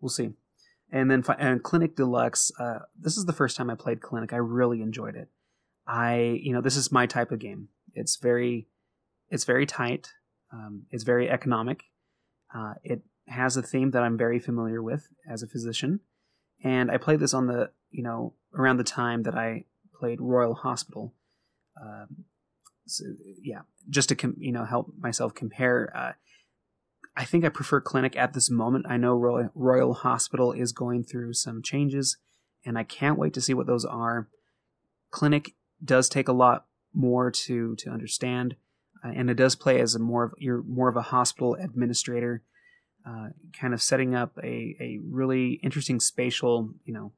we'll 0.00 0.08
see. 0.08 0.30
And 0.90 1.10
then 1.10 1.22
and 1.38 1.62
Clinic 1.62 1.96
Deluxe. 1.96 2.50
Uh, 2.58 2.80
this 2.98 3.16
is 3.16 3.26
the 3.26 3.32
first 3.32 3.56
time 3.56 3.68
I 3.68 3.74
played 3.74 4.00
Clinic. 4.00 4.32
I 4.32 4.36
really 4.36 4.80
enjoyed 4.80 5.16
it. 5.16 5.28
I 5.86 6.40
you 6.42 6.52
know 6.52 6.60
this 6.60 6.76
is 6.76 6.92
my 6.92 7.06
type 7.06 7.32
of 7.32 7.40
game. 7.40 7.68
It's 7.94 8.16
very 8.16 8.68
it's 9.30 9.44
very 9.44 9.66
tight. 9.66 10.12
Um, 10.52 10.86
it's 10.90 11.04
very 11.04 11.28
economic. 11.28 11.84
Uh, 12.54 12.74
it 12.82 13.02
has 13.28 13.56
a 13.56 13.62
theme 13.62 13.90
that 13.92 14.02
I'm 14.02 14.16
very 14.16 14.38
familiar 14.38 14.82
with 14.82 15.08
as 15.28 15.42
a 15.42 15.46
physician, 15.46 16.00
and 16.62 16.90
I 16.90 16.96
played 16.96 17.20
this 17.20 17.34
on 17.34 17.46
the 17.46 17.70
you 17.90 18.02
know 18.02 18.34
around 18.54 18.78
the 18.78 18.84
time 18.84 19.22
that 19.24 19.34
I 19.34 19.64
played 19.98 20.20
Royal 20.20 20.54
Hospital. 20.54 21.14
Um, 21.80 22.24
so, 22.86 23.04
yeah, 23.42 23.60
just 23.90 24.08
to 24.08 24.16
com- 24.16 24.36
you 24.38 24.52
know 24.52 24.64
help 24.64 24.92
myself 24.98 25.34
compare. 25.34 25.92
Uh, 25.94 26.12
I 27.16 27.24
think 27.24 27.44
I 27.44 27.48
prefer 27.48 27.80
clinic 27.80 28.16
at 28.16 28.32
this 28.32 28.48
moment. 28.48 28.86
I 28.88 28.96
know 28.96 29.14
Royal, 29.14 29.50
Royal 29.54 29.92
Hospital 29.92 30.52
is 30.52 30.72
going 30.72 31.04
through 31.04 31.34
some 31.34 31.62
changes, 31.62 32.16
and 32.64 32.78
I 32.78 32.84
can't 32.84 33.18
wait 33.18 33.34
to 33.34 33.40
see 33.40 33.54
what 33.54 33.66
those 33.66 33.84
are. 33.84 34.28
Clinic 35.10 35.54
does 35.84 36.08
take 36.08 36.28
a 36.28 36.32
lot 36.32 36.66
more 36.94 37.30
to 37.30 37.76
to 37.76 37.90
understand, 37.90 38.56
uh, 39.04 39.12
and 39.14 39.30
it 39.30 39.34
does 39.34 39.54
play 39.54 39.80
as 39.80 39.94
a 39.94 39.98
more 39.98 40.24
of 40.24 40.32
you're 40.38 40.62
more 40.62 40.88
of 40.88 40.96
a 40.96 41.02
hospital 41.02 41.54
administrator, 41.54 42.42
uh, 43.06 43.28
kind 43.58 43.74
of 43.74 43.82
setting 43.82 44.14
up 44.14 44.38
a 44.42 44.76
a 44.80 44.98
really 45.02 45.60
interesting 45.62 46.00
spatial, 46.00 46.70
you 46.84 46.92
know, 46.92 47.12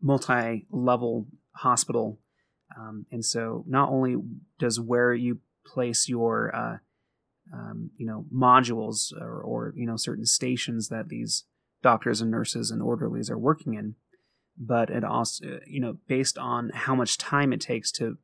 multi 0.00 0.66
level 0.70 1.26
hospital. 1.56 2.18
Um, 2.78 3.06
and 3.10 3.24
so, 3.24 3.64
not 3.66 3.90
only 3.90 4.16
does 4.58 4.80
where 4.80 5.12
you 5.12 5.40
place 5.66 6.08
your 6.08 6.54
uh, 6.54 6.76
um, 7.52 7.90
you 7.96 8.06
know 8.06 8.24
modules 8.34 9.12
or, 9.20 9.40
or 9.40 9.72
you 9.76 9.86
know 9.86 9.96
certain 9.96 10.26
stations 10.26 10.88
that 10.88 11.08
these 11.08 11.44
doctors 11.82 12.20
and 12.20 12.30
nurses 12.30 12.70
and 12.70 12.82
orderlies 12.82 13.30
are 13.30 13.38
working 13.38 13.74
in 13.74 13.94
but 14.56 14.90
it 14.90 15.04
also 15.04 15.58
you 15.66 15.80
know 15.80 15.96
based 16.06 16.38
on 16.38 16.70
how 16.72 16.94
much 16.94 17.18
time 17.18 17.52
it 17.52 17.60
takes 17.60 17.90
to 17.90 18.16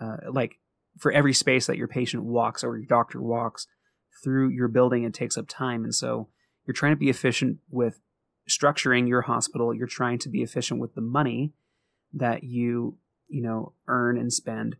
uh, 0.00 0.16
like 0.30 0.58
for 0.98 1.12
every 1.12 1.32
space 1.32 1.66
that 1.66 1.76
your 1.76 1.88
patient 1.88 2.24
walks 2.24 2.62
or 2.62 2.76
your 2.76 2.86
doctor 2.86 3.20
walks 3.20 3.66
through 4.22 4.50
your 4.50 4.68
building 4.68 5.04
it 5.04 5.14
takes 5.14 5.38
up 5.38 5.46
time 5.48 5.84
and 5.84 5.94
so 5.94 6.28
you're 6.70 6.74
trying 6.74 6.92
to 6.92 6.96
be 6.96 7.10
efficient 7.10 7.58
with 7.68 7.98
structuring 8.48 9.08
your 9.08 9.22
hospital. 9.22 9.74
You're 9.74 9.88
trying 9.88 10.20
to 10.20 10.28
be 10.28 10.40
efficient 10.40 10.78
with 10.78 10.94
the 10.94 11.00
money 11.00 11.52
that 12.12 12.44
you 12.44 12.96
you 13.26 13.42
know 13.42 13.72
earn 13.88 14.16
and 14.16 14.32
spend. 14.32 14.76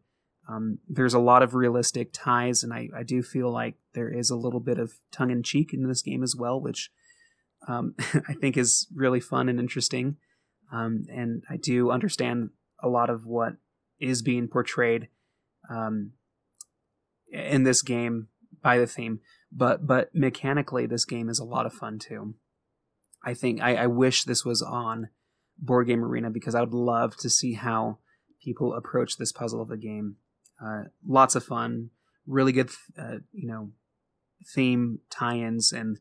Um, 0.49 0.79
there's 0.89 1.15
a 1.15 1.19
lot 1.19 1.43
of 1.43 1.53
realistic 1.53 2.11
ties, 2.13 2.63
and 2.63 2.73
I, 2.73 2.91
I 2.97 3.03
do 3.03 3.25
feel 3.25 3.51
like 3.51 3.75
there 3.93 4.09
is 4.09 4.31
a 4.31 4.37
little 4.37 4.61
bit 4.61 4.79
of 4.79 5.01
tongue 5.11 5.33
in 5.33 5.43
cheek 5.43 5.75
in 5.75 5.89
this 5.89 6.01
game 6.01 6.23
as 6.23 6.37
well, 6.37 6.61
which 6.61 6.93
um, 7.67 7.97
I 8.29 8.35
think 8.35 8.57
is 8.57 8.87
really 8.95 9.19
fun 9.19 9.49
and 9.49 9.59
interesting. 9.59 10.17
Um, 10.73 11.07
and 11.13 11.43
I 11.51 11.57
do 11.57 11.91
understand 11.91 12.51
a 12.81 12.89
lot 12.89 13.11
of 13.11 13.27
what 13.27 13.55
is 13.99 14.23
being 14.23 14.47
portrayed 14.47 15.09
um, 15.69 16.13
in 17.33 17.65
this 17.65 17.83
game 17.83 18.29
by 18.63 18.79
the 18.79 18.87
theme, 18.87 19.19
but 19.53 19.87
but 19.87 20.15
mechanically, 20.15 20.87
this 20.87 21.05
game 21.05 21.29
is 21.29 21.39
a 21.39 21.45
lot 21.45 21.67
of 21.67 21.73
fun 21.73 21.99
too. 21.99 22.35
I 23.25 23.35
think 23.35 23.61
I, 23.61 23.77
I 23.77 23.87
wish 23.87 24.25
this 24.25 24.45
was 24.45 24.63
on 24.63 25.09
Board 25.59 25.87
Game 25.87 26.05
Arena 26.05 26.31
because 26.31 26.55
I 26.55 26.61
would 26.61 26.75
love 26.75 27.17
to 27.19 27.29
see 27.29 27.55
how 27.55 27.99
people 28.43 28.75
approach 28.75 29.17
this 29.17 29.33
puzzle 29.33 29.61
of 29.61 29.71
a 29.71 29.77
game. 29.77 30.17
Uh, 30.63 30.85
lots 31.07 31.35
of 31.35 31.45
fun, 31.45 31.91
really 32.27 32.53
good, 32.53 32.71
uh, 32.99 33.17
you 33.33 33.47
know, 33.47 33.71
theme 34.55 35.01
tie-ins, 35.11 35.73
and 35.73 35.99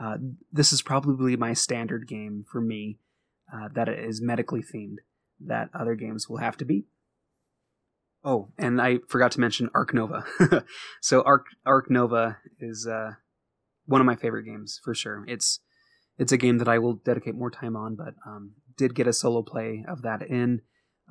uh, 0.00 0.16
this 0.50 0.72
is 0.72 0.82
probably 0.82 1.36
my 1.36 1.52
standard 1.52 2.06
game 2.06 2.44
for 2.50 2.60
me 2.60 2.98
uh, 3.52 3.68
that 3.74 3.88
is 3.88 4.22
medically 4.22 4.62
themed. 4.62 4.96
That 5.40 5.70
other 5.74 5.94
games 5.94 6.28
will 6.28 6.38
have 6.38 6.56
to 6.58 6.64
beat. 6.64 6.86
Oh, 8.24 8.50
and 8.56 8.80
I 8.80 8.98
forgot 9.08 9.32
to 9.32 9.40
mention 9.40 9.68
Ark 9.74 9.92
Nova. 9.92 10.24
so 11.00 11.22
Arc 11.22 11.46
Ark 11.66 11.90
Nova 11.90 12.38
is 12.60 12.86
uh, 12.86 13.12
one 13.86 14.00
of 14.00 14.06
my 14.06 14.16
favorite 14.16 14.44
games 14.44 14.80
for 14.82 14.94
sure. 14.94 15.24
It's 15.26 15.60
it's 16.18 16.32
a 16.32 16.36
game 16.36 16.58
that 16.58 16.68
I 16.68 16.78
will 16.78 16.94
dedicate 16.94 17.34
more 17.34 17.50
time 17.50 17.76
on, 17.76 17.96
but 17.96 18.14
um, 18.26 18.52
did 18.76 18.94
get 18.94 19.06
a 19.06 19.12
solo 19.12 19.42
play 19.42 19.84
of 19.88 20.02
that 20.02 20.22
in. 20.22 20.62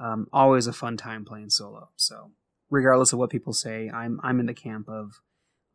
Um, 0.02 0.28
always 0.32 0.67
a 0.67 0.74
fun 0.74 0.97
time 0.97 1.26
playing 1.26 1.50
solo. 1.50 1.89
So 1.95 2.32
regardless 2.69 3.12
of 3.13 3.19
what 3.19 3.30
people 3.30 3.54
say, 3.54 3.89
I'm 3.89 4.19
I'm 4.24 4.39
in 4.39 4.45
the 4.45 4.54
camp 4.54 4.88
of 4.88 5.21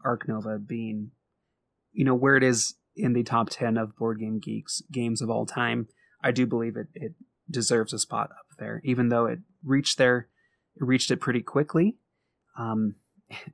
Ark 0.04 0.26
Nova 0.26 0.58
being, 0.58 1.10
you 1.92 2.04
know, 2.04 2.14
where 2.14 2.36
it 2.36 2.42
is 2.42 2.74
in 2.96 3.12
the 3.12 3.22
top 3.22 3.50
ten 3.50 3.76
of 3.76 3.96
board 3.96 4.20
game 4.20 4.40
geeks 4.40 4.82
games 4.90 5.20
of 5.20 5.30
all 5.30 5.44
time. 5.44 5.88
I 6.22 6.30
do 6.30 6.46
believe 6.46 6.76
it 6.76 6.88
it 6.94 7.12
deserves 7.48 7.92
a 7.92 7.98
spot 7.98 8.30
up 8.30 8.46
there, 8.58 8.80
even 8.84 9.10
though 9.10 9.26
it 9.26 9.40
reached 9.62 9.98
there, 9.98 10.28
reached 10.78 11.10
it 11.10 11.20
pretty 11.20 11.42
quickly. 11.42 11.96
Um, 12.58 12.96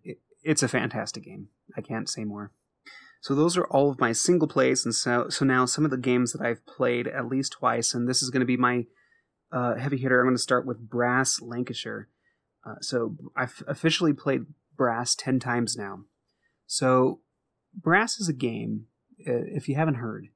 it, 0.05 0.19
it's 0.43 0.63
a 0.63 0.69
fantastic 0.69 1.25
game. 1.25 1.49
I 1.77 1.81
can't 1.81 2.09
say 2.09 2.25
more. 2.25 2.53
So 3.21 3.35
those 3.37 3.57
are 3.57 3.67
all 3.67 3.89
of 3.89 4.01
my 4.01 4.11
single 4.11 4.49
plays, 4.49 4.85
and 4.85 4.95
so 4.95 5.29
so 5.29 5.45
now 5.45 5.65
some 5.65 5.85
of 5.85 5.93
the 5.93 5.97
games 5.97 6.33
that 6.33 6.45
I've 6.45 6.67
played 6.67 7.07
at 7.07 7.29
least 7.29 7.53
twice, 7.53 7.95
and 7.95 8.09
this 8.09 8.21
is 8.21 8.31
going 8.31 8.41
to 8.41 8.47
be 8.47 8.57
my 8.57 8.87
uh, 9.53 9.77
heavy 9.77 9.99
hitter. 9.99 10.21
I'm 10.21 10.27
going 10.27 10.35
to 10.35 10.43
start 10.43 10.67
with 10.67 10.91
Brass 10.91 11.41
Lancashire. 11.41 12.09
Uh, 12.67 12.77
so 12.81 13.17
I've 13.37 13.63
officially 13.69 14.13
played 14.13 14.47
Brass 14.77 15.15
10 15.15 15.39
times 15.39 15.77
now. 15.77 16.05
So 16.67 17.21
Brass 17.75 18.19
is 18.19 18.29
a 18.29 18.33
game, 18.33 18.87
if 19.19 19.69
you 19.69 19.75
haven't 19.75 19.97
heard, 19.97 20.29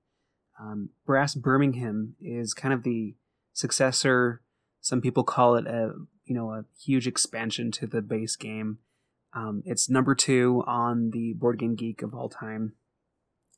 um, 0.60 0.90
Brass 1.04 1.34
Birmingham 1.34 2.14
is 2.20 2.54
kind 2.54 2.72
of 2.74 2.82
the 2.82 3.14
successor. 3.52 4.42
Some 4.80 5.00
people 5.00 5.24
call 5.24 5.56
it 5.56 5.66
a 5.66 5.92
you 6.26 6.34
know 6.34 6.50
a 6.50 6.64
huge 6.78 7.06
expansion 7.06 7.70
to 7.72 7.86
the 7.86 8.02
base 8.02 8.36
game. 8.36 8.78
Um, 9.34 9.62
it's 9.64 9.88
number 9.90 10.14
two 10.14 10.62
on 10.66 11.10
the 11.10 11.34
Board 11.34 11.58
Game 11.58 11.74
Geek 11.74 12.02
of 12.02 12.14
all 12.14 12.28
time 12.28 12.74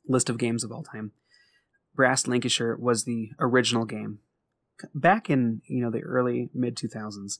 list 0.07 0.29
of 0.29 0.37
games 0.37 0.63
of 0.63 0.71
all 0.71 0.83
time. 0.83 1.11
Brass 1.95 2.27
Lancashire 2.27 2.75
was 2.77 3.03
the 3.03 3.29
original 3.39 3.85
game 3.85 4.19
back 4.93 5.29
in 5.29 5.61
you 5.65 5.81
know 5.81 5.91
the 5.91 6.03
early 6.03 6.49
mid 6.53 6.75
2000s 6.75 7.39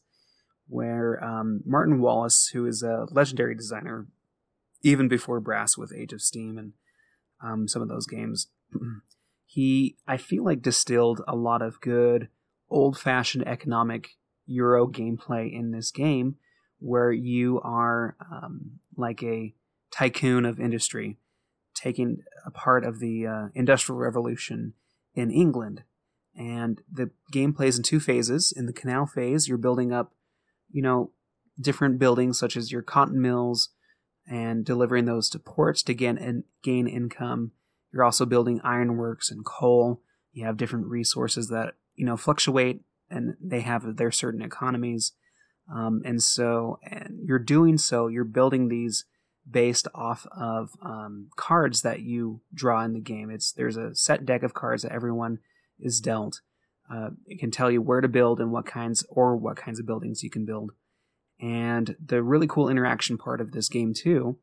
where 0.68 1.24
um, 1.24 1.62
Martin 1.66 2.00
Wallace, 2.00 2.50
who 2.54 2.68
is 2.68 2.84
a 2.84 3.08
legendary 3.10 3.56
designer, 3.56 4.06
even 4.84 5.08
before 5.08 5.40
Brass 5.40 5.76
with 5.76 5.92
Age 5.92 6.14
of 6.14 6.22
Steam 6.22 6.60
and 6.60 6.74
um, 7.44 7.68
some 7.68 7.82
of 7.82 7.88
those 7.88 8.06
games, 8.06 8.50
he 9.46 9.98
I 10.08 10.18
feel 10.18 10.44
like 10.44 10.62
distilled 10.62 11.22
a 11.28 11.36
lot 11.36 11.62
of 11.62 11.82
good 11.82 12.30
old-fashioned 12.70 13.48
economic 13.48 14.10
Euro 14.50 14.88
gameplay 14.88 15.52
in 15.52 15.72
this 15.72 15.92
game, 15.92 16.36
where 16.80 17.12
you 17.12 17.60
are 17.64 18.16
um, 18.32 18.80
like 18.96 19.24
a 19.24 19.54
tycoon 19.92 20.46
of 20.46 20.60
industry, 20.60 21.18
taking 21.74 22.24
a 22.46 22.52
part 22.52 22.84
of 22.84 23.00
the 23.00 23.26
uh, 23.26 23.48
Industrial 23.56 23.98
Revolution 23.98 24.74
in 25.16 25.32
England. 25.32 25.84
And 26.36 26.82
the 26.92 27.10
game 27.32 27.54
plays 27.54 27.78
in 27.78 27.84
two 27.84 28.00
phases. 28.00 28.54
In 28.56 28.66
the 28.66 28.74
canal 28.74 29.06
phase, 29.06 29.48
you're 29.48 29.58
building 29.58 29.92
up 29.92 30.14
you 30.72 30.82
know, 30.82 31.12
different 31.60 32.00
buildings 32.00 32.40
such 32.40 32.56
as 32.56 32.72
your 32.72 32.82
cotton 32.82 33.22
mills 33.22 33.70
and 34.30 34.64
delivering 34.64 35.06
those 35.06 35.30
to 35.30 35.40
ports 35.40 35.84
to 35.84 35.94
gain 35.94 36.18
and 36.18 36.44
gain 36.64 36.88
income. 36.88 37.52
You're 37.92 38.04
also 38.04 38.26
building 38.26 38.62
ironworks 38.64 39.32
and 39.32 39.44
coal. 39.44 40.02
You 40.32 40.46
have 40.46 40.58
different 40.58 40.88
resources 40.88 41.50
that 41.50 41.74
you 41.96 42.06
know 42.06 42.16
fluctuate, 42.16 42.82
and 43.10 43.36
they 43.42 43.62
have 43.62 43.98
their 43.98 44.12
certain 44.12 44.42
economies. 44.42 45.14
Um, 45.74 46.02
and 46.06 46.22
so, 46.22 46.80
and 46.84 47.20
you're 47.24 47.40
doing 47.40 47.78
so. 47.78 48.08
You're 48.08 48.24
building 48.24 48.70
these 48.70 49.06
based 49.50 49.88
off 49.94 50.26
of 50.36 50.72
um, 50.82 51.30
cards 51.36 51.82
that 51.82 52.02
you 52.02 52.42
draw 52.54 52.84
in 52.84 52.94
the 52.94 53.00
game. 53.00 53.30
It's 53.30 53.52
there's 53.52 53.78
a 53.78 53.96
set 53.96 54.26
deck 54.26 54.44
of 54.44 54.54
cards 54.54 54.84
that 54.84 54.92
everyone 54.92 55.40
is 55.80 56.00
dealt, 56.00 56.42
uh, 56.90 57.10
it 57.28 57.40
can 57.40 57.52
tell 57.52 57.70
you 57.70 57.82
where 57.82 58.02
to 58.02 58.08
build 58.08 58.40
and 58.40 58.52
what 58.52 58.66
kinds 58.66 59.06
or 59.10 59.36
what 59.36 59.56
kinds 59.58 59.80
of 59.80 59.86
buildings 59.86 60.24
you 60.24 60.30
can 60.30 60.46
build. 60.46 60.72
And 61.40 61.96
the 62.04 62.24
really 62.24 62.48
cool 62.48 62.68
interaction 62.68 63.18
part 63.18 63.40
of 63.40 63.52
this 63.52 63.70
game 63.70 63.94
too 63.94 64.38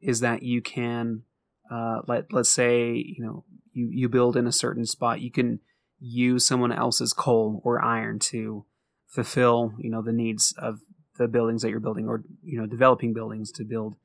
is 0.00 0.20
that 0.20 0.42
you 0.42 0.60
can 0.60 1.22
uh, 1.70 2.02
let 2.06 2.32
let's 2.32 2.50
say 2.50 2.92
you 2.92 3.24
know 3.24 3.44
you 3.72 3.88
you 3.90 4.08
build 4.08 4.36
in 4.36 4.46
a 4.46 4.52
certain 4.52 4.84
spot, 4.84 5.20
you 5.20 5.30
can 5.30 5.60
use 5.98 6.46
someone 6.46 6.72
else's 6.72 7.12
coal 7.12 7.60
or 7.64 7.82
iron 7.82 8.18
to 8.18 8.64
fulfill 9.06 9.72
you 9.78 9.90
know 9.90 10.02
the 10.02 10.12
needs 10.12 10.54
of 10.58 10.80
the 11.18 11.28
buildings 11.28 11.62
that 11.62 11.70
you're 11.70 11.80
building 11.80 12.06
or 12.06 12.22
you 12.42 12.58
know 12.58 12.66
developing 12.66 13.14
buildings 13.14 13.50
to 13.50 13.64
build 13.64 13.96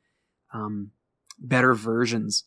um, 0.54 0.92
better 1.40 1.74
versions 1.74 2.46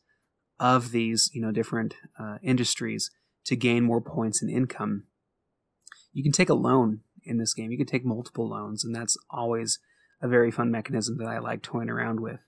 of 0.59 0.93
these 0.93 1.31
you 1.35 1.43
know 1.43 1.51
different 1.51 1.95
uh, 2.19 2.39
industries 2.43 3.11
to 3.45 3.57
gain 3.57 3.85
more 3.85 4.01
points 4.01 4.41
and 4.41 4.51
income 4.51 5.05
you 6.15 6.23
can 6.23 6.33
take 6.33 6.49
a 6.49 6.55
loan 6.55 7.01
in 7.25 7.39
this 7.39 7.53
game. 7.53 7.71
You 7.71 7.77
can 7.77 7.87
take 7.87 8.05
multiple 8.05 8.49
loans, 8.49 8.85
and 8.85 8.95
that's 8.95 9.19
always 9.29 9.79
a 10.23 10.29
very 10.29 10.51
fun 10.51 10.71
mechanism 10.71 11.19
that 11.19 11.27
I 11.27 11.39
like 11.39 11.61
toying 11.61 11.91
around 11.91 12.21
with. 12.21 12.41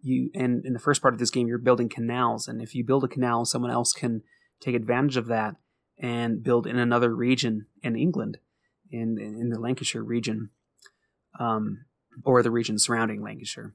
You 0.00 0.30
and 0.34 0.64
in 0.64 0.72
the 0.72 0.78
first 0.78 1.02
part 1.02 1.14
of 1.14 1.20
this 1.20 1.30
game, 1.30 1.46
you're 1.46 1.58
building 1.58 1.88
canals, 1.88 2.48
and 2.48 2.60
if 2.60 2.74
you 2.74 2.84
build 2.84 3.04
a 3.04 3.08
canal, 3.08 3.44
someone 3.44 3.70
else 3.70 3.92
can 3.92 4.22
take 4.60 4.74
advantage 4.74 5.16
of 5.16 5.26
that 5.26 5.56
and 5.98 6.42
build 6.42 6.66
in 6.66 6.78
another 6.78 7.14
region 7.14 7.66
in 7.82 7.96
England, 7.96 8.38
in 8.90 9.18
in 9.18 9.50
the 9.50 9.60
Lancashire 9.60 10.02
region, 10.02 10.50
um, 11.38 11.84
or 12.24 12.42
the 12.42 12.50
region 12.50 12.78
surrounding 12.78 13.22
Lancashire. 13.22 13.74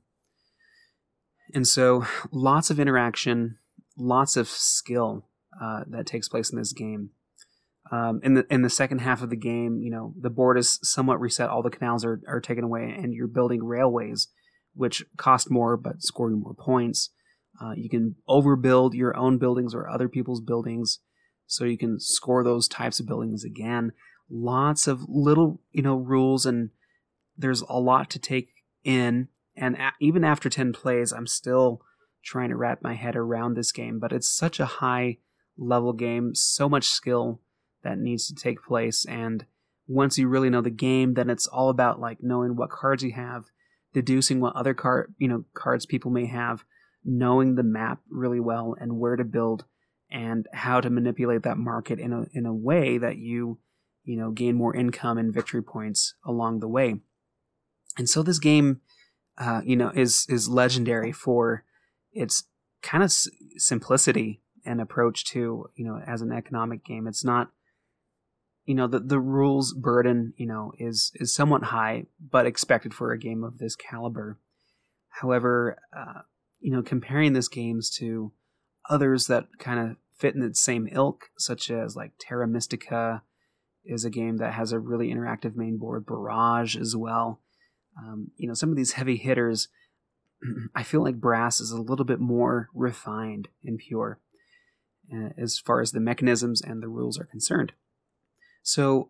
And 1.53 1.67
so, 1.67 2.05
lots 2.31 2.69
of 2.69 2.79
interaction, 2.79 3.57
lots 3.97 4.37
of 4.37 4.47
skill 4.47 5.25
uh, 5.59 5.83
that 5.87 6.05
takes 6.05 6.29
place 6.29 6.51
in 6.51 6.59
this 6.59 6.73
game. 6.73 7.11
Um, 7.91 8.19
in 8.23 8.35
the 8.35 8.45
in 8.51 8.61
the 8.61 8.69
second 8.69 8.99
half 8.99 9.23
of 9.23 9.29
the 9.29 9.35
game, 9.35 9.79
you 9.81 9.89
know 9.89 10.13
the 10.19 10.29
board 10.29 10.57
is 10.57 10.79
somewhat 10.83 11.19
reset. 11.19 11.49
All 11.49 11.63
the 11.63 11.71
canals 11.71 12.05
are, 12.05 12.21
are 12.27 12.41
taken 12.41 12.63
away, 12.63 12.83
and 12.83 13.13
you're 13.13 13.27
building 13.27 13.63
railways 13.63 14.27
which 14.79 15.03
cost 15.17 15.51
more 15.51 15.75
but 15.75 16.01
score 16.01 16.29
you 16.29 16.37
more 16.37 16.53
points. 16.53 17.09
Uh, 17.61 17.71
you 17.75 17.89
can 17.89 18.15
overbuild 18.29 18.93
your 18.93 19.15
own 19.17 19.37
buildings 19.37 19.73
or 19.73 19.89
other 19.89 20.07
people's 20.07 20.39
buildings, 20.39 20.99
so 21.49 21.65
you 21.65 21.77
can 21.77 21.99
score 21.99 22.43
those 22.43 22.67
types 22.67 22.99
of 22.99 23.07
buildings 23.07 23.43
again. 23.43 23.91
Lots 24.29 24.87
of 24.87 25.01
little, 25.09 25.59
you 25.71 25.81
know, 25.81 25.95
rules, 25.95 26.45
and 26.45 26.69
there's 27.35 27.61
a 27.61 27.79
lot 27.79 28.09
to 28.11 28.19
take 28.19 28.49
in. 28.83 29.27
And 29.55 29.75
a- 29.75 29.93
even 29.99 30.23
after 30.23 30.49
ten 30.49 30.71
plays, 30.73 31.11
I'm 31.11 31.27
still 31.27 31.81
trying 32.23 32.49
to 32.49 32.55
wrap 32.55 32.83
my 32.83 32.93
head 32.93 33.15
around 33.15 33.55
this 33.55 33.71
game. 33.71 33.97
But 33.99 34.13
it's 34.13 34.29
such 34.29 34.59
a 34.59 34.65
high 34.65 35.17
level 35.57 35.93
game, 35.93 36.35
so 36.35 36.69
much 36.69 36.85
skill 36.85 37.41
that 37.83 37.97
needs 37.97 38.27
to 38.27 38.35
take 38.35 38.63
place, 38.63 39.05
and 39.05 39.45
once 39.87 40.19
you 40.19 40.27
really 40.27 40.51
know 40.51 40.61
the 40.61 40.69
game, 40.69 41.15
then 41.15 41.31
it's 41.31 41.47
all 41.47 41.69
about 41.69 41.99
like 41.99 42.19
knowing 42.21 42.55
what 42.55 42.69
cards 42.69 43.01
you 43.01 43.11
have, 43.13 43.45
deducing 43.91 44.39
what 44.39 44.55
other 44.55 44.75
card 44.75 45.15
you 45.17 45.27
know 45.27 45.45
cards 45.55 45.87
people 45.87 46.11
may 46.11 46.27
have, 46.27 46.63
knowing 47.03 47.55
the 47.55 47.63
map 47.63 47.99
really 48.07 48.39
well 48.39 48.75
and 48.79 48.99
where 48.99 49.15
to 49.15 49.23
build 49.23 49.65
and 50.11 50.47
how 50.53 50.81
to 50.81 50.89
manipulate 50.89 51.43
that 51.43 51.57
market 51.57 51.99
in 51.99 52.13
a 52.13 52.25
in 52.33 52.45
a 52.45 52.53
way 52.53 52.97
that 52.97 53.17
you 53.17 53.59
you 54.03 54.17
know 54.17 54.31
gain 54.31 54.55
more 54.55 54.75
income 54.75 55.17
and 55.17 55.33
victory 55.33 55.61
points 55.61 56.15
along 56.25 56.59
the 56.59 56.67
way. 56.67 56.95
And 57.97 58.09
so 58.09 58.23
this 58.23 58.39
game, 58.39 58.81
uh, 59.37 59.61
you 59.63 59.75
know, 59.75 59.91
is 59.93 60.25
is 60.29 60.49
legendary 60.49 61.11
for 61.11 61.63
its 62.11 62.43
kind 62.81 63.03
of 63.03 63.07
s- 63.07 63.27
simplicity 63.57 64.41
and 64.65 64.81
approach 64.81 65.25
to 65.25 65.69
you 65.75 65.85
know 65.85 66.01
as 66.05 66.21
an 66.21 66.31
economic 66.31 66.83
game. 66.83 67.07
It's 67.07 67.23
not 67.23 67.51
you 68.69 68.75
know 68.75 68.85
the 68.85 68.99
the 68.99 69.19
rules 69.19 69.73
burden 69.73 70.33
you 70.37 70.45
know 70.45 70.71
is 70.77 71.11
is 71.15 71.33
somewhat 71.33 71.63
high 71.63 72.05
but 72.19 72.45
expected 72.45 72.93
for 72.93 73.11
a 73.11 73.17
game 73.17 73.43
of 73.43 73.57
this 73.57 73.75
caliber 73.75 74.37
however 75.09 75.79
uh, 75.91 76.21
you 76.59 76.71
know 76.71 76.83
comparing 76.83 77.33
this 77.33 77.47
games 77.47 77.89
to 77.89 78.31
others 78.89 79.27
that 79.27 79.45
kind 79.59 79.79
of 79.79 79.97
fit 80.17 80.35
in 80.35 80.41
the 80.41 80.53
same 80.53 80.87
ilk 80.91 81.29
such 81.37 81.69
as 81.69 81.95
like 81.95 82.11
terra 82.19 82.47
mystica 82.47 83.21
is 83.85 84.03
a 84.03 84.09
game 84.09 84.37
that 84.37 84.53
has 84.53 84.71
a 84.71 84.79
really 84.79 85.13
interactive 85.13 85.55
main 85.55 85.77
board 85.77 86.05
barrage 86.05 86.75
as 86.75 86.95
well. 86.95 87.39
Um, 87.97 88.31
you 88.37 88.47
know 88.47 88.53
some 88.53 88.69
of 88.69 88.75
these 88.75 88.93
heavy 88.93 89.17
hitters 89.17 89.67
i 90.75 90.83
feel 90.83 91.03
like 91.03 91.19
brass 91.19 91.59
is 91.59 91.71
a 91.71 91.81
little 91.81 92.05
bit 92.05 92.19
more 92.19 92.69
refined 92.73 93.49
and 93.63 93.77
pure 93.77 94.19
uh, 95.13 95.29
as 95.37 95.59
far 95.59 95.81
as 95.81 95.91
the 95.91 95.99
mechanisms 95.99 96.61
and 96.61 96.81
the 96.81 96.87
rules 96.87 97.19
are 97.19 97.25
concerned. 97.25 97.73
So 98.61 99.09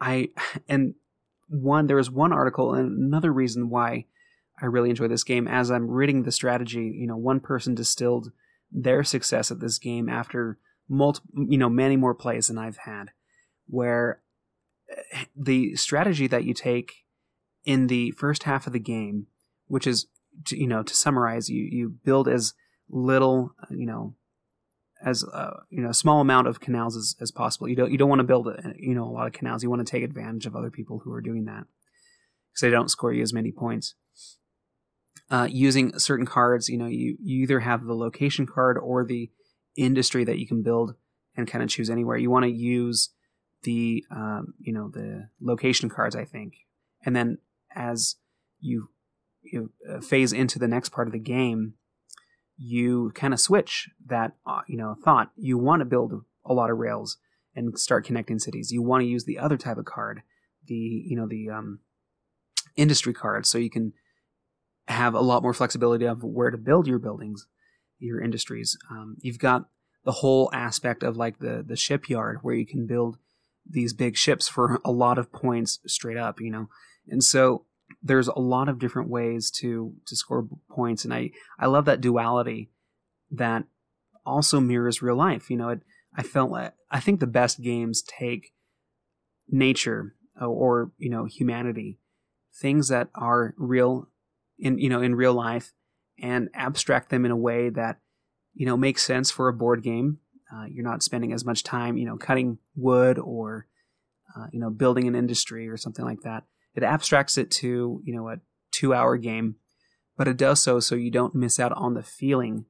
I 0.00 0.30
and 0.68 0.94
one 1.48 1.86
there 1.86 1.96
was 1.96 2.10
one 2.10 2.32
article 2.32 2.74
and 2.74 2.98
another 2.98 3.32
reason 3.32 3.68
why 3.68 4.06
I 4.60 4.66
really 4.66 4.90
enjoy 4.90 5.08
this 5.08 5.24
game. 5.24 5.48
As 5.48 5.70
I'm 5.70 5.90
reading 5.90 6.22
the 6.22 6.32
strategy, 6.32 6.94
you 6.96 7.06
know, 7.06 7.16
one 7.16 7.40
person 7.40 7.74
distilled 7.74 8.32
their 8.72 9.04
success 9.04 9.50
at 9.50 9.60
this 9.60 9.78
game 9.78 10.08
after 10.08 10.58
multiple 10.88 11.30
you 11.48 11.58
know 11.58 11.68
many 11.68 11.96
more 11.96 12.14
plays 12.14 12.48
than 12.48 12.58
I've 12.58 12.78
had 12.78 13.10
where 13.66 14.22
eh, 14.90 15.24
the 15.36 15.76
strategy 15.76 16.26
that 16.26 16.44
you 16.44 16.54
take 16.54 17.04
in 17.64 17.86
the 17.86 18.10
first 18.12 18.44
half 18.44 18.66
of 18.66 18.72
the 18.72 18.80
game 18.80 19.26
which 19.66 19.86
is 19.86 20.06
to, 20.46 20.58
you 20.58 20.66
know 20.66 20.82
to 20.82 20.94
summarize 20.94 21.48
you 21.48 21.62
you 21.62 21.90
build 22.04 22.28
as 22.28 22.54
little 22.88 23.54
you 23.70 23.86
know 23.86 24.14
as 25.04 25.24
uh, 25.24 25.60
you 25.70 25.82
know 25.82 25.90
a 25.90 25.94
small 25.94 26.20
amount 26.20 26.46
of 26.46 26.60
canals 26.60 26.96
as, 26.96 27.16
as 27.20 27.30
possible. 27.30 27.68
You 27.68 27.76
don't 27.76 27.90
you 27.90 27.98
don't 27.98 28.08
want 28.08 28.20
to 28.20 28.24
build 28.24 28.48
a, 28.48 28.74
you 28.76 28.94
know 28.94 29.04
a 29.04 29.10
lot 29.10 29.26
of 29.26 29.32
canals. 29.32 29.62
You 29.62 29.70
want 29.70 29.84
to 29.86 29.90
take 29.90 30.04
advantage 30.04 30.46
of 30.46 30.56
other 30.56 30.70
people 30.70 31.00
who 31.00 31.12
are 31.12 31.20
doing 31.20 31.44
that 31.46 31.64
because 32.50 32.60
they 32.60 32.70
don't 32.70 32.90
score 32.90 33.12
you 33.12 33.22
as 33.22 33.32
many 33.32 33.50
points. 33.50 33.94
Uh, 35.32 35.48
using 35.50 35.98
certain 35.98 36.26
cards, 36.26 36.68
you 36.68 36.76
know, 36.76 36.86
you, 36.86 37.16
you 37.22 37.42
either 37.42 37.60
have 37.60 37.86
the 37.86 37.94
location 37.94 38.46
card 38.46 38.76
or 38.76 39.02
the 39.02 39.30
industry 39.76 40.24
that 40.24 40.38
you 40.38 40.46
can 40.46 40.62
build 40.62 40.94
and 41.36 41.48
kind 41.48 41.64
of 41.64 41.70
choose 41.70 41.88
anywhere. 41.88 42.18
You 42.18 42.30
want 42.30 42.44
to 42.44 42.50
use 42.50 43.08
the 43.62 44.04
um, 44.10 44.54
you 44.60 44.72
know 44.72 44.90
the 44.92 45.28
location 45.40 45.88
cards, 45.88 46.14
I 46.14 46.26
think, 46.26 46.54
and 47.04 47.16
then 47.16 47.38
as 47.74 48.16
you 48.60 48.90
you 49.42 49.72
uh, 49.90 50.00
phase 50.00 50.34
into 50.34 50.58
the 50.58 50.68
next 50.68 50.90
part 50.90 51.08
of 51.08 51.12
the 51.12 51.18
game, 51.18 51.74
you 52.58 53.12
kind 53.14 53.32
of 53.32 53.40
switch 53.40 53.88
that 54.06 54.32
uh, 54.46 54.60
you 54.66 54.76
know 54.76 54.96
thought. 55.02 55.30
You 55.36 55.56
want 55.58 55.80
to 55.80 55.86
build 55.86 56.12
a 56.44 56.52
lot 56.52 56.70
of 56.70 56.76
rails 56.78 57.18
and 57.54 57.78
start 57.78 58.04
connecting 58.04 58.38
cities. 58.38 58.70
You 58.70 58.82
want 58.82 59.02
to 59.02 59.08
use 59.08 59.24
the 59.24 59.38
other 59.38 59.56
type 59.56 59.78
of 59.78 59.84
card 59.84 60.22
the 60.66 60.74
you 60.74 61.16
know 61.16 61.26
the 61.26 61.50
um, 61.50 61.80
industry 62.76 63.12
card 63.12 63.46
so 63.46 63.58
you 63.58 63.70
can 63.70 63.92
have 64.88 65.14
a 65.14 65.20
lot 65.20 65.42
more 65.42 65.54
flexibility 65.54 66.04
of 66.04 66.22
where 66.22 66.50
to 66.50 66.58
build 66.58 66.86
your 66.86 66.98
buildings 66.98 67.46
your 68.02 68.20
industries. 68.20 68.76
Um, 68.90 69.16
you've 69.20 69.38
got 69.38 69.68
the 70.04 70.12
whole 70.12 70.50
aspect 70.52 71.02
of 71.02 71.16
like 71.16 71.38
the 71.38 71.64
the 71.66 71.76
shipyard 71.76 72.38
where 72.42 72.54
you 72.54 72.66
can 72.66 72.86
build 72.86 73.16
these 73.68 73.92
big 73.92 74.16
ships 74.16 74.48
for 74.48 74.80
a 74.84 74.90
lot 74.90 75.18
of 75.18 75.32
points 75.32 75.78
straight 75.86 76.16
up 76.16 76.40
you 76.40 76.50
know? 76.50 76.68
And 77.08 77.22
so 77.22 77.64
there's 78.02 78.28
a 78.28 78.38
lot 78.38 78.68
of 78.68 78.78
different 78.78 79.08
ways 79.08 79.50
to 79.50 79.94
to 80.06 80.16
score 80.16 80.48
points 80.68 81.04
and 81.04 81.14
i 81.14 81.30
i 81.58 81.66
love 81.66 81.84
that 81.84 82.00
duality 82.00 82.70
that 83.30 83.64
also 84.26 84.58
mirrors 84.60 85.02
real 85.02 85.14
life 85.14 85.48
you 85.50 85.56
know? 85.56 85.68
It 85.68 85.82
i 86.16 86.22
felt 86.22 86.50
like 86.50 86.72
i 86.90 86.98
think 86.98 87.20
the 87.20 87.26
best 87.26 87.62
games 87.62 88.02
take 88.02 88.52
nature 89.48 90.16
uh, 90.40 90.46
or 90.46 90.90
you 90.98 91.10
know 91.10 91.26
humanity 91.26 91.98
things 92.54 92.88
that 92.88 93.08
are 93.14 93.54
real 93.56 94.08
in 94.62 94.78
you 94.78 94.88
know 94.88 95.02
in 95.02 95.14
real 95.14 95.34
life 95.34 95.74
and 96.22 96.48
abstract 96.54 97.10
them 97.10 97.26
in 97.26 97.30
a 97.30 97.36
way 97.36 97.68
that 97.68 97.98
you 98.54 98.64
know 98.64 98.76
makes 98.76 99.02
sense 99.02 99.30
for 99.30 99.48
a 99.48 99.52
board 99.52 99.82
game. 99.82 100.18
Uh, 100.54 100.64
you're 100.70 100.84
not 100.84 101.02
spending 101.02 101.32
as 101.32 101.44
much 101.44 101.64
time 101.64 101.98
you 101.98 102.06
know 102.06 102.16
cutting 102.16 102.58
wood 102.76 103.18
or 103.18 103.66
uh, 104.34 104.46
you 104.52 104.60
know 104.60 104.70
building 104.70 105.06
an 105.08 105.14
industry 105.14 105.68
or 105.68 105.76
something 105.76 106.04
like 106.04 106.22
that. 106.22 106.44
It 106.74 106.84
abstracts 106.84 107.36
it 107.36 107.50
to 107.50 108.00
you 108.04 108.14
know 108.14 108.28
a 108.28 108.36
two 108.70 108.94
hour 108.94 109.18
game 109.18 109.56
but 110.16 110.26
it 110.26 110.38
does 110.38 110.62
so 110.62 110.80
so 110.80 110.94
you 110.94 111.10
don't 111.10 111.34
miss 111.34 111.60
out 111.60 111.72
on 111.72 111.92
the 111.92 112.02
feeling 112.02 112.64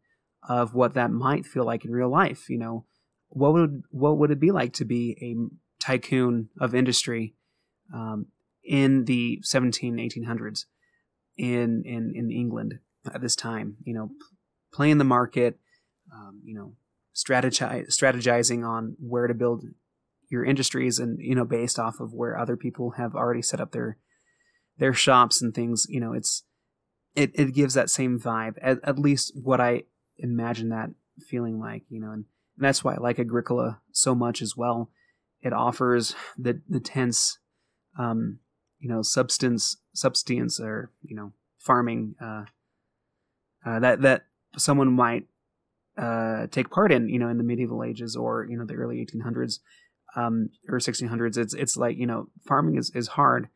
of 0.49 0.75
what 0.75 0.95
that 0.95 1.13
might 1.13 1.47
feel 1.47 1.65
like 1.65 1.85
in 1.85 1.93
real 1.93 2.11
life 2.11 2.49
you 2.49 2.59
know. 2.59 2.87
What 3.29 3.53
would 3.55 3.83
what 3.91 4.19
would 4.19 4.31
it 4.31 4.41
be 4.41 4.51
like 4.51 4.73
to 4.75 4.85
be 4.85 5.17
a 5.23 5.83
tycoon 5.83 6.51
of 6.61 6.75
industry 6.75 7.35
um, 7.93 8.27
in 8.63 9.05
the 9.07 9.41
17 9.43 9.97
1800s 9.97 10.65
in 11.37 11.83
in 11.85 12.13
in 12.15 12.31
england 12.31 12.79
at 13.13 13.21
this 13.21 13.37
time 13.37 13.77
you 13.85 13.95
know 13.95 14.11
playing 14.73 14.99
the 14.99 15.05
market 15.05 15.59
um, 16.13 16.41
you 16.45 16.55
know 16.55 16.75
strategize 17.15 17.89
strategizing 17.89 18.67
on 18.67 18.97
where 18.99 19.27
to 19.27 19.35
build 19.35 19.65
your 20.29 20.45
industries 20.45 20.99
and 20.99 21.19
you 21.21 21.35
know 21.35 21.45
based 21.45 21.79
off 21.79 22.01
of 22.01 22.13
where 22.13 22.39
other 22.39 22.57
people 22.57 22.93
have 22.93 23.15
already 23.15 23.43
set 23.43 23.61
up 23.61 23.73
their 23.73 23.99
their 24.79 24.95
shops 24.95 25.43
and 25.43 25.55
things 25.55 25.87
you 25.89 26.01
know 26.01 26.13
it's 26.13 26.45
it, 27.15 27.31
it 27.35 27.55
gives 27.55 27.75
that 27.75 27.91
same 27.91 28.19
vibe 28.19 28.55
at, 28.63 28.79
at 28.85 28.99
least 28.99 29.33
what 29.35 29.61
i 29.61 29.83
imagine 30.19 30.71
that 30.71 30.91
feeling 31.29 31.59
like 31.59 31.83
you 31.89 32.01
know 32.01 32.11
and, 32.11 32.25
and 32.57 32.65
that's 32.65 32.83
why 32.83 32.95
i 32.95 32.99
like 32.99 33.19
agricola 33.19 33.81
so 33.93 34.15
much 34.15 34.43
as 34.43 34.57
well. 34.57 34.91
It 35.41 35.53
offers 35.53 36.15
the 36.39 36.63
the 36.69 36.81
tense 36.81 37.39
um 37.99 38.39
you 38.83 38.89
know 38.89 39.01
substance 39.01 39.79
substance 39.95 40.61
or 40.61 40.91
you 41.03 41.17
know 41.17 41.33
farming 41.59 42.15
uh, 42.21 42.45
uh 43.65 43.79
that 43.79 44.03
that 44.03 44.27
someone 44.59 44.93
might 44.93 45.27
uh 45.97 46.47
take 46.49 46.69
part 46.71 46.93
in 46.93 47.09
you 47.09 47.19
know 47.19 47.29
in 47.29 47.39
the 47.39 47.45
medieval 47.45 47.83
ages 47.83 48.17
or 48.17 48.47
you 48.51 48.59
know 48.59 48.65
the 48.65 48.75
early 48.75 48.97
1800s 49.05 49.61
um, 50.15 50.51
or 50.69 50.79
1600s. 50.79 51.37
It's 51.37 51.55
it's 51.55 51.77
like 51.77 51.97
you 51.97 52.07
know 52.07 52.29
farming 52.47 52.77
is 52.77 52.91
is 52.95 53.09
hard, 53.09 53.49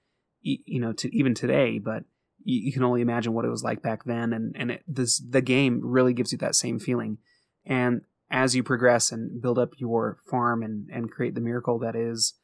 you 0.42 0.80
know, 0.80 0.92
to 0.94 1.14
even 1.16 1.34
today. 1.34 1.78
But 1.78 2.04
you, 2.44 2.60
you, 2.66 2.72
can 2.72 2.84
only 2.84 3.00
imagine 3.00 3.32
what 3.32 3.44
it 3.44 3.50
was 3.50 3.64
like 3.64 3.82
back 3.82 4.04
then, 4.04 4.32
and 4.32 4.56
and 4.58 4.70
it, 4.72 4.82
this 4.86 5.18
the 5.18 5.42
game 5.42 5.80
really 5.82 6.14
gives 6.14 6.32
you 6.32 6.38
that 6.38 6.54
same 6.54 6.78
feeling. 6.78 7.18
And 7.64 8.02
as 8.30 8.56
you 8.56 8.62
progress 8.62 9.12
and 9.12 9.40
build 9.40 9.58
up 9.58 9.70
your 9.78 10.18
farm 10.28 10.62
and 10.62 10.88
and 10.90 11.10
create 11.10 11.34
the 11.34 11.40
miracle 11.40 11.78
that 11.80 11.96
is 11.96 12.34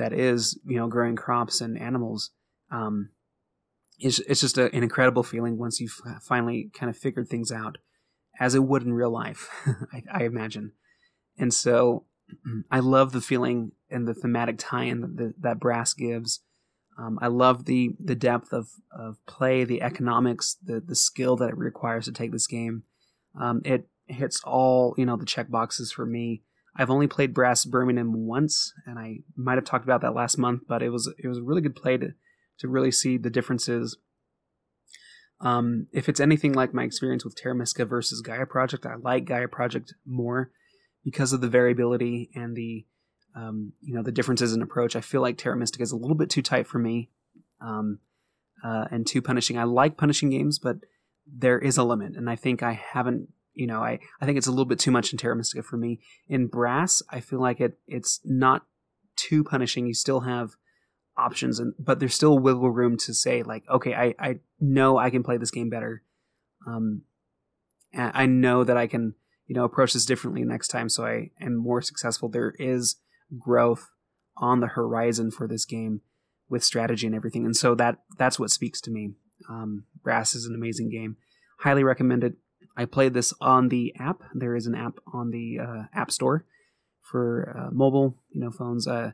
that 0.00 0.12
is 0.14 0.58
you 0.64 0.76
know 0.78 0.88
growing 0.88 1.14
crops 1.14 1.60
and 1.60 1.78
animals. 1.78 2.30
Um, 2.70 3.10
it's, 3.98 4.18
it's 4.20 4.40
just 4.40 4.56
a, 4.56 4.74
an 4.74 4.82
incredible 4.82 5.22
feeling 5.22 5.58
once 5.58 5.78
you've 5.78 6.00
finally 6.22 6.70
kind 6.72 6.88
of 6.88 6.96
figured 6.96 7.28
things 7.28 7.52
out 7.52 7.76
as 8.38 8.54
it 8.54 8.64
would 8.64 8.82
in 8.82 8.94
real 8.94 9.10
life, 9.10 9.50
I, 9.92 10.02
I 10.10 10.22
imagine. 10.24 10.72
And 11.38 11.52
so 11.52 12.06
I 12.70 12.80
love 12.80 13.12
the 13.12 13.20
feeling 13.20 13.72
and 13.90 14.08
the 14.08 14.14
thematic 14.14 14.56
tie-in 14.58 15.16
that, 15.16 15.34
that 15.40 15.60
brass 15.60 15.92
gives. 15.92 16.40
Um, 16.98 17.18
I 17.20 17.28
love 17.28 17.66
the 17.66 17.94
the 17.98 18.14
depth 18.14 18.52
of, 18.52 18.68
of 18.90 19.24
play, 19.26 19.64
the 19.64 19.82
economics, 19.82 20.56
the 20.62 20.80
the 20.80 20.94
skill 20.94 21.36
that 21.36 21.50
it 21.50 21.56
requires 21.56 22.06
to 22.06 22.12
take 22.12 22.32
this 22.32 22.46
game. 22.46 22.84
Um, 23.38 23.62
it 23.64 23.86
hits 24.06 24.42
all 24.44 24.94
you 24.98 25.06
know 25.06 25.16
the 25.16 25.26
check 25.26 25.50
boxes 25.50 25.92
for 25.92 26.04
me. 26.04 26.42
I've 26.80 26.90
only 26.90 27.06
played 27.06 27.34
Brass 27.34 27.64
Birmingham 27.66 28.26
once, 28.26 28.72
and 28.86 28.98
I 28.98 29.18
might 29.36 29.56
have 29.58 29.66
talked 29.66 29.84
about 29.84 30.00
that 30.00 30.14
last 30.14 30.38
month, 30.38 30.62
but 30.66 30.82
it 30.82 30.88
was 30.90 31.12
it 31.18 31.28
was 31.28 31.38
a 31.38 31.42
really 31.42 31.60
good 31.60 31.76
play 31.76 31.98
to 31.98 32.14
to 32.58 32.68
really 32.68 32.90
see 32.90 33.18
the 33.18 33.30
differences 33.30 33.98
Um, 35.40 35.86
if 35.92 36.08
it's 36.08 36.20
anything 36.20 36.52
like 36.52 36.74
my 36.74 36.84
experience 36.84 37.24
with 37.24 37.34
Terra 37.34 37.54
Mystica 37.54 37.86
versus 37.86 38.20
Gaia 38.20 38.46
Project, 38.46 38.84
I 38.86 38.96
like 38.96 39.24
Gaia 39.24 39.48
Project 39.48 39.94
more 40.06 40.50
because 41.02 41.32
of 41.32 41.40
the 41.40 41.48
variability 41.48 42.30
and 42.34 42.56
the 42.56 42.84
um, 43.34 43.72
you 43.80 43.94
know 43.94 44.02
the 44.02 44.12
differences 44.12 44.52
in 44.52 44.62
approach. 44.62 44.96
I 44.96 45.00
feel 45.00 45.22
like 45.22 45.38
Terra 45.38 45.60
is 45.62 45.92
a 45.92 45.96
little 45.96 46.16
bit 46.16 46.30
too 46.30 46.42
tight 46.42 46.66
for 46.66 46.78
me 46.78 47.10
um, 47.60 48.00
uh, 48.64 48.86
and 48.90 49.06
too 49.06 49.22
punishing. 49.22 49.58
I 49.58 49.64
like 49.64 49.96
punishing 49.96 50.30
games, 50.30 50.58
but 50.58 50.78
there 51.26 51.58
is 51.58 51.78
a 51.78 51.84
limit, 51.84 52.16
and 52.16 52.28
I 52.28 52.36
think 52.36 52.62
I 52.62 52.72
haven't. 52.72 53.28
You 53.54 53.66
know, 53.66 53.80
I, 53.80 53.98
I 54.20 54.26
think 54.26 54.38
it's 54.38 54.46
a 54.46 54.50
little 54.50 54.64
bit 54.64 54.78
too 54.78 54.90
much 54.90 55.12
in 55.12 55.18
Terra 55.18 55.36
Mystica 55.36 55.62
for 55.62 55.76
me. 55.76 56.00
In 56.28 56.46
Brass, 56.46 57.02
I 57.10 57.20
feel 57.20 57.40
like 57.40 57.60
it 57.60 57.78
it's 57.86 58.20
not 58.24 58.64
too 59.16 59.44
punishing. 59.44 59.86
You 59.86 59.94
still 59.94 60.20
have 60.20 60.50
options, 61.16 61.58
and 61.58 61.74
but 61.78 62.00
there's 62.00 62.14
still 62.14 62.38
wiggle 62.38 62.70
room 62.70 62.96
to 62.98 63.14
say 63.14 63.42
like, 63.42 63.64
okay, 63.68 63.94
I 63.94 64.14
I 64.18 64.38
know 64.60 64.98
I 64.98 65.10
can 65.10 65.22
play 65.22 65.36
this 65.36 65.50
game 65.50 65.68
better. 65.68 66.02
Um, 66.66 67.02
I 67.94 68.26
know 68.26 68.64
that 68.64 68.76
I 68.76 68.86
can 68.86 69.14
you 69.46 69.54
know 69.54 69.64
approach 69.64 69.92
this 69.92 70.06
differently 70.06 70.44
next 70.44 70.68
time, 70.68 70.88
so 70.88 71.04
I 71.04 71.30
am 71.40 71.56
more 71.56 71.82
successful. 71.82 72.28
There 72.28 72.54
is 72.58 72.96
growth 73.38 73.90
on 74.36 74.60
the 74.60 74.68
horizon 74.68 75.30
for 75.30 75.46
this 75.46 75.64
game 75.64 76.00
with 76.48 76.64
strategy 76.64 77.06
and 77.06 77.16
everything, 77.16 77.44
and 77.44 77.56
so 77.56 77.74
that 77.74 77.98
that's 78.18 78.38
what 78.38 78.50
speaks 78.50 78.80
to 78.82 78.90
me. 78.90 79.12
Um, 79.48 79.84
Brass 80.02 80.34
is 80.34 80.46
an 80.46 80.54
amazing 80.54 80.90
game. 80.90 81.16
Highly 81.60 81.84
recommend 81.84 82.24
it. 82.24 82.34
I 82.80 82.86
played 82.86 83.12
this 83.12 83.34
on 83.42 83.68
the 83.68 83.94
app. 83.98 84.22
There 84.32 84.56
is 84.56 84.66
an 84.66 84.74
app 84.74 85.00
on 85.12 85.32
the 85.32 85.58
uh, 85.58 85.82
App 85.92 86.10
Store 86.10 86.46
for 87.02 87.54
uh, 87.54 87.70
mobile, 87.70 88.16
you 88.30 88.40
know, 88.40 88.50
phones. 88.50 88.86
Uh, 88.88 89.12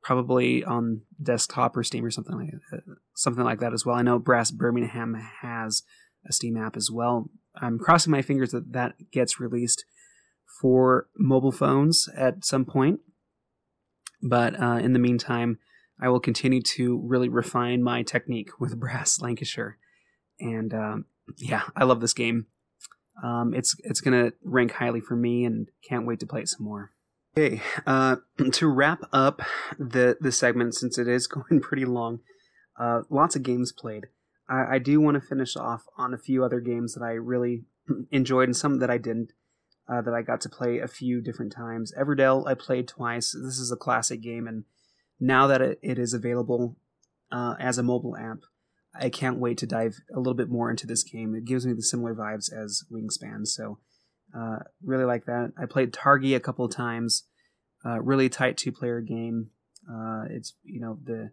probably 0.00 0.62
on 0.62 1.02
desktop 1.20 1.76
or 1.76 1.82
Steam 1.82 2.04
or 2.04 2.12
something 2.12 2.36
like 2.36 2.54
uh, 2.72 2.94
something 3.16 3.42
like 3.42 3.58
that 3.58 3.72
as 3.72 3.84
well. 3.84 3.96
I 3.96 4.02
know 4.02 4.20
Brass 4.20 4.52
Birmingham 4.52 5.14
has 5.40 5.82
a 6.24 6.32
Steam 6.32 6.56
app 6.56 6.76
as 6.76 6.88
well. 6.88 7.30
I'm 7.56 7.80
crossing 7.80 8.12
my 8.12 8.22
fingers 8.22 8.52
that 8.52 8.72
that 8.74 8.94
gets 9.10 9.40
released 9.40 9.84
for 10.60 11.08
mobile 11.18 11.50
phones 11.50 12.08
at 12.16 12.44
some 12.44 12.64
point. 12.64 13.00
But 14.22 14.54
uh, 14.62 14.78
in 14.80 14.92
the 14.92 15.00
meantime, 15.00 15.58
I 16.00 16.10
will 16.10 16.20
continue 16.20 16.62
to 16.62 16.96
really 17.04 17.28
refine 17.28 17.82
my 17.82 18.04
technique 18.04 18.60
with 18.60 18.78
Brass 18.80 19.20
Lancashire. 19.20 19.78
And 20.38 20.72
um, 20.72 21.06
yeah, 21.36 21.62
I 21.74 21.82
love 21.82 22.00
this 22.00 22.14
game. 22.14 22.46
Um, 23.22 23.54
it's 23.54 23.76
it's 23.84 24.00
gonna 24.00 24.32
rank 24.42 24.72
highly 24.72 25.00
for 25.00 25.16
me, 25.16 25.44
and 25.44 25.68
can't 25.86 26.06
wait 26.06 26.20
to 26.20 26.26
play 26.26 26.40
it 26.40 26.48
some 26.48 26.64
more. 26.64 26.92
Okay, 27.36 27.60
uh, 27.86 28.16
to 28.52 28.66
wrap 28.66 29.02
up 29.12 29.42
the 29.78 30.16
the 30.20 30.32
segment, 30.32 30.74
since 30.74 30.98
it 30.98 31.08
is 31.08 31.26
going 31.28 31.60
pretty 31.60 31.84
long, 31.84 32.20
uh, 32.78 33.02
lots 33.10 33.36
of 33.36 33.42
games 33.42 33.72
played. 33.72 34.06
I, 34.48 34.76
I 34.76 34.78
do 34.78 35.00
want 35.00 35.14
to 35.14 35.20
finish 35.20 35.56
off 35.56 35.84
on 35.96 36.14
a 36.14 36.18
few 36.18 36.44
other 36.44 36.60
games 36.60 36.94
that 36.94 37.04
I 37.04 37.12
really 37.12 37.64
enjoyed, 38.10 38.48
and 38.48 38.56
some 38.56 38.78
that 38.78 38.90
I 38.90 38.98
didn't. 38.98 39.32
Uh, 39.88 40.00
that 40.00 40.14
I 40.14 40.22
got 40.22 40.40
to 40.42 40.48
play 40.48 40.78
a 40.78 40.86
few 40.86 41.20
different 41.20 41.50
times. 41.50 41.92
Everdell 42.00 42.46
I 42.46 42.54
played 42.54 42.86
twice. 42.86 43.32
This 43.32 43.58
is 43.58 43.72
a 43.72 43.76
classic 43.76 44.20
game, 44.20 44.46
and 44.46 44.62
now 45.18 45.48
that 45.48 45.60
it, 45.60 45.80
it 45.82 45.98
is 45.98 46.14
available 46.14 46.76
uh, 47.32 47.54
as 47.58 47.76
a 47.76 47.82
mobile 47.82 48.16
app, 48.16 48.38
I 48.94 49.08
can't 49.08 49.38
wait 49.38 49.58
to 49.58 49.66
dive 49.66 50.00
a 50.14 50.18
little 50.18 50.34
bit 50.34 50.48
more 50.48 50.70
into 50.70 50.86
this 50.86 51.02
game. 51.02 51.34
It 51.34 51.44
gives 51.44 51.66
me 51.66 51.72
the 51.72 51.82
similar 51.82 52.14
vibes 52.14 52.52
as 52.52 52.84
Wingspan, 52.90 53.46
so 53.46 53.78
uh, 54.36 54.60
really 54.84 55.04
like 55.04 55.26
that. 55.26 55.52
I 55.56 55.66
played 55.66 55.92
Targi 55.92 56.34
a 56.34 56.40
couple 56.40 56.64
of 56.64 56.74
times. 56.74 57.24
Uh, 57.84 58.00
really 58.00 58.28
tight 58.28 58.56
two-player 58.56 59.00
game. 59.00 59.50
Uh, 59.90 60.24
it's 60.28 60.54
you 60.62 60.80
know 60.80 60.98
the 61.02 61.30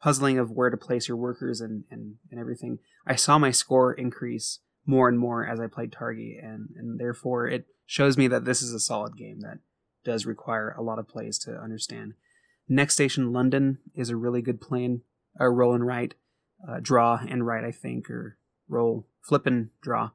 puzzling 0.00 0.38
of 0.38 0.50
where 0.50 0.70
to 0.70 0.76
place 0.76 1.08
your 1.08 1.16
workers 1.16 1.60
and, 1.60 1.84
and, 1.90 2.14
and 2.30 2.38
everything. 2.38 2.78
I 3.06 3.16
saw 3.16 3.38
my 3.38 3.50
score 3.50 3.92
increase 3.92 4.60
more 4.86 5.08
and 5.08 5.18
more 5.18 5.46
as 5.46 5.60
I 5.60 5.66
played 5.66 5.92
Targi, 5.92 6.42
and 6.42 6.68
and 6.76 7.00
therefore 7.00 7.48
it 7.48 7.66
shows 7.86 8.16
me 8.16 8.28
that 8.28 8.44
this 8.44 8.62
is 8.62 8.72
a 8.72 8.80
solid 8.80 9.16
game 9.16 9.40
that 9.40 9.58
does 10.04 10.26
require 10.26 10.74
a 10.78 10.82
lot 10.82 10.98
of 10.98 11.08
plays 11.08 11.38
to 11.40 11.58
understand. 11.58 12.14
Next 12.68 12.94
Station 12.94 13.32
London 13.32 13.78
is 13.94 14.10
a 14.10 14.16
really 14.16 14.42
good 14.42 14.60
plane, 14.60 15.02
a 15.40 15.50
roll 15.50 15.74
and 15.74 15.86
write, 15.86 16.14
uh, 16.66 16.78
draw 16.80 17.20
and 17.28 17.46
write, 17.46 17.64
I 17.64 17.72
think, 17.72 18.10
or 18.10 18.36
roll, 18.68 19.06
flip 19.20 19.46
and 19.46 19.70
draw. 19.80 20.10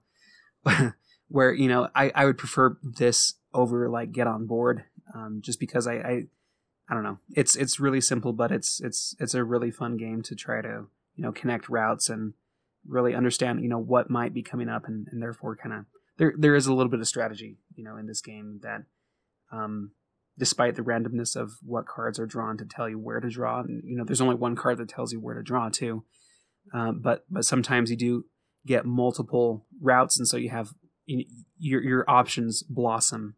Where 1.30 1.54
you 1.54 1.68
know 1.68 1.90
I, 1.96 2.12
I 2.14 2.26
would 2.26 2.38
prefer 2.38 2.78
this 2.84 3.36
over 3.54 3.90
like 3.90 4.12
Get 4.12 4.28
on 4.28 4.46
Board, 4.46 4.84
um, 5.14 5.40
just 5.42 5.60
because 5.60 5.88
I, 5.88 5.96
I 5.96 6.24
I 6.88 6.94
don't 6.94 7.04
know. 7.04 7.20
It's 7.36 7.56
it's 7.56 7.80
really 7.80 8.02
simple, 8.02 8.34
but 8.34 8.52
it's 8.52 8.80
it's 8.82 9.16
it's 9.20 9.34
a 9.34 9.44
really 9.44 9.72
fun 9.72 9.98
game 9.98 10.22
to 10.24 10.36
try 10.36 10.62
to 10.62 10.86
you 11.16 11.24
know 11.24 11.32
connect 11.32 11.70
routes 11.70 12.10
and 12.10 12.34
really 12.88 13.16
understand 13.16 13.64
you 13.64 13.70
know 13.70 13.80
what 13.80 14.10
might 14.10 14.34
be 14.34 14.44
coming 14.44 14.70
up, 14.70 14.88
and, 14.88 15.08
and 15.12 15.22
therefore 15.22 15.56
kind 15.56 15.74
of 15.74 15.86
there 16.18 16.34
there 16.38 16.56
is 16.56 16.68
a 16.68 16.74
little 16.74 16.92
bit 16.92 17.00
of 17.00 17.08
strategy 17.08 17.58
you 17.76 17.84
know 17.84 17.98
in 17.98 18.06
this 18.06 18.22
game 18.22 18.60
that 18.62 18.84
um, 19.52 19.92
despite 20.38 20.76
the 20.76 20.82
randomness 20.82 21.36
of 21.36 21.54
what 21.64 21.86
cards 21.86 22.20
are 22.20 22.26
drawn 22.26 22.58
to 22.58 22.66
tell 22.66 22.90
you 22.90 22.98
where 22.98 23.20
to 23.20 23.30
draw. 23.30 23.60
And, 23.60 23.84
you 23.86 23.96
know, 23.96 24.04
there's 24.04 24.22
only 24.22 24.36
one 24.36 24.56
card 24.56 24.78
that 24.80 24.90
tells 24.90 25.14
you 25.14 25.20
where 25.20 25.36
to 25.36 25.44
draw 25.44 25.70
too. 25.70 26.04
Um, 26.74 27.00
but 27.02 27.26
but 27.30 27.46
sometimes 27.46 27.92
you 27.92 27.96
do 27.96 28.26
get 28.66 28.86
multiple 28.86 29.66
routes, 29.80 30.18
and 30.18 30.28
so 30.28 30.38
you 30.38 30.50
have 30.50 30.74
you 31.06 31.26
your 31.58 31.84
your 31.84 32.10
options 32.10 32.64
blossom 32.64 33.36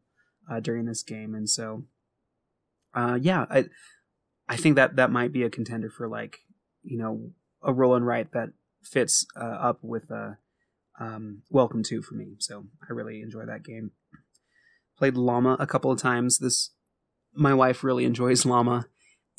uh, 0.49 0.59
during 0.59 0.85
this 0.85 1.03
game. 1.03 1.35
And 1.35 1.49
so, 1.49 1.83
uh, 2.93 3.19
yeah, 3.21 3.45
I 3.49 3.65
I 4.47 4.55
think 4.55 4.75
that 4.77 4.95
that 4.95 5.11
might 5.11 5.33
be 5.33 5.43
a 5.43 5.49
contender 5.49 5.89
for 5.89 6.07
like 6.07 6.39
you 6.81 6.97
know 6.97 7.31
a 7.61 7.73
roll 7.73 7.95
and 7.95 8.05
write 8.05 8.31
that 8.31 8.49
fits 8.83 9.25
uh, 9.35 9.43
up 9.43 9.79
with 9.81 10.09
a 10.11 10.37
um, 10.99 11.41
Welcome 11.49 11.83
to 11.83 12.01
for 12.01 12.15
me. 12.15 12.35
So 12.39 12.67
I 12.89 12.93
really 12.93 13.21
enjoy 13.21 13.45
that 13.45 13.63
game. 13.63 13.91
Played 14.97 15.15
Llama 15.15 15.57
a 15.59 15.67
couple 15.67 15.91
of 15.91 15.99
times. 15.99 16.39
This 16.39 16.71
my 17.33 17.53
wife 17.53 17.83
really 17.83 18.05
enjoys 18.05 18.45
llama, 18.45 18.87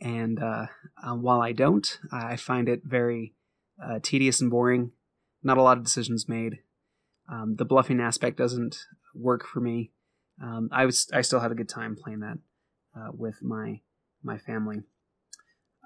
and 0.02 0.38
uh, 0.42 0.66
uh, 1.02 1.14
while 1.14 1.40
I 1.40 1.52
don't, 1.52 1.98
I 2.12 2.36
find 2.36 2.68
it 2.68 2.82
very 2.84 3.35
uh, 3.82 3.98
tedious 4.02 4.40
and 4.40 4.50
boring. 4.50 4.92
Not 5.42 5.58
a 5.58 5.62
lot 5.62 5.78
of 5.78 5.84
decisions 5.84 6.28
made. 6.28 6.58
Um, 7.30 7.56
the 7.56 7.64
bluffing 7.64 8.00
aspect 8.00 8.36
doesn't 8.36 8.78
work 9.14 9.46
for 9.46 9.60
me. 9.60 9.90
Um, 10.42 10.68
I 10.72 10.86
was 10.86 11.08
I 11.12 11.22
still 11.22 11.40
had 11.40 11.52
a 11.52 11.56
good 11.56 11.68
time 11.68 11.96
playing 11.96 12.20
that 12.20 12.38
uh, 12.96 13.10
with 13.12 13.42
my 13.42 13.80
my 14.22 14.38
family. 14.38 14.82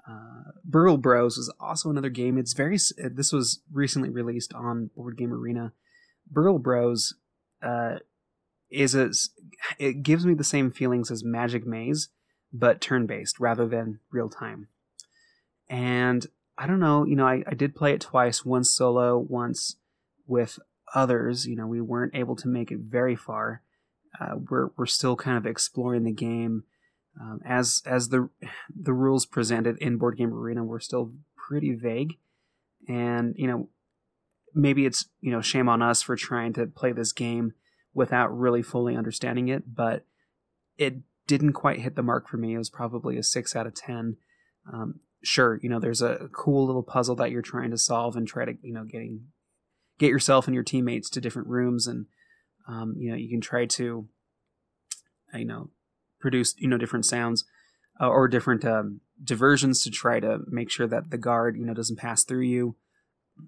Uh, 0.07 0.51
Burgle 0.63 0.97
Bros 0.97 1.37
is 1.37 1.53
also 1.59 1.89
another 1.89 2.09
game. 2.09 2.37
It's 2.37 2.53
very. 2.53 2.77
This 2.97 3.31
was 3.31 3.61
recently 3.71 4.09
released 4.09 4.53
on 4.53 4.89
Board 4.95 5.17
Game 5.17 5.33
Arena. 5.33 5.73
Burgle 6.29 6.59
Bros 6.59 7.15
uh, 7.61 7.97
is 8.69 8.95
a, 8.95 9.11
it 9.77 10.03
gives 10.03 10.25
me 10.25 10.33
the 10.33 10.43
same 10.43 10.71
feelings 10.71 11.11
as 11.11 11.23
Magic 11.23 11.65
Maze, 11.65 12.09
but 12.51 12.81
turn 12.81 13.05
based 13.05 13.39
rather 13.39 13.67
than 13.67 13.99
real 14.11 14.29
time. 14.29 14.67
And 15.69 16.27
I 16.61 16.67
don't 16.67 16.79
know, 16.79 17.05
you 17.05 17.15
know, 17.15 17.25
I, 17.25 17.43
I 17.47 17.55
did 17.55 17.75
play 17.75 17.93
it 17.93 18.01
twice, 18.01 18.45
once 18.45 18.69
solo, 18.69 19.17
once 19.17 19.77
with 20.27 20.59
others. 20.93 21.47
You 21.47 21.55
know, 21.55 21.65
we 21.65 21.81
weren't 21.81 22.13
able 22.13 22.35
to 22.35 22.47
make 22.47 22.71
it 22.71 22.77
very 22.77 23.15
far. 23.15 23.63
Uh, 24.19 24.35
we're 24.47 24.69
we're 24.77 24.85
still 24.85 25.15
kind 25.15 25.37
of 25.37 25.47
exploring 25.47 26.03
the 26.03 26.11
game. 26.11 26.65
Um, 27.19 27.41
as 27.43 27.81
as 27.87 28.09
the 28.09 28.29
the 28.69 28.93
rules 28.93 29.25
presented 29.25 29.79
in 29.79 29.97
Board 29.97 30.17
Game 30.17 30.31
Arena 30.31 30.63
were 30.63 30.79
still 30.79 31.11
pretty 31.35 31.73
vague, 31.73 32.19
and 32.87 33.33
you 33.37 33.47
know 33.47 33.69
maybe 34.53 34.85
it's 34.85 35.05
you 35.19 35.31
know 35.31 35.41
shame 35.41 35.67
on 35.67 35.81
us 35.81 36.03
for 36.03 36.15
trying 36.15 36.53
to 36.53 36.67
play 36.67 36.91
this 36.91 37.11
game 37.11 37.53
without 37.95 38.37
really 38.37 38.61
fully 38.61 38.95
understanding 38.95 39.47
it, 39.47 39.73
but 39.73 40.05
it 40.77 40.97
didn't 41.25 41.53
quite 41.53 41.79
hit 41.79 41.95
the 41.95 42.03
mark 42.03 42.27
for 42.27 42.37
me. 42.37 42.53
It 42.53 42.59
was 42.59 42.69
probably 42.69 43.17
a 43.17 43.23
six 43.23 43.55
out 43.55 43.65
of 43.65 43.73
ten. 43.73 44.17
Um, 44.71 44.99
sure, 45.23 45.59
you 45.61 45.69
know, 45.69 45.79
there's 45.79 46.01
a 46.01 46.29
cool 46.33 46.65
little 46.65 46.83
puzzle 46.83 47.15
that 47.15 47.31
you're 47.31 47.41
trying 47.41 47.71
to 47.71 47.77
solve 47.77 48.15
and 48.15 48.27
try 48.27 48.45
to, 48.45 48.53
you 48.61 48.73
know, 48.73 48.83
getting 48.83 49.27
get 49.99 50.09
yourself 50.09 50.47
and 50.47 50.55
your 50.55 50.63
teammates 50.63 51.09
to 51.11 51.21
different 51.21 51.47
rooms, 51.47 51.87
and 51.87 52.07
um, 52.67 52.95
you 52.97 53.09
know, 53.09 53.15
you 53.15 53.29
can 53.29 53.41
try 53.41 53.65
to, 53.65 54.07
you 55.33 55.45
know, 55.45 55.69
produce 56.19 56.55
you 56.57 56.67
know 56.67 56.77
different 56.77 57.05
sounds 57.05 57.45
uh, 57.99 58.07
or 58.07 58.27
different 58.27 58.65
um, 58.65 59.01
diversions 59.23 59.83
to 59.83 59.91
try 59.91 60.19
to 60.19 60.39
make 60.47 60.69
sure 60.69 60.87
that 60.87 61.11
the 61.11 61.17
guard, 61.17 61.55
you 61.57 61.65
know, 61.65 61.73
doesn't 61.73 61.99
pass 61.99 62.23
through 62.23 62.41
you. 62.41 62.75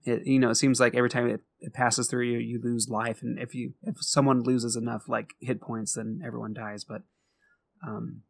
It 0.06 0.26
you 0.26 0.40
know 0.40 0.50
it 0.50 0.56
seems 0.56 0.80
like 0.80 0.96
every 0.96 1.10
time 1.10 1.28
it, 1.28 1.42
it 1.60 1.74
passes 1.74 2.08
through 2.08 2.26
you 2.26 2.40
you 2.40 2.60
lose 2.60 2.90
life 2.90 3.22
and 3.22 3.38
if 3.38 3.54
you 3.54 3.74
if 3.84 3.98
someone 4.00 4.42
loses 4.42 4.76
enough 4.76 5.08
like 5.08 5.34
hit 5.40 5.62
points 5.62 5.94
then 5.94 6.22
everyone 6.26 6.54
dies 6.54 6.84
but 6.84 7.04
um 7.86 8.22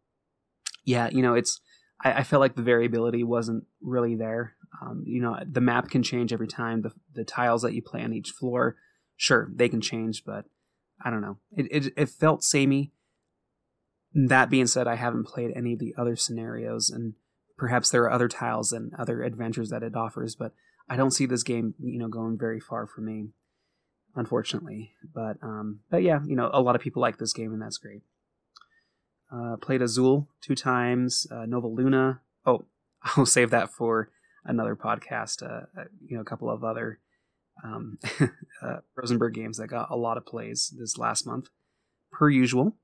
yeah 0.84 1.10
you 1.10 1.22
know 1.22 1.36
it's 1.36 1.62
i, 2.04 2.14
I 2.14 2.24
felt 2.24 2.42
like 2.42 2.56
the 2.56 2.62
variability 2.62 3.24
wasn't 3.24 3.66
really 3.82 4.16
there 4.16 4.56
um 4.82 5.04
you 5.06 5.22
know 5.22 5.38
the 5.46 5.62
map 5.62 5.90
can 5.90 6.04
change 6.04 6.34
every 6.34 6.48
time 6.48 6.82
the 6.82 6.92
the 7.14 7.24
tiles 7.24 7.62
that 7.62 7.74
you 7.74 7.82
play 7.82 8.04
on 8.04 8.14
each 8.14 8.32
floor 8.32 8.76
sure 9.16 9.50
they 9.54 9.70
can 9.70 9.82
change 9.82 10.24
but 10.26 10.46
i 11.04 11.10
don't 11.10 11.22
know 11.22 11.38
it 11.52 11.68
it, 11.72 11.94
it 11.96 12.10
felt 12.10 12.44
samey 12.44 12.92
that 14.14 14.50
being 14.50 14.68
said 14.68 14.88
i 14.88 14.96
haven't 14.96 15.28
played 15.28 15.52
any 15.56 15.74
of 15.74 15.80
the 15.80 15.94
other 15.98 16.16
scenarios 16.16 16.90
and 16.90 17.14
perhaps 17.58 17.90
there 17.90 18.04
are 18.04 18.12
other 18.12 18.28
tiles 18.28 18.72
and 18.72 18.94
other 18.96 19.24
adventures 19.24 19.70
that 19.70 19.84
it 19.84 19.96
offers 19.96 20.36
but 20.36 20.54
I 20.90 20.96
don't 20.96 21.12
see 21.12 21.26
this 21.26 21.44
game, 21.44 21.76
you 21.80 22.00
know, 22.00 22.08
going 22.08 22.38
very 22.38 22.60
far 22.60 22.86
for 22.88 23.02
me, 23.02 23.30
unfortunately. 24.16 24.94
But 25.14 25.38
um, 25.42 25.80
but 25.90 26.04
yeah, 26.04 26.20
you 26.26 26.36
know, 26.36 26.50
a 26.54 26.62
lot 26.62 26.76
of 26.76 26.82
people 26.82 27.02
like 27.02 27.18
this 27.18 27.34
game, 27.34 27.54
and 27.54 27.62
that's 27.62 27.78
great. 27.78 28.02
Uh, 29.34 29.56
played 29.58 29.82
Azul 29.82 30.30
two 30.42 30.54
times, 30.54 31.26
uh, 31.32 31.46
Nova 31.46 31.68
Luna. 31.68 32.22
Oh, 32.46 32.66
I'll 33.04 33.26
save 33.26 33.50
that 33.50 33.72
for 33.72 34.10
another 34.46 34.76
podcast. 34.76 35.42
Uh, 35.42 35.66
uh 35.80 35.86
you 36.06 36.16
know, 36.16 36.22
a 36.22 36.26
couple 36.26 36.50
of 36.50 36.64
other 36.64 37.00
um, 37.64 37.98
uh, 38.62 38.78
Rosenberg 38.96 39.34
games 39.34 39.58
that 39.58 39.68
got 39.68 39.90
a 39.90 39.96
lot 39.96 40.18
of 40.18 40.26
plays 40.26 40.74
this 40.78 40.98
last 40.98 41.26
month, 41.26 41.50
per 42.12 42.30
usual. 42.30 42.76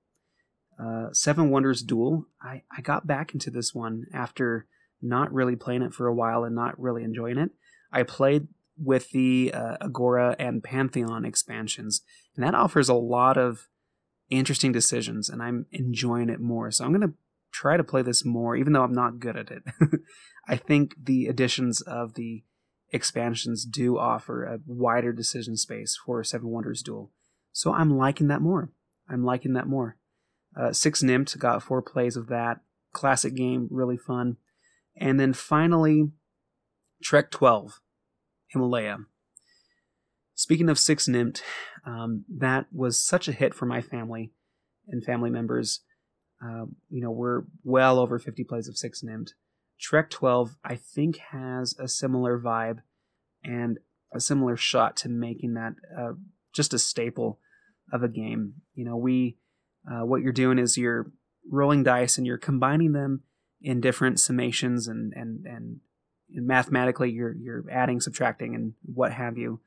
Seven 1.11 1.49
Wonders 1.49 1.81
Duel. 1.81 2.25
I, 2.41 2.63
I 2.75 2.79
got 2.81 3.05
back 3.05 3.33
into 3.33 3.51
this 3.51 3.75
one 3.75 4.05
after 4.13 4.65
not 5.01 5.33
really 5.33 5.57
playing 5.57 5.81
it 5.81 5.93
for 5.93 6.07
a 6.07 6.13
while 6.13 6.45
and 6.45 6.55
not 6.55 6.79
really 6.79 7.03
enjoying 7.03 7.37
it. 7.37 7.51
I 7.91 8.03
played 8.03 8.47
with 8.77 9.11
the 9.11 9.53
Agora 9.53 10.37
and 10.39 10.63
Pantheon 10.63 11.25
expansions, 11.25 12.01
and 12.35 12.45
that 12.45 12.55
offers 12.55 12.87
a 12.87 12.93
lot 12.93 13.37
of 13.37 13.67
interesting 14.30 14.71
decisions, 14.71 15.30
and 15.30 15.41
I'm 15.41 15.65
enjoying 15.71 16.30
it 16.30 16.39
more. 16.39 16.71
So 16.71 16.86
I'm 16.86 16.91
going 16.91 17.07
to 17.07 17.15
try 17.51 17.77
to 17.77 17.84
play 17.84 18.01
this 18.01 18.23
more, 18.23 18.55
even 18.55 18.73
though 18.73 18.84
I'm 18.84 18.93
not 18.93 19.19
good 19.19 19.36
at 19.38 19.51
it. 19.51 19.63
I 20.47 20.55
think 20.55 20.95
the 21.03 21.27
additions 21.27 21.82
of 21.82 22.13
the 22.13 22.43
expansions 22.91 23.65
do 23.65 23.97
offer 23.97 24.43
a 24.43 24.59
wider 24.65 25.11
decision 25.11 25.55
space 25.57 25.97
for 26.03 26.23
Seven 26.23 26.49
Wonders 26.49 26.82
Duel. 26.82 27.11
So 27.51 27.73
I'm 27.73 27.97
liking 27.97 28.27
that 28.27 28.41
more. 28.41 28.71
I'm 29.09 29.23
liking 29.23 29.53
that 29.53 29.67
more. 29.67 29.97
Uh, 30.55 30.71
Six 30.71 31.03
Nimmt 31.03 31.38
got 31.38 31.63
four 31.63 31.82
plays 31.82 32.15
of 32.15 32.27
that. 32.27 32.61
Classic 32.93 33.36
game, 33.36 33.67
really 33.69 33.97
fun. 33.97 34.38
And 34.95 35.19
then 35.19 35.34
finally, 35.34 36.09
Trek 37.03 37.32
12, 37.32 37.80
Himalaya. 38.47 38.97
Speaking 40.39 40.69
of 40.69 40.79
Six 40.79 41.05
Nimmt, 41.05 41.41
um, 41.85 42.23
that 42.29 42.67
was 42.71 42.97
such 42.97 43.27
a 43.27 43.33
hit 43.33 43.53
for 43.53 43.65
my 43.65 43.81
family 43.81 44.31
and 44.87 45.03
family 45.03 45.29
members. 45.29 45.81
Uh, 46.41 46.67
you 46.89 47.01
know, 47.01 47.11
we're 47.11 47.41
well 47.65 47.99
over 47.99 48.17
50 48.17 48.45
plays 48.45 48.69
of 48.69 48.77
Six 48.77 49.01
Nimmt. 49.01 49.31
Trek 49.81 50.09
12, 50.09 50.55
I 50.63 50.77
think, 50.77 51.17
has 51.31 51.75
a 51.77 51.89
similar 51.89 52.39
vibe 52.39 52.77
and 53.43 53.79
a 54.13 54.21
similar 54.21 54.55
shot 54.55 54.95
to 54.97 55.09
making 55.09 55.55
that 55.55 55.73
uh, 55.99 56.13
just 56.53 56.73
a 56.73 56.79
staple 56.79 57.37
of 57.91 58.01
a 58.01 58.07
game. 58.07 58.61
You 58.75 58.85
know, 58.85 58.95
we 58.95 59.35
uh, 59.91 60.05
what 60.05 60.21
you're 60.21 60.31
doing 60.31 60.57
is 60.57 60.77
you're 60.77 61.11
rolling 61.51 61.83
dice 61.83 62.17
and 62.17 62.25
you're 62.25 62.37
combining 62.37 62.93
them 62.93 63.23
in 63.61 63.81
different 63.81 64.19
summations 64.19 64.87
and 64.87 65.11
and 65.17 65.45
and 65.45 65.81
mathematically 66.29 67.11
you're 67.11 67.35
you're 67.35 67.65
adding, 67.69 67.99
subtracting, 67.99 68.55
and 68.55 68.75
what 68.85 69.11
have 69.11 69.37
you. 69.37 69.59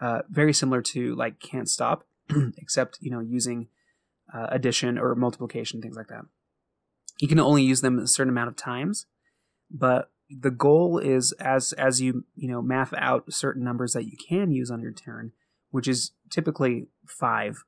Uh, 0.00 0.22
very 0.28 0.52
similar 0.52 0.82
to 0.82 1.14
like 1.14 1.40
can't 1.40 1.68
stop, 1.68 2.04
except 2.58 2.98
you 3.00 3.10
know 3.10 3.20
using 3.20 3.68
uh, 4.32 4.46
addition 4.50 4.98
or 4.98 5.14
multiplication, 5.14 5.80
things 5.80 5.96
like 5.96 6.08
that. 6.08 6.24
You 7.20 7.28
can 7.28 7.38
only 7.38 7.62
use 7.62 7.82
them 7.82 7.98
a 7.98 8.06
certain 8.06 8.32
amount 8.32 8.48
of 8.48 8.56
times, 8.56 9.06
but 9.70 10.10
the 10.28 10.50
goal 10.50 10.98
is 10.98 11.32
as 11.32 11.72
as 11.74 12.00
you 12.00 12.24
you 12.34 12.48
know 12.48 12.62
math 12.62 12.94
out 12.94 13.32
certain 13.32 13.62
numbers 13.62 13.92
that 13.92 14.06
you 14.06 14.16
can 14.16 14.50
use 14.50 14.70
on 14.70 14.80
your 14.80 14.92
turn, 14.92 15.32
which 15.70 15.86
is 15.86 16.12
typically 16.30 16.88
five. 17.06 17.64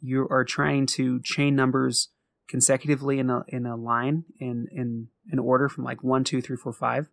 You 0.00 0.28
are 0.30 0.44
trying 0.44 0.86
to 0.86 1.20
chain 1.22 1.56
numbers 1.56 2.10
consecutively 2.48 3.18
in 3.18 3.30
a 3.30 3.44
in 3.48 3.66
a 3.66 3.76
line 3.76 4.24
in 4.38 4.68
in 4.70 5.08
an 5.30 5.38
order 5.38 5.68
from 5.68 5.84
like 5.84 6.04
one, 6.04 6.24
two, 6.24 6.40
three, 6.40 6.56
four, 6.56 6.72
five, 6.72 7.08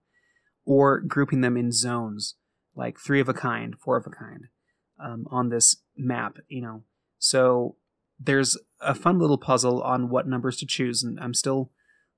or 0.65 0.99
grouping 0.99 1.41
them 1.41 1.57
in 1.57 1.71
zones 1.71 2.35
like 2.75 2.99
three 2.99 3.19
of 3.19 3.29
a 3.29 3.33
kind, 3.33 3.75
four 3.79 3.97
of 3.97 4.07
a 4.07 4.09
kind, 4.09 4.47
um, 4.99 5.27
on 5.29 5.49
this 5.49 5.77
map. 5.97 6.37
You 6.47 6.61
know, 6.61 6.83
so 7.19 7.75
there's 8.19 8.57
a 8.79 8.95
fun 8.95 9.19
little 9.19 9.37
puzzle 9.37 9.81
on 9.81 10.09
what 10.09 10.27
numbers 10.27 10.57
to 10.57 10.65
choose, 10.65 11.03
and 11.03 11.19
I'm 11.19 11.33
still 11.33 11.71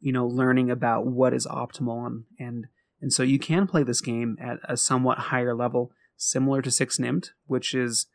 you 0.05 0.11
know 0.11 0.25
learning 0.25 0.69
about 0.69 1.07
what 1.07 1.33
is 1.33 1.47
optimal 1.47 2.05
and 2.05 2.23
and 2.39 2.67
and 3.01 3.11
so 3.11 3.23
you 3.23 3.39
can 3.39 3.67
play 3.67 3.83
this 3.83 4.01
game 4.01 4.37
at 4.39 4.57
a 4.63 4.77
somewhat 4.77 5.17
higher 5.17 5.55
level 5.55 5.91
similar 6.15 6.61
to 6.61 6.71
Six 6.71 6.97
Nimmt 6.97 7.29
which 7.47 7.73
is 7.73 8.05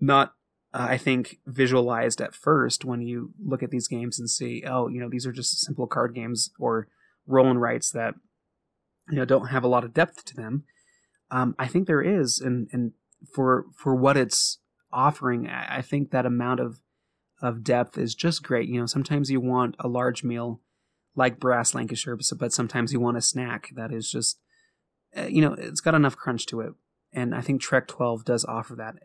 not 0.00 0.34
uh, 0.72 0.86
i 0.90 0.96
think 0.96 1.38
visualized 1.46 2.20
at 2.20 2.34
first 2.34 2.84
when 2.84 3.02
you 3.02 3.32
look 3.44 3.62
at 3.62 3.70
these 3.70 3.88
games 3.88 4.18
and 4.18 4.30
see 4.30 4.62
oh 4.66 4.88
you 4.88 5.00
know 5.00 5.08
these 5.08 5.26
are 5.26 5.32
just 5.32 5.60
simple 5.60 5.86
card 5.86 6.14
games 6.14 6.50
or 6.58 6.88
roll 7.26 7.50
and 7.50 7.60
writes 7.60 7.90
that 7.90 8.14
you 9.10 9.16
know 9.16 9.24
don't 9.24 9.48
have 9.48 9.64
a 9.64 9.68
lot 9.68 9.84
of 9.84 9.94
depth 9.94 10.24
to 10.24 10.34
them 10.36 10.64
um, 11.30 11.54
i 11.58 11.66
think 11.66 11.86
there 11.86 12.02
is 12.02 12.40
and 12.40 12.68
and 12.72 12.92
for 13.32 13.66
for 13.76 13.94
what 13.94 14.16
it's 14.16 14.58
offering 14.92 15.48
i 15.48 15.82
think 15.82 16.10
that 16.10 16.26
amount 16.26 16.60
of 16.60 16.80
of 17.42 17.64
depth 17.64 17.98
is 17.98 18.14
just 18.14 18.42
great 18.42 18.68
you 18.68 18.78
know 18.78 18.86
sometimes 18.86 19.30
you 19.30 19.40
want 19.40 19.74
a 19.80 19.88
large 19.88 20.22
meal 20.22 20.60
like 21.16 21.38
brass 21.38 21.74
Lancashire, 21.74 22.18
but 22.36 22.52
sometimes 22.52 22.92
you 22.92 23.00
want 23.00 23.16
a 23.16 23.22
snack 23.22 23.70
that 23.74 23.92
is 23.92 24.10
just, 24.10 24.38
uh, 25.16 25.26
you 25.26 25.40
know, 25.40 25.54
it's 25.54 25.80
got 25.80 25.94
enough 25.94 26.16
crunch 26.16 26.46
to 26.46 26.60
it. 26.60 26.72
And 27.12 27.34
I 27.34 27.40
think 27.40 27.60
Trek 27.60 27.86
12 27.86 28.24
does 28.24 28.44
offer 28.44 28.74
that. 28.76 28.96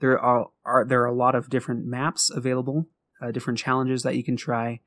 There 0.00 0.18
are, 0.18 0.50
are 0.64 0.84
there 0.84 1.02
are 1.02 1.06
a 1.06 1.14
lot 1.14 1.34
of 1.34 1.50
different 1.50 1.84
maps 1.84 2.30
available, 2.30 2.86
uh, 3.20 3.32
different 3.32 3.58
challenges 3.58 4.04
that 4.04 4.14
you 4.14 4.22
can 4.22 4.36
try. 4.36 4.80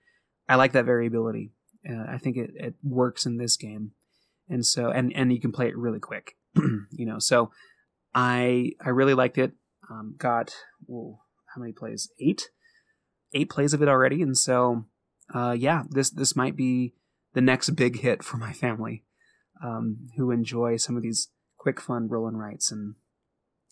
I 0.48 0.56
like 0.56 0.72
that 0.72 0.86
variability. 0.86 1.52
Uh, 1.88 2.06
I 2.08 2.18
think 2.18 2.38
it, 2.38 2.52
it 2.56 2.76
works 2.82 3.26
in 3.26 3.38
this 3.38 3.58
game, 3.58 3.92
and 4.48 4.66
so 4.66 4.90
and 4.90 5.12
and 5.14 5.34
you 5.34 5.42
can 5.42 5.52
play 5.52 5.68
it 5.68 5.76
really 5.76 6.00
quick. 6.00 6.38
you 6.92 7.06
know, 7.06 7.20
so 7.20 7.52
I 8.14 8.74
I 8.84 8.90
really 8.90 9.14
liked 9.14 9.38
it. 9.38 9.54
Um, 9.90 10.16
got 10.18 10.54
whoa, 10.86 11.20
how 11.54 11.62
many 11.62 11.74
plays? 11.74 12.10
Eight, 12.20 12.50
eight 13.34 13.50
plays 13.50 13.74
of 13.74 13.82
it 13.82 13.90
already, 13.90 14.22
and 14.22 14.38
so 14.38 14.86
uh, 15.34 15.56
yeah, 15.58 15.84
this 15.90 16.10
this 16.10 16.36
might 16.36 16.56
be 16.56 16.94
the 17.34 17.42
next 17.42 17.72
big 17.72 18.00
hit 18.00 18.24
for 18.24 18.38
my 18.38 18.54
family, 18.54 19.04
um, 19.64 20.10
who 20.18 20.32
enjoy 20.32 20.78
some 20.78 20.98
of 20.98 21.04
these 21.04 21.30
quick, 21.58 21.80
fun 21.80 22.08
roll 22.08 22.28
and 22.28 22.40
writes 22.40 22.72
and 22.72 22.96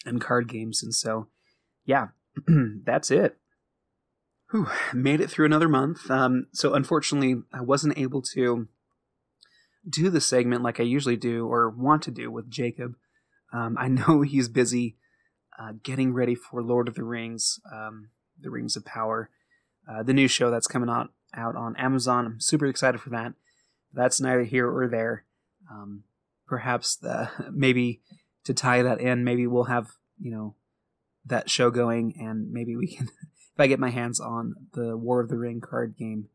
and 0.05 0.21
card 0.21 0.47
games. 0.47 0.81
And 0.81 0.93
so, 0.93 1.27
yeah, 1.85 2.09
that's 2.85 3.11
it. 3.11 3.37
Whew, 4.51 4.69
made 4.93 5.21
it 5.21 5.29
through 5.29 5.45
another 5.45 5.67
month. 5.67 6.09
Um, 6.09 6.47
so 6.53 6.73
unfortunately, 6.73 7.41
I 7.53 7.61
wasn't 7.61 7.97
able 7.97 8.21
to 8.33 8.67
do 9.89 10.09
the 10.09 10.21
segment 10.21 10.63
like 10.63 10.79
I 10.79 10.83
usually 10.83 11.17
do 11.17 11.47
or 11.47 11.69
want 11.69 12.03
to 12.03 12.11
do 12.11 12.31
with 12.31 12.49
Jacob. 12.49 12.95
Um, 13.51 13.77
I 13.79 13.87
know 13.89 14.21
he's 14.21 14.47
busy 14.47 14.97
uh, 15.59 15.73
getting 15.83 16.13
ready 16.13 16.35
for 16.35 16.61
Lord 16.61 16.87
of 16.87 16.95
the 16.95 17.03
Rings, 17.03 17.59
um, 17.71 18.09
the 18.39 18.49
Rings 18.49 18.75
of 18.75 18.85
Power, 18.85 19.29
uh, 19.89 20.03
the 20.03 20.13
new 20.13 20.27
show 20.27 20.49
that's 20.49 20.67
coming 20.67 20.89
out 20.89 21.11
out 21.33 21.55
on 21.55 21.75
Amazon. 21.75 22.25
I'm 22.25 22.39
super 22.39 22.65
excited 22.65 23.01
for 23.01 23.09
that. 23.11 23.33
That's 23.93 24.21
neither 24.21 24.43
here 24.43 24.69
or 24.69 24.87
there. 24.87 25.25
Um, 25.69 26.03
perhaps 26.47 26.95
the 26.95 27.29
maybe 27.51 28.01
to 28.45 28.53
tie 28.53 28.81
that 28.81 29.01
in, 29.01 29.23
maybe 29.23 29.47
we'll 29.47 29.65
have 29.65 29.91
you 30.19 30.31
know 30.31 30.55
that 31.25 31.49
show 31.49 31.69
going, 31.69 32.15
and 32.19 32.51
maybe 32.51 32.75
we 32.75 32.87
can. 32.87 33.07
if 33.53 33.59
I 33.59 33.67
get 33.67 33.79
my 33.79 33.89
hands 33.89 34.19
on 34.19 34.55
the 34.73 34.95
War 34.95 35.19
of 35.19 35.29
the 35.29 35.37
Ring 35.37 35.59
card 35.59 35.97
game, 35.97 36.29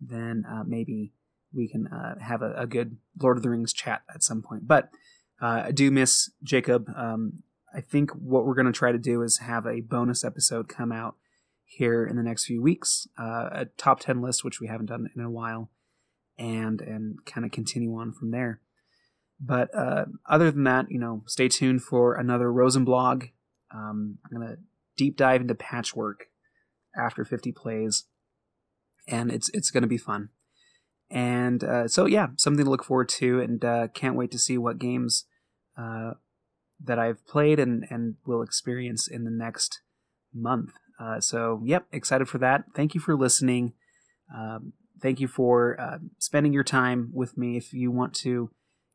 then 0.00 0.44
uh, 0.48 0.64
maybe 0.66 1.12
we 1.56 1.68
can 1.68 1.86
uh, 1.86 2.18
have 2.20 2.42
a, 2.42 2.52
a, 2.52 2.66
good 2.66 2.98
Lord 3.20 3.36
of 3.36 3.42
the 3.42 3.50
Rings 3.50 3.72
chat 3.72 4.02
at 4.14 4.22
some 4.22 4.42
point. 4.42 4.68
But 4.68 4.90
uh, 5.40 5.64
I 5.66 5.72
do 5.72 5.90
miss 5.90 6.30
Jacob. 6.42 6.88
Um, 6.94 7.42
I 7.74 7.80
think 7.80 8.10
what 8.12 8.46
we're 8.46 8.54
going 8.54 8.66
to 8.66 8.72
try 8.72 8.92
to 8.92 8.98
do 8.98 9.22
is 9.22 9.38
have 9.38 9.66
a 9.66 9.80
bonus 9.80 10.24
episode 10.24 10.68
come 10.68 10.92
out 10.92 11.16
here 11.64 12.06
in 12.06 12.16
the 12.16 12.22
next 12.22 12.46
few 12.46 12.62
weeks, 12.62 13.08
uh, 13.18 13.48
a 13.52 13.64
top 13.76 14.00
10 14.00 14.22
list, 14.22 14.44
which 14.44 14.60
we 14.60 14.68
haven't 14.68 14.86
done 14.86 15.08
in 15.14 15.22
a 15.22 15.30
while, 15.30 15.70
and, 16.38 16.80
and 16.80 17.24
kind 17.26 17.44
of 17.44 17.52
continue 17.52 17.94
on 17.96 18.12
from 18.12 18.30
there. 18.30 18.60
But 19.40 19.74
uh, 19.74 20.06
other 20.26 20.50
than 20.50 20.64
that, 20.64 20.90
you 20.90 20.98
know, 20.98 21.22
stay 21.26 21.48
tuned 21.48 21.82
for 21.82 22.14
another 22.14 22.46
Rosenblog. 22.46 23.30
Um, 23.74 24.18
I'm 24.24 24.36
going 24.38 24.48
to 24.48 24.58
deep 24.96 25.16
dive 25.16 25.42
into 25.42 25.54
patchwork 25.54 26.28
after 26.96 27.24
50 27.24 27.52
plays, 27.52 28.04
and 29.06 29.30
it's 29.30 29.50
it's 29.50 29.70
going 29.70 29.82
to 29.82 29.88
be 29.88 29.98
fun. 29.98 30.30
And 31.10 31.62
uh, 31.62 31.88
so, 31.88 32.06
yeah, 32.06 32.28
something 32.36 32.64
to 32.64 32.70
look 32.70 32.84
forward 32.84 33.08
to, 33.10 33.40
and 33.40 33.64
uh, 33.64 33.88
can't 33.88 34.16
wait 34.16 34.30
to 34.32 34.38
see 34.38 34.58
what 34.58 34.78
games 34.78 35.24
uh, 35.78 36.12
that 36.82 36.98
I've 36.98 37.24
played 37.26 37.60
and, 37.60 37.86
and 37.90 38.16
will 38.26 38.42
experience 38.42 39.06
in 39.06 39.24
the 39.24 39.30
next 39.30 39.80
month. 40.34 40.72
Uh, 40.98 41.20
so, 41.20 41.62
yep, 41.64 41.86
excited 41.92 42.28
for 42.28 42.38
that. 42.38 42.64
Thank 42.74 42.94
you 42.94 43.00
for 43.00 43.16
listening. 43.16 43.74
Um, 44.34 44.72
thank 45.00 45.20
you 45.20 45.28
for 45.28 45.80
uh, 45.80 45.98
spending 46.18 46.52
your 46.52 46.64
time 46.64 47.10
with 47.12 47.36
me. 47.36 47.56
If 47.56 47.72
you 47.72 47.90
want 47.90 48.14
to 48.16 48.50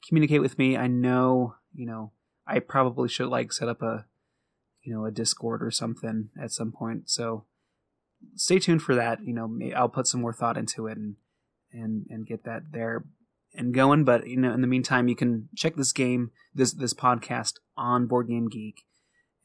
communicate 0.07 0.41
with 0.41 0.57
me, 0.57 0.77
I 0.77 0.87
know 0.87 1.55
you 1.73 1.85
know 1.85 2.11
I 2.47 2.59
probably 2.59 3.09
should 3.09 3.29
like 3.29 3.53
set 3.53 3.69
up 3.69 3.81
a 3.81 4.05
you 4.83 4.93
know 4.93 5.05
a 5.05 5.11
Discord 5.11 5.63
or 5.63 5.71
something 5.71 6.29
at 6.41 6.51
some 6.51 6.71
point. 6.71 7.09
So 7.09 7.45
stay 8.35 8.59
tuned 8.59 8.81
for 8.81 8.95
that. 8.95 9.23
You 9.23 9.33
know, 9.33 9.59
I'll 9.75 9.89
put 9.89 10.07
some 10.07 10.21
more 10.21 10.33
thought 10.33 10.57
into 10.57 10.87
it 10.87 10.97
and 10.97 11.15
and 11.73 12.05
and 12.09 12.25
get 12.27 12.43
that 12.43 12.71
there. 12.71 13.05
and 13.53 13.73
going. 13.73 14.03
But 14.03 14.27
you 14.27 14.37
know, 14.37 14.53
in 14.53 14.61
the 14.61 14.67
meantime, 14.67 15.07
you 15.07 15.15
can 15.15 15.49
check 15.55 15.75
this 15.75 15.91
game, 15.91 16.31
this 16.53 16.73
this 16.73 16.93
podcast 16.93 17.55
on 17.77 18.07
Board 18.07 18.27
Game 18.27 18.49
Geek. 18.49 18.83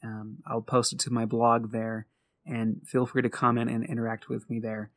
Um, 0.03 0.37
I'll 0.45 0.61
post 0.61 0.93
it 0.93 0.99
to 0.99 1.11
my 1.11 1.25
blog 1.25 1.71
there, 1.71 2.07
and 2.45 2.81
feel 2.85 3.05
free 3.05 3.21
to 3.21 3.29
comment 3.29 3.69
and 3.69 3.83
interact 3.83 4.29
with 4.29 4.49
me 4.49 4.59
there. 4.59 4.91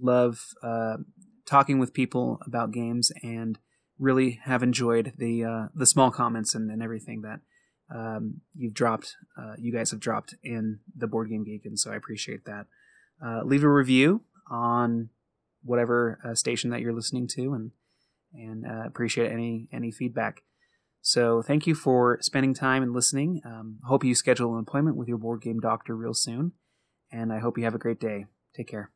Love 0.00 0.54
uh, 0.62 0.96
talking 1.46 1.78
with 1.78 1.92
people 1.92 2.40
about 2.46 2.72
games, 2.72 3.12
and 3.22 3.58
really 3.98 4.40
have 4.44 4.62
enjoyed 4.62 5.12
the 5.18 5.44
uh, 5.44 5.66
the 5.74 5.86
small 5.86 6.10
comments 6.10 6.54
and, 6.54 6.70
and 6.70 6.82
everything 6.82 7.22
that 7.22 7.40
um, 7.94 8.40
you've 8.54 8.74
dropped. 8.74 9.16
Uh, 9.38 9.54
you 9.58 9.72
guys 9.72 9.90
have 9.90 10.00
dropped 10.00 10.34
in 10.42 10.80
the 10.96 11.06
Board 11.06 11.28
Game 11.28 11.44
Geek, 11.44 11.64
and 11.64 11.78
so 11.78 11.92
I 11.92 11.96
appreciate 11.96 12.44
that. 12.44 12.66
Uh, 13.24 13.42
leave 13.44 13.62
a 13.62 13.68
review 13.68 14.22
on 14.50 15.10
whatever 15.64 16.20
uh, 16.24 16.34
station 16.34 16.70
that 16.70 16.80
you're 16.80 16.92
listening 16.92 17.26
to, 17.28 17.54
and 17.54 17.70
and 18.32 18.66
uh, 18.66 18.86
appreciate 18.86 19.30
any 19.30 19.68
any 19.72 19.90
feedback. 19.90 20.42
So 21.00 21.42
thank 21.42 21.66
you 21.66 21.74
for 21.74 22.18
spending 22.22 22.54
time 22.54 22.82
and 22.82 22.94
listening. 22.94 23.42
Um, 23.44 23.78
hope 23.84 24.04
you 24.04 24.14
schedule 24.14 24.54
an 24.54 24.60
appointment 24.60 24.96
with 24.96 25.08
your 25.08 25.18
board 25.18 25.42
game 25.42 25.60
doctor 25.60 25.94
real 25.94 26.14
soon, 26.14 26.52
and 27.12 27.32
I 27.32 27.40
hope 27.40 27.58
you 27.58 27.64
have 27.64 27.74
a 27.74 27.78
great 27.78 28.00
day. 28.00 28.26
Take 28.56 28.68
care. 28.68 28.93